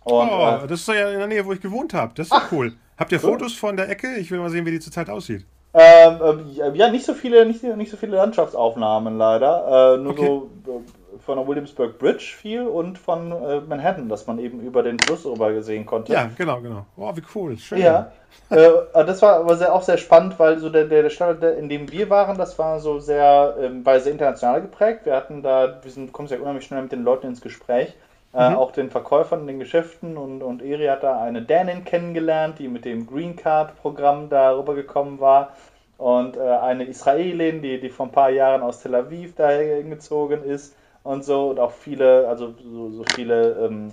[0.05, 2.13] Und Oh, äh, das ist ja in der Nähe, wo ich gewohnt habe.
[2.15, 2.73] Das ist ja cool.
[2.97, 3.33] Habt ihr cool.
[3.33, 4.17] Fotos von der Ecke?
[4.17, 5.45] Ich will mal sehen, wie die zurzeit aussieht.
[5.79, 9.95] Ähm, ähm, ja, nicht so viele, nicht, nicht so viele Landschaftsaufnahmen leider.
[9.95, 10.27] Äh, nur Okay.
[10.27, 14.83] so äh, von der Williamsburg Bridge viel und von äh, Manhattan, dass man eben über
[14.83, 16.13] den Fluss rüber sehen konnte.
[16.13, 16.87] Ja, genau, genau.
[16.97, 17.57] Oh, wie cool.
[17.59, 17.81] Schön.
[17.81, 18.11] Ja,
[18.51, 21.69] äh, das war aber sehr, auch sehr spannend, weil so der, der, der der- in
[21.69, 25.01] dem wir waren, das war so sehr, ähm, war sehr international geprägt.
[25.05, 27.95] Wir hatten da, wir sind, kommen sehr unheimlich schnell mit den Leuten ins Gespräch,
[28.37, 32.59] äh, auch den Verkäufern in den Geschäften und, und Eri hat da eine Dänin kennengelernt,
[32.59, 35.53] die mit dem Green Card Programm da rübergekommen war.
[35.99, 40.43] und äh, eine Israelin, die, die vor ein paar Jahren aus Tel Aviv dahin gezogen
[40.43, 43.93] ist und so und auch viele, also so, so viele ähm,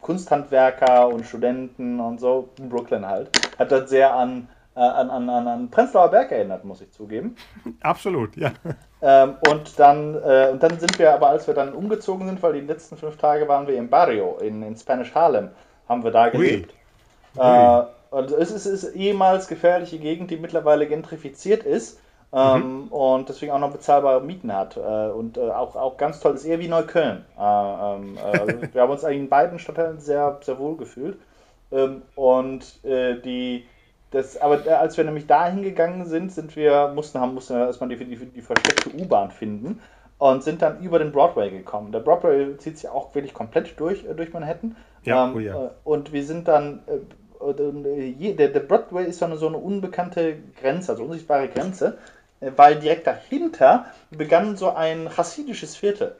[0.00, 5.30] Kunsthandwerker und Studenten und so, in Brooklyn halt, hat das sehr an, äh, an, an,
[5.30, 7.36] an Prenzlauer Berg erinnert, muss ich zugeben.
[7.80, 8.52] Absolut, ja.
[9.02, 12.54] Ähm, und, dann, äh, und dann sind wir aber, als wir dann umgezogen sind, weil
[12.54, 15.50] die letzten fünf Tage waren wir im Barrio, in, in Spanish Harlem,
[15.88, 16.74] haben wir da gelebt.
[17.36, 17.42] Ui.
[17.42, 17.46] Ui.
[17.46, 22.00] Äh, und es ist, ist ehemals gefährliche Gegend, die mittlerweile gentrifiziert ist
[22.32, 22.88] ähm, mhm.
[22.88, 24.76] und deswegen auch noch bezahlbare Mieten hat.
[24.76, 27.24] Äh, und äh, auch, auch ganz toll ist eher wie Neukölln.
[27.38, 31.18] Äh, ähm, äh, also wir haben uns eigentlich in beiden Stadtteilen sehr, sehr wohl gefühlt.
[31.72, 33.66] Ähm, und äh, die,
[34.10, 37.88] das, aber äh, als wir nämlich da hingegangen sind, sind wir, mussten, haben, mussten erstmal
[37.88, 39.80] die, die, die versteckte U-Bahn finden
[40.18, 41.92] und sind dann über den Broadway gekommen.
[41.92, 44.76] Der Broadway zieht sich auch wirklich komplett durch, durch Manhattan.
[45.04, 45.70] Ja, ähm, oh ja.
[45.84, 46.80] Und wir sind dann,
[47.40, 51.96] der, der Broadway ist eine, so eine unbekannte Grenze, also unsichtbare Grenze
[52.40, 56.16] weil direkt dahinter begann so ein chassidisches Viertel.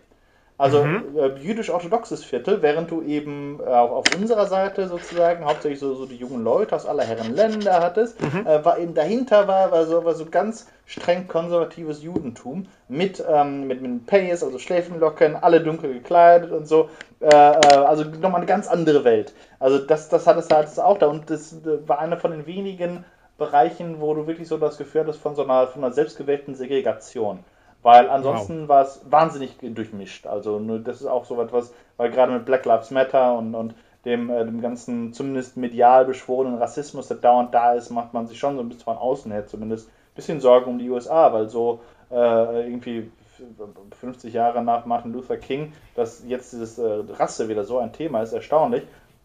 [0.61, 1.17] Also mhm.
[1.17, 6.17] äh, jüdisch-orthodoxes Viertel, während du eben äh, auf unserer Seite sozusagen hauptsächlich so, so die
[6.17, 8.47] jungen Leute aus aller Herren Länder hattest, mhm.
[8.47, 13.69] äh, war eben dahinter war, war, so, war so ganz streng konservatives Judentum mit, ähm,
[13.69, 16.91] mit, mit Pays, also Schläfenlocken, alle dunkel gekleidet und so.
[17.21, 19.33] Äh, äh, also nochmal eine ganz andere Welt.
[19.61, 23.07] Also das, das hattest du auch da und das äh, war einer von den wenigen
[23.39, 27.39] Bereichen, wo du wirklich so das Gefühl hattest von so einer, von einer selbstgewählten Segregation.
[27.83, 28.69] Weil ansonsten wow.
[28.69, 30.27] war es wahnsinnig durchmischt.
[30.27, 33.75] Also das ist auch so etwas, weil gerade mit Black Lives Matter und, und
[34.05, 38.39] dem, äh, dem ganzen zumindest medial beschworenen Rassismus, der dauernd da ist, macht man sich
[38.39, 41.49] schon so ein bisschen von außen her zumindest ein bisschen Sorgen um die USA, weil
[41.49, 41.81] so
[42.11, 43.11] äh, irgendwie
[43.99, 48.23] 50 Jahre nach Martin Luther King, dass jetzt dieses äh, Rasse wieder so ein Thema
[48.23, 48.83] ist, erstaunlich.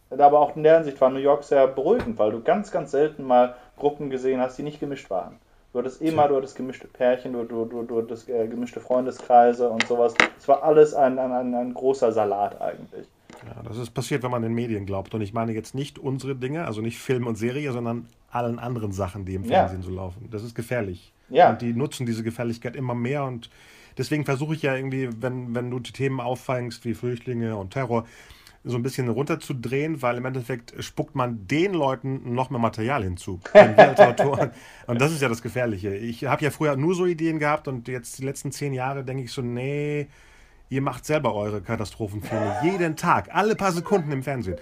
[0.10, 3.26] Aber auch in der Hinsicht war New York sehr beruhigend, weil du ganz, ganz selten
[3.26, 5.40] mal Gruppen gesehen hast, die nicht gemischt waren.
[5.76, 9.69] Du hattest immer, du hattest gemischte Pärchen, du, du, du, du hattest äh, gemischte Freundeskreise
[9.69, 10.14] und sowas.
[10.39, 13.06] Es war alles ein, ein, ein, ein großer Salat eigentlich.
[13.45, 15.14] Ja, das ist passiert, wenn man den Medien glaubt.
[15.14, 18.93] Und ich meine jetzt nicht unsere Dinge, also nicht Film und Serie, sondern allen anderen
[18.93, 19.85] Sachen, die im Fernsehen ja.
[19.85, 20.30] so laufen.
[20.31, 21.11] Das ist gefährlich.
[21.27, 21.49] Ja.
[21.49, 23.49] Und die nutzen diese Gefährlichkeit immer mehr und
[23.97, 28.06] deswegen versuche ich ja irgendwie, wenn, wenn du die Themen auffängst wie Flüchtlinge und Terror,
[28.66, 33.40] so ein bisschen runterzudrehen, weil im Endeffekt spuckt man den Leuten noch mehr Material hinzu.
[34.88, 35.96] und das ist ja das Gefährliche.
[35.96, 39.24] Ich habe ja früher nur so Ideen gehabt und jetzt die letzten zehn Jahre denke
[39.24, 40.08] ich so, nee,
[40.70, 42.58] ihr macht selber eure Katastrophenfilme.
[42.64, 44.58] Jeden Tag, alle paar Sekunden im Fernsehen.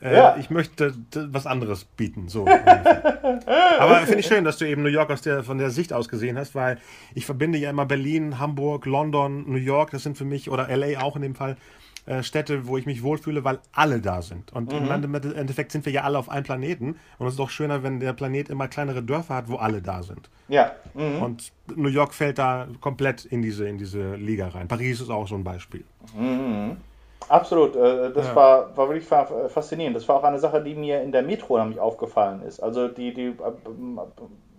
[0.00, 0.36] Äh, ja.
[0.36, 2.28] Ich möchte was anderes bieten.
[2.28, 2.46] So.
[2.46, 6.08] Aber finde ich schön, dass du eben New York aus der, von der Sicht aus
[6.08, 6.78] gesehen hast, weil
[7.14, 11.00] ich verbinde ja immer Berlin, Hamburg, London, New York, das sind für mich, oder LA
[11.00, 11.56] auch in dem Fall,
[12.08, 14.50] äh, Städte, wo ich mich wohlfühle, weil alle da sind.
[14.54, 15.04] Und mhm.
[15.04, 16.96] im Endeffekt sind wir ja alle auf einem Planeten.
[17.18, 20.02] Und es ist doch schöner, wenn der Planet immer kleinere Dörfer hat, wo alle da
[20.02, 20.30] sind.
[20.48, 20.72] Ja.
[20.94, 21.22] Mhm.
[21.22, 24.68] Und New York fällt da komplett in diese, in diese Liga rein.
[24.68, 25.84] Paris ist auch so ein Beispiel.
[26.16, 26.78] Mhm.
[27.28, 28.34] Absolut, äh, das ja.
[28.34, 29.94] war, war wirklich faszinierend.
[29.94, 32.60] Das war auch eine Sache, die mir in der Metro nämlich aufgefallen ist.
[32.60, 33.34] Also die, die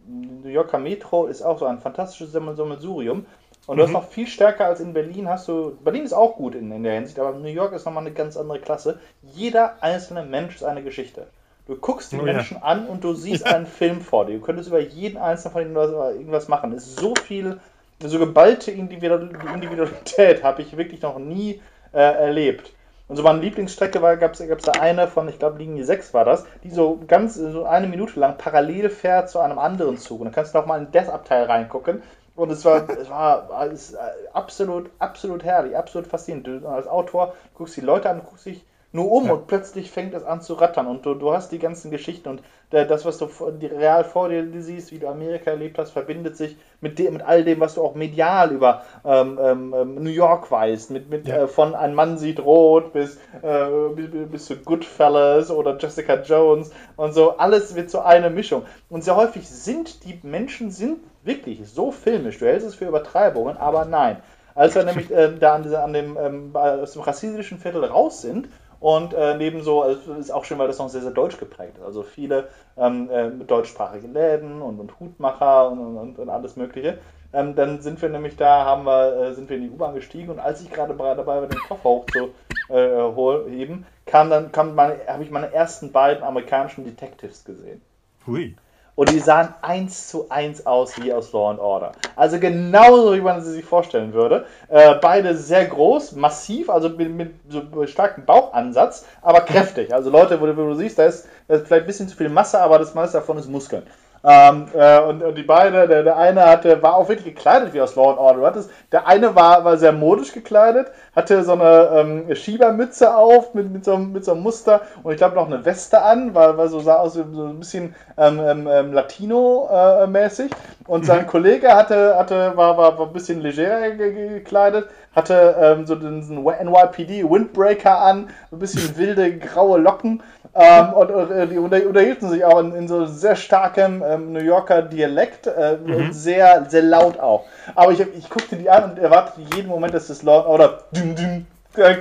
[0.07, 3.25] New Yorker Metro ist auch so ein fantastisches Sammelsurium.
[3.69, 3.87] Und du mhm.
[3.87, 5.77] hast noch viel stärker als in Berlin hast du.
[5.83, 8.35] Berlin ist auch gut in, in der Hinsicht, aber New York ist nochmal eine ganz
[8.35, 8.99] andere Klasse.
[9.21, 11.27] Jeder einzelne Mensch ist eine Geschichte.
[11.67, 12.63] Du guckst die oh, Menschen ja.
[12.63, 14.39] an und du siehst einen Film vor dir.
[14.39, 16.73] Du könntest über jeden einzelnen von ihnen irgendwas machen.
[16.73, 17.59] Es ist so viel,
[17.99, 21.61] so geballte Individualität habe ich wirklich noch nie
[21.93, 22.73] äh, erlebt.
[23.07, 26.43] Und so meine Lieblingsstrecke gab es da eine von, ich glaube, Linie 6 war das,
[26.63, 30.21] die so ganz, so eine Minute lang parallel fährt zu einem anderen Zug.
[30.21, 32.01] Und dann kannst du noch mal in das Abteil reingucken
[32.39, 33.97] und es war, es war alles äh,
[34.31, 36.63] absolut, absolut herrlich, absolut faszinierend.
[36.63, 39.33] Du als Autor guckst die Leute an, guckst dich nur um ja.
[39.33, 42.41] und plötzlich fängt es an zu rattern und du, du hast die ganzen Geschichten und
[42.71, 43.27] das, was du
[43.61, 47.43] real vor dir siehst, wie du Amerika erlebt hast, verbindet sich mit, dem, mit all
[47.43, 50.91] dem, was du auch medial über ähm, ähm, ähm New York weißt.
[50.91, 51.43] Mit, mit, ja.
[51.43, 56.69] äh, von Ein Mann sieht rot bis, äh, bis, bis zu Goodfellas oder Jessica Jones
[56.95, 57.37] und so.
[57.37, 58.63] Alles wird so eine Mischung.
[58.87, 62.39] Und sehr häufig sind die Menschen sind Wirklich, so filmisch.
[62.39, 64.17] Du hältst es für Übertreibungen, aber nein.
[64.55, 68.47] Als wir nämlich äh, da an, an dem, ähm, aus dem rassistischen Viertel raus sind
[68.79, 71.77] und äh, neben so, also ist auch schön, weil das noch sehr, sehr deutsch geprägt
[71.77, 71.83] ist.
[71.83, 72.47] Also viele
[72.77, 76.99] ähm, äh, deutschsprachige Läden und, und Hutmacher und, und, und alles Mögliche.
[77.31, 80.29] Ähm, dann sind wir nämlich da, haben wir, äh, sind wir in die U-Bahn gestiegen
[80.29, 85.29] und als ich gerade dabei war, den Koffer hochzuheben, äh, kam dann, kam habe ich
[85.29, 87.81] meine ersten beiden amerikanischen Detectives gesehen.
[88.25, 88.55] Hui.
[88.99, 91.93] Und die sahen eins zu eins aus wie aus Law and Order.
[92.17, 94.45] Also genauso, wie man sie sich vorstellen würde.
[94.67, 99.93] Äh, beide sehr groß, massiv, also mit, mit so starkem Bauchansatz, aber kräftig.
[99.93, 102.17] Also Leute, wo du, wo du siehst, da ist, da ist, vielleicht ein bisschen zu
[102.17, 103.83] viel Masse, aber das meiste davon ist Muskeln.
[104.23, 107.81] Ähm, äh, und, und die beiden, der, der eine hatte, war auch wirklich gekleidet wie
[107.81, 108.47] aus Law and Order.
[108.47, 113.71] Hattest, der eine war, war sehr modisch gekleidet, hatte so eine ähm, Schiebermütze auf mit,
[113.71, 116.67] mit, so, mit so einem Muster und ich glaube noch eine Weste an, weil, weil
[116.67, 120.51] so sah aus so ein bisschen ähm, ähm, ähm Latino-mäßig.
[120.51, 120.55] Äh,
[120.89, 121.27] und sein mhm.
[121.27, 127.29] Kollege hatte, hatte, war, war, war ein bisschen legerer gekleidet, hatte ähm, so diesen NYPD
[127.29, 130.23] Windbreaker an, ein bisschen wilde graue Locken
[130.55, 134.41] ähm, und, und äh, die unterhielten sich auch in, in so sehr starkem ähm, New
[134.41, 136.11] Yorker Dialekt, äh, mhm.
[136.11, 137.45] sehr, sehr laut auch.
[137.75, 141.15] Aber ich, ich guckte die an und erwartete jeden Moment, dass das laut oder düm,
[141.15, 141.45] düm,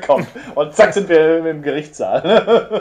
[0.06, 0.28] kommt.
[0.54, 2.80] Und zack sind wir im Gerichtssaal.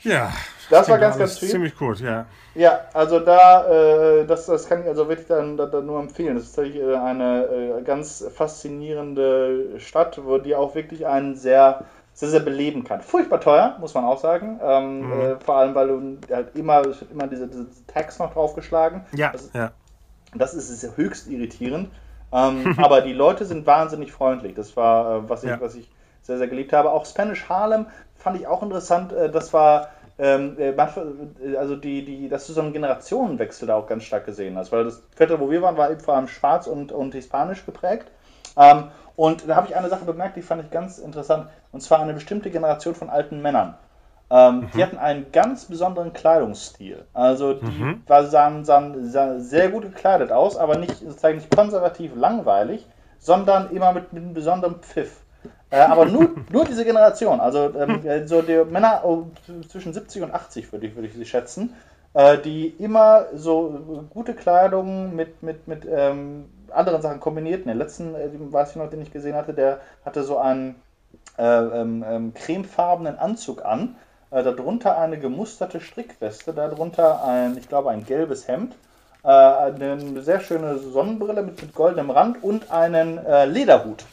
[0.00, 0.32] ja.
[0.68, 1.48] Das war ganz, ganz viel.
[1.48, 2.26] Ziemlich gut, ja.
[2.54, 6.36] Ja, also da, äh, das, das kann ich also wirklich dann, dann nur empfehlen.
[6.36, 11.84] Das ist tatsächlich äh, eine äh, ganz faszinierende Stadt, wo die auch wirklich einen sehr
[12.16, 13.02] sehr, sehr beleben kann.
[13.02, 14.58] Furchtbar teuer, muss man auch sagen.
[14.62, 15.20] Ähm, mhm.
[15.20, 16.82] äh, vor allem, weil du halt immer,
[17.12, 19.04] immer diese, diese Tags noch draufgeschlagen.
[19.14, 19.72] Ja, das, ja.
[20.34, 21.90] Das ist höchst irritierend.
[22.32, 24.54] Ähm, aber die Leute sind wahnsinnig freundlich.
[24.54, 25.60] Das war, äh, was, ich, ja.
[25.60, 25.90] was ich
[26.22, 26.90] sehr, sehr geliebt habe.
[26.90, 27.84] Auch Spanish Harlem
[28.14, 29.12] fand ich auch interessant.
[29.12, 33.74] Äh, das war ähm, äh, äh, also die, die, dass du so einen Generationenwechsel da
[33.74, 36.28] auch ganz stark gesehen hast, weil das Viertel, wo wir waren, war eben vor allem
[36.28, 38.10] schwarz und, und hispanisch geprägt.
[38.56, 38.84] Ähm,
[39.16, 42.12] und da habe ich eine Sache bemerkt, die fand ich ganz interessant, und zwar eine
[42.14, 43.74] bestimmte Generation von alten Männern.
[44.28, 44.70] Ähm, mhm.
[44.74, 47.04] Die hatten einen ganz besonderen Kleidungsstil.
[47.12, 48.02] Also die mhm.
[48.06, 52.86] war, sahen, sahen, sahen, sehr gut gekleidet aus, aber nicht, sozusagen nicht konservativ langweilig,
[53.18, 55.20] sondern immer mit, mit einem besonderen Pfiff.
[55.70, 59.26] Äh, aber nur, nur diese Generation, also ähm, äh, so die Männer oh,
[59.68, 61.74] zwischen 70 und 80 würde ich, würde ich sie schätzen,
[62.14, 67.66] äh, die immer so gute Kleidung mit, mit, mit ähm, anderen Sachen kombiniert.
[67.66, 70.76] Den letzten, äh, weiß ich noch, den ich gesehen hatte, der hatte so einen
[71.38, 73.96] äh, ähm, ähm, cremefarbenen Anzug an,
[74.30, 78.74] äh, darunter eine gemusterte Strickweste, darunter ein, ich glaube, ein gelbes Hemd,
[79.22, 84.04] äh, eine sehr schöne Sonnenbrille mit, mit goldenem Rand und einen äh, Lederhut.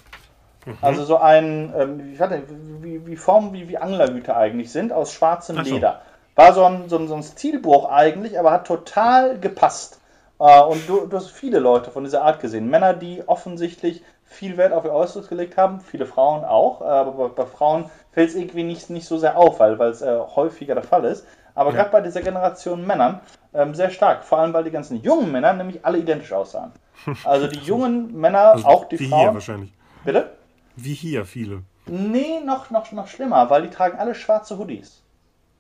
[0.65, 0.77] Mhm.
[0.81, 2.43] Also so ein, ähm, hatte,
[2.81, 5.73] wie, wie Formen wie, wie Anglerhüte eigentlich sind, aus schwarzem so.
[5.73, 6.01] Leder.
[6.35, 9.99] War so ein, so, ein, so ein Stilbruch eigentlich, aber hat total gepasst.
[10.39, 12.69] Äh, und du, du, hast viele Leute von dieser Art gesehen.
[12.69, 17.11] Männer, die offensichtlich viel Wert auf ihr Äußeres gelegt haben, viele Frauen auch, äh, aber
[17.11, 20.75] bei, bei Frauen fällt es irgendwie nicht, nicht so sehr auf, weil es äh, häufiger
[20.75, 21.25] der Fall ist.
[21.55, 21.77] Aber ja.
[21.77, 23.19] gerade bei dieser Generation Männern
[23.53, 26.71] ähm, sehr stark, vor allem weil die ganzen jungen Männer nämlich alle identisch aussahen.
[27.25, 29.19] Also die jungen Männer, also auch die wie Frauen.
[29.19, 29.73] Wie hier wahrscheinlich.
[30.05, 30.31] Bitte?
[30.75, 31.63] Wie hier viele.
[31.85, 35.02] Nee, noch, noch, noch schlimmer, weil die tragen alle schwarze Hoodies.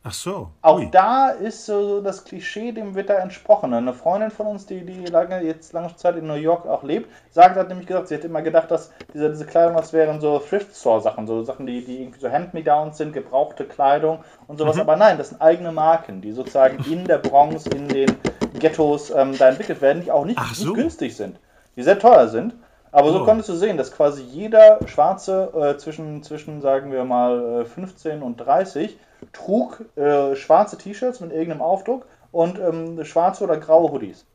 [0.05, 0.49] Ach so.
[0.61, 0.91] Auch Ui.
[0.91, 3.73] da ist so das Klischee, dem da entsprochen.
[3.73, 7.09] Eine Freundin von uns, die, die lange, jetzt lange Zeit in New York auch lebt,
[7.29, 10.39] sagt, hat nämlich gesagt, sie hätte immer gedacht, dass diese, diese Kleidung, das wären so
[10.39, 14.75] Thrift Store Sachen, so Sachen, die, die irgendwie so Hand-Me-Downs sind, gebrauchte Kleidung und sowas.
[14.75, 14.81] Mhm.
[14.81, 18.11] Aber nein, das sind eigene Marken, die sozusagen in der Bronx, in den
[18.59, 20.65] Ghettos ähm, da entwickelt werden, die auch nicht, so.
[20.65, 21.39] nicht günstig sind,
[21.77, 22.53] die sehr teuer sind.
[22.91, 23.25] Aber so oh.
[23.25, 28.23] konntest du sehen, dass quasi jeder Schwarze äh, zwischen, zwischen, sagen wir mal, 15 äh,
[28.23, 28.97] und 30
[29.31, 34.25] trug äh, schwarze T-Shirts mit irgendeinem Aufdruck und ähm, schwarze oder graue Hoodies.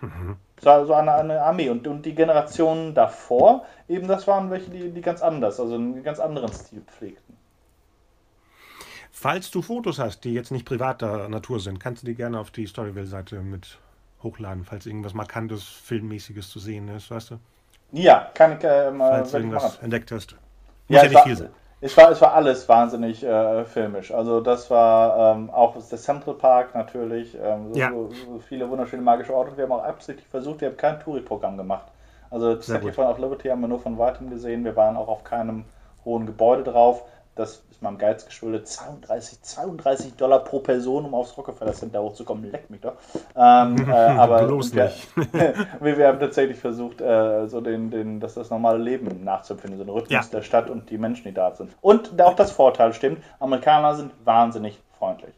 [0.00, 0.36] Mhm.
[0.60, 1.68] So, so eine, eine, Armee.
[1.68, 6.02] Und, und die Generationen davor, eben das waren welche, die, die ganz anders, also einen
[6.02, 7.36] ganz anderen Stil pflegten.
[9.12, 12.52] Falls du Fotos hast, die jetzt nicht privater Natur sind, kannst du die gerne auf
[12.52, 13.78] die Storyville-Seite mit
[14.22, 17.38] hochladen, falls irgendwas Markantes, Filmmäßiges zu sehen ist, weißt du?
[17.92, 19.10] Ja, kann ich äh, mal.
[19.10, 20.32] Falls du irgendwas entdeckt hast.
[20.88, 21.50] Muss ja, ja nicht viel sein.
[21.80, 24.12] Es war, es war alles wahnsinnig äh, filmisch.
[24.12, 27.90] Also das war ähm, auch der Central Park natürlich, ähm, so, ja.
[27.90, 29.56] so, so, viele wunderschöne magische Orte.
[29.56, 31.86] Wir haben auch absichtlich versucht, wir haben kein Touri-Programm gemacht.
[32.30, 34.64] Also Statue of Liberty haben wir nur von weitem gesehen.
[34.64, 35.64] Wir waren auch auf keinem
[36.04, 37.04] hohen Gebäude drauf
[37.38, 42.50] das ist meinem Geiz geschuldet, 32, 32 Dollar pro Person, um aufs Rockefeller Center hochzukommen,
[42.50, 42.94] leck mich doch.
[43.36, 44.90] Ähm, äh, aber Bloß wir,
[45.80, 49.92] wir, haben tatsächlich versucht, äh, so den, den, das, das normale Leben nachzufinden, so den
[49.92, 50.22] Rhythmus ja.
[50.32, 51.70] der Stadt und die Menschen, die da sind.
[51.80, 55.34] Und auch das Vorteil stimmt, Amerikaner sind wahnsinnig freundlich,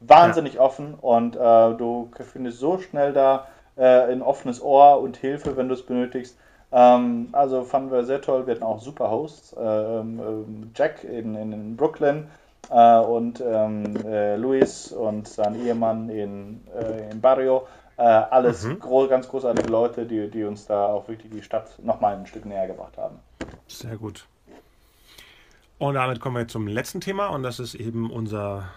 [0.00, 0.60] wahnsinnig ja.
[0.60, 3.46] offen und äh, du findest so schnell da
[3.76, 6.38] äh, ein offenes Ohr und Hilfe, wenn du es benötigst.
[6.72, 8.46] Ähm, also fanden wir sehr toll.
[8.46, 9.54] Wir hatten auch super Hosts.
[9.58, 12.28] Ähm, ähm, Jack in, in Brooklyn
[12.70, 17.66] äh, und ähm, äh, Luis und sein Ehemann in, äh, in Barrio.
[17.98, 18.80] Äh, alles mhm.
[18.80, 22.46] gro ganz großartige Leute, die, die uns da auch wirklich die Stadt nochmal ein Stück
[22.46, 23.18] näher gebracht haben.
[23.68, 24.26] Sehr gut.
[25.78, 28.68] Und damit kommen wir zum letzten Thema und das ist eben unser,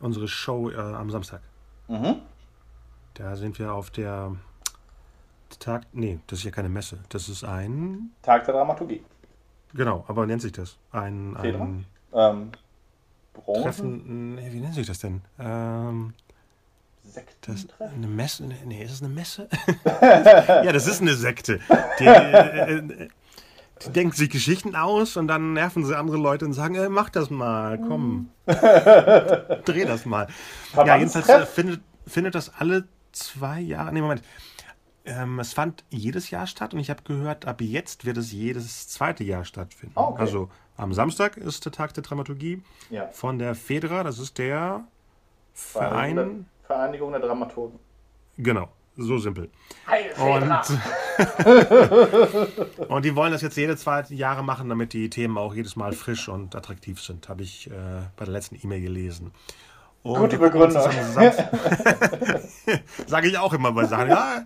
[0.00, 1.42] unsere Show äh, am Samstag.
[1.86, 2.16] Mhm.
[3.14, 4.32] Da sind wir auf der
[5.66, 7.00] Tag, nee, das ist ja keine Messe.
[7.08, 8.12] Das ist ein.
[8.22, 9.02] Tag der Dramaturgie.
[9.74, 10.78] Genau, aber nennt sich das?
[10.92, 11.36] Ein.
[11.36, 11.84] ein
[12.14, 12.52] ähm,
[13.44, 14.36] Treffen.
[14.36, 15.22] Nee, wie nennt sich das denn?
[15.40, 16.14] Ähm,
[17.40, 18.44] Das, eine Messe?
[18.64, 19.48] Nee, ist es eine Messe?
[19.84, 21.58] ja, das ist eine Sekte.
[21.98, 23.08] Die, äh, äh,
[23.84, 27.10] die denken sich Geschichten aus und dann nerven sie andere Leute und sagen, äh, mach
[27.10, 28.30] das mal, komm.
[28.46, 30.28] Dreh das mal.
[30.76, 33.92] Ja, jedenfalls äh, findet, findet das alle zwei Jahre.
[33.92, 34.22] Nee, Moment.
[35.06, 38.88] Ähm, es fand jedes Jahr statt und ich habe gehört, ab jetzt wird es jedes
[38.88, 39.94] zweite Jahr stattfinden.
[39.96, 40.20] Oh, okay.
[40.20, 43.06] Also am Samstag ist der Tag der Dramaturgie ja.
[43.08, 44.84] von der FEDRA, das ist der
[45.54, 46.46] Verein.
[46.66, 47.78] Vereinigung der Dramaturgen.
[48.36, 49.48] Genau, so simpel.
[50.18, 50.42] Und,
[52.88, 55.92] und die wollen das jetzt jede zwei Jahre machen, damit die Themen auch jedes Mal
[55.92, 57.74] frisch und attraktiv sind, habe ich äh,
[58.16, 59.30] bei der letzten E-Mail gelesen.
[60.02, 60.82] Und Gute Begründung.
[63.06, 64.08] Sage ich auch immer bei Sachen.
[64.10, 64.42] Ja,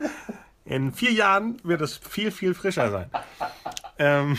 [0.65, 3.11] in vier Jahren wird es viel, viel frischer sein.
[3.99, 4.37] ähm,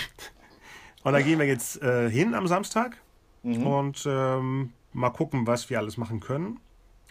[1.04, 2.98] und da gehen wir jetzt äh, hin am Samstag
[3.44, 3.66] mhm.
[3.66, 6.60] und ähm, mal gucken, was wir alles machen können.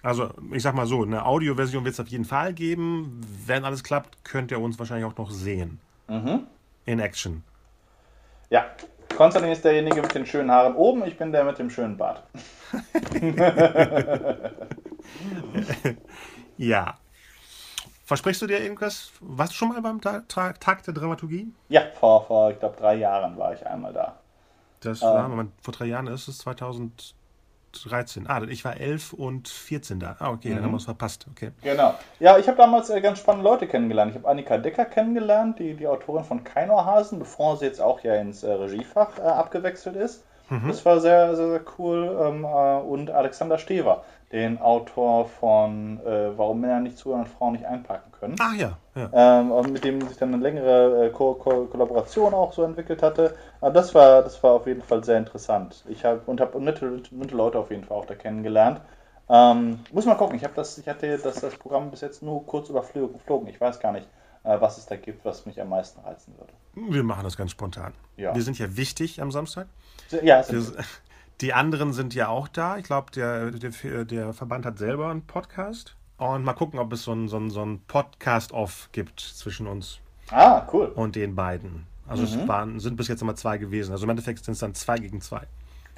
[0.03, 3.21] Also, ich sag mal so, eine Audioversion wird es auf jeden Fall geben.
[3.47, 5.79] Wenn alles klappt, könnt ihr uns wahrscheinlich auch noch sehen.
[6.09, 6.47] Mhm.
[6.87, 7.43] In Action.
[8.49, 8.65] Ja,
[9.15, 12.23] Konstantin ist derjenige mit den schönen Haaren oben, ich bin der mit dem schönen Bart.
[16.57, 17.00] ja.
[18.11, 19.13] Versprichst du dir irgendwas?
[19.21, 21.47] Warst du schon mal beim Tag, Tag der Dramaturgie?
[21.69, 24.17] Ja, vor, vor ich glaube, drei Jahren war ich einmal da.
[24.81, 27.15] Das war, ähm, Moment, vor drei Jahren ist es 2000.
[27.85, 28.27] 13.
[28.27, 30.17] Ah, ich war 11 und 14 da.
[30.19, 30.55] Ah, okay, mhm.
[30.57, 31.29] dann haben wir es verpasst.
[31.31, 31.53] Okay.
[31.63, 31.95] Genau.
[32.19, 34.11] Ja, ich habe damals äh, ganz spannende Leute kennengelernt.
[34.11, 38.17] Ich habe Annika Decker kennengelernt, die, die Autorin von Keinorhasen, bevor sie jetzt auch ja
[38.17, 40.25] ins äh, Regiefach äh, abgewechselt ist.
[40.51, 40.69] Mhm.
[40.69, 42.19] Das war sehr, sehr, sehr cool.
[42.21, 44.03] Ähm, äh, und Alexander Stever,
[44.33, 48.35] den Autor von äh, Warum Männer nicht zuhören und Frauen nicht einpacken können.
[48.41, 48.77] Ah ja.
[48.97, 49.41] ja.
[49.41, 53.35] Ähm, mit dem sich dann eine längere äh, Ko Ko Kollaboration auch so entwickelt hatte.
[53.61, 55.85] Aber das war, das war auf jeden Fall sehr interessant.
[55.89, 58.81] Ich habe und habe nette, nette Leute auf jeden Fall auch da kennengelernt.
[59.29, 60.35] Ähm, muss mal gucken.
[60.35, 63.47] Ich habe das, ich hatte das, das Programm bis jetzt nur kurz überflogen.
[63.47, 66.53] Ich weiß gar nicht, äh, was es da gibt, was mich am meisten reizen würde.
[66.75, 67.93] Wir machen das ganz spontan.
[68.17, 68.35] Ja.
[68.35, 69.67] Wir sind ja wichtig am Samstag.
[70.23, 70.65] Ja, wir,
[71.41, 72.79] die anderen sind ja auch da.
[72.79, 75.97] Ich glaube, der, der, der, Verband hat selber einen Podcast.
[76.17, 80.01] Und mal gucken, ob es so ein, so ein, so ein Podcast-Off gibt zwischen uns.
[80.31, 80.87] Ah, cool.
[80.87, 81.87] Und den beiden.
[82.07, 82.43] Also mhm.
[82.43, 83.93] es waren, sind bis jetzt immer zwei gewesen.
[83.93, 85.47] Also im Endeffekt sind es dann zwei gegen zwei.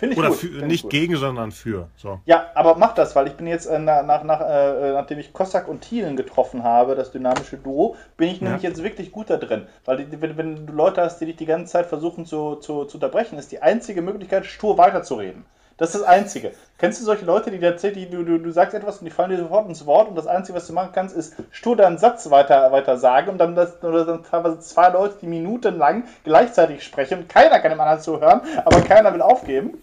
[0.03, 0.39] Finde ich Oder gut.
[0.39, 1.87] Für, nicht gegen, sondern für.
[1.95, 2.19] So.
[2.27, 5.69] Ja, aber mach das, weil ich bin jetzt, äh, nach, nach, äh, nachdem ich Kossack
[5.69, 8.47] und Thielen getroffen habe, das dynamische Duo, bin ich ja.
[8.47, 9.69] nämlich jetzt wirklich gut da drin.
[9.85, 12.97] Weil wenn, wenn, du Leute hast, die dich die ganze Zeit versuchen zu, zu, zu
[12.97, 15.45] unterbrechen, ist die einzige Möglichkeit, stur weiterzureden.
[15.77, 16.53] Das ist das Einzige.
[16.79, 19.39] Kennst du solche Leute, die erzählen, du, du, du sagst etwas und die fallen dir
[19.39, 22.73] sofort ins Wort und das Einzige, was du machen kannst, ist stur deinen Satz weiter,
[22.73, 27.29] weiter sagen und dann, das, oder dann teilweise zwei Leute, die minutenlang gleichzeitig sprechen und
[27.29, 29.79] keiner kann dem anderen zuhören, aber keiner will aufgeben.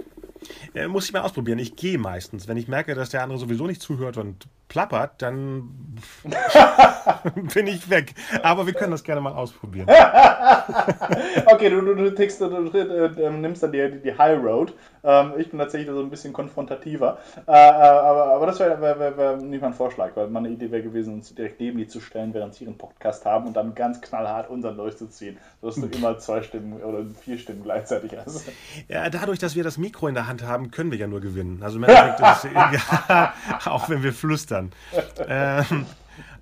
[0.73, 1.59] Ja, muss ich mal ausprobieren.
[1.59, 2.47] Ich gehe meistens.
[2.47, 5.97] Wenn ich merke, dass der andere sowieso nicht zuhört und plappert, dann
[7.53, 8.13] bin ich weg.
[8.43, 9.89] Aber wir können das gerne mal ausprobieren.
[11.47, 14.73] okay, du, du, du, tickst, du, du äh, nimmst dann die, die High Road.
[15.03, 17.17] Ähm, ich bin tatsächlich so ein bisschen konfrontativer.
[17.47, 20.71] Äh, äh, aber, aber das wäre wär, wär, wär nicht mein Vorschlag, weil meine Idee
[20.71, 23.73] wäre gewesen, uns direkt neben die zu stellen, während sie ihren Podcast haben und dann
[23.73, 28.51] ganz knallhart unseren durchzuziehen, sodass du immer zwei Stimmen oder vier Stimmen gleichzeitig hast.
[28.87, 31.61] Ja, dadurch, dass wir das Mikro in der Hand haben, können wir ja nur gewinnen.
[31.63, 33.33] Also im Endeffekt ist es, ja,
[33.65, 34.71] auch wenn wir flüstern dann.
[35.27, 35.85] ähm,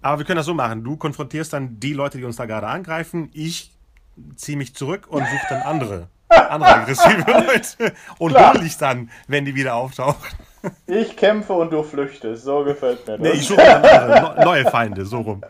[0.01, 0.83] aber wir können das so machen.
[0.83, 3.29] Du konfrontierst dann die Leute, die uns da gerade angreifen.
[3.33, 3.71] Ich
[4.35, 9.45] ziehe mich zurück und suche dann andere, andere aggressive Leute und hole dich dann, wenn
[9.45, 10.29] die wieder auftauchen.
[10.87, 12.43] Ich kämpfe und du flüchtest.
[12.43, 13.21] So gefällt mir das.
[13.21, 15.41] Nee, ich suche dann andere, neue Feinde, so rum.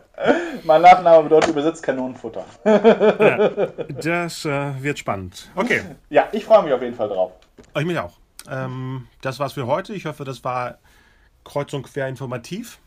[0.64, 2.44] Mein Nachname bedeutet übersetzt Kanonenfutter.
[2.64, 3.48] Ja,
[4.02, 5.50] das äh, wird spannend.
[5.54, 5.82] Okay.
[6.10, 7.32] Ja, ich freue mich auf jeden Fall drauf.
[7.76, 8.12] Ich mich auch.
[8.50, 9.94] Ähm, das war's für heute.
[9.94, 10.78] Ich hoffe, das war
[11.48, 12.78] kreuz und quer informativ.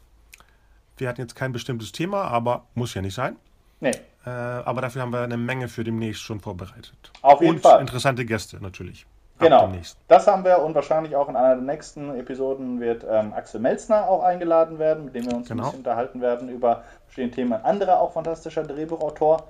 [0.98, 3.36] Wir hatten jetzt kein bestimmtes Thema, aber muss ja nicht sein.
[3.80, 3.92] Nee.
[4.26, 7.12] Äh, aber dafür haben wir eine Menge für demnächst schon vorbereitet.
[7.22, 7.82] Auf jeden und Fall.
[7.82, 9.06] interessante Gäste natürlich.
[9.40, 9.72] Genau.
[10.08, 14.08] Das haben wir und wahrscheinlich auch in einer der nächsten Episoden wird ähm, Axel Melzner
[14.08, 15.64] auch eingeladen werden, mit dem wir uns genau.
[15.64, 17.54] ein bisschen unterhalten werden über verschiedene Themen.
[17.54, 19.48] Ein anderer auch fantastischer Drehbuchautor.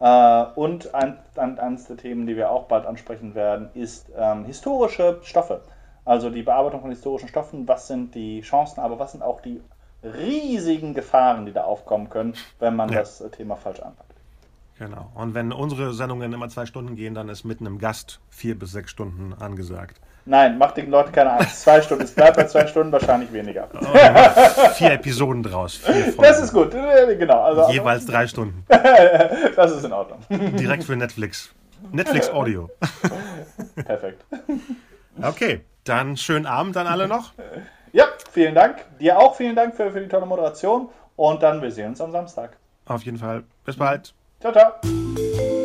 [0.00, 4.46] Äh, und ein, ein, eines der Themen, die wir auch bald ansprechen werden, ist ähm,
[4.46, 5.60] historische Stoffe.
[6.04, 9.60] Also die Bearbeitung von historischen Stoffen, was sind die Chancen, aber was sind auch die
[10.02, 13.00] riesigen Gefahren, die da aufkommen können, wenn man ja.
[13.00, 14.12] das Thema falsch anpackt.
[14.78, 15.10] Genau.
[15.14, 18.72] Und wenn unsere Sendungen immer zwei Stunden gehen, dann ist mit einem Gast vier bis
[18.72, 20.00] sechs Stunden angesagt.
[20.26, 21.60] Nein, macht den Leuten keine Angst.
[21.60, 22.04] Zwei Stunden.
[22.04, 23.68] Es bleibt bei zwei Stunden wahrscheinlich weniger.
[23.74, 25.76] Oh, vier Episoden draus.
[25.76, 26.70] Vier das ist gut.
[26.70, 27.42] Genau.
[27.42, 28.64] Also, Jeweils drei Stunden.
[28.68, 30.20] das ist in Ordnung.
[30.56, 31.54] Direkt für Netflix.
[31.92, 32.70] Netflix Audio.
[33.84, 34.24] Perfekt.
[35.22, 35.60] Okay.
[35.84, 37.32] Dann schönen Abend an alle noch.
[37.92, 38.84] Ja, vielen Dank.
[38.98, 40.88] Dir auch vielen Dank für, für die tolle Moderation.
[41.14, 42.56] Und dann wir sehen uns am Samstag.
[42.86, 43.44] Auf jeden Fall.
[43.64, 44.12] Bis bald.
[44.40, 45.63] Ciao, ciao.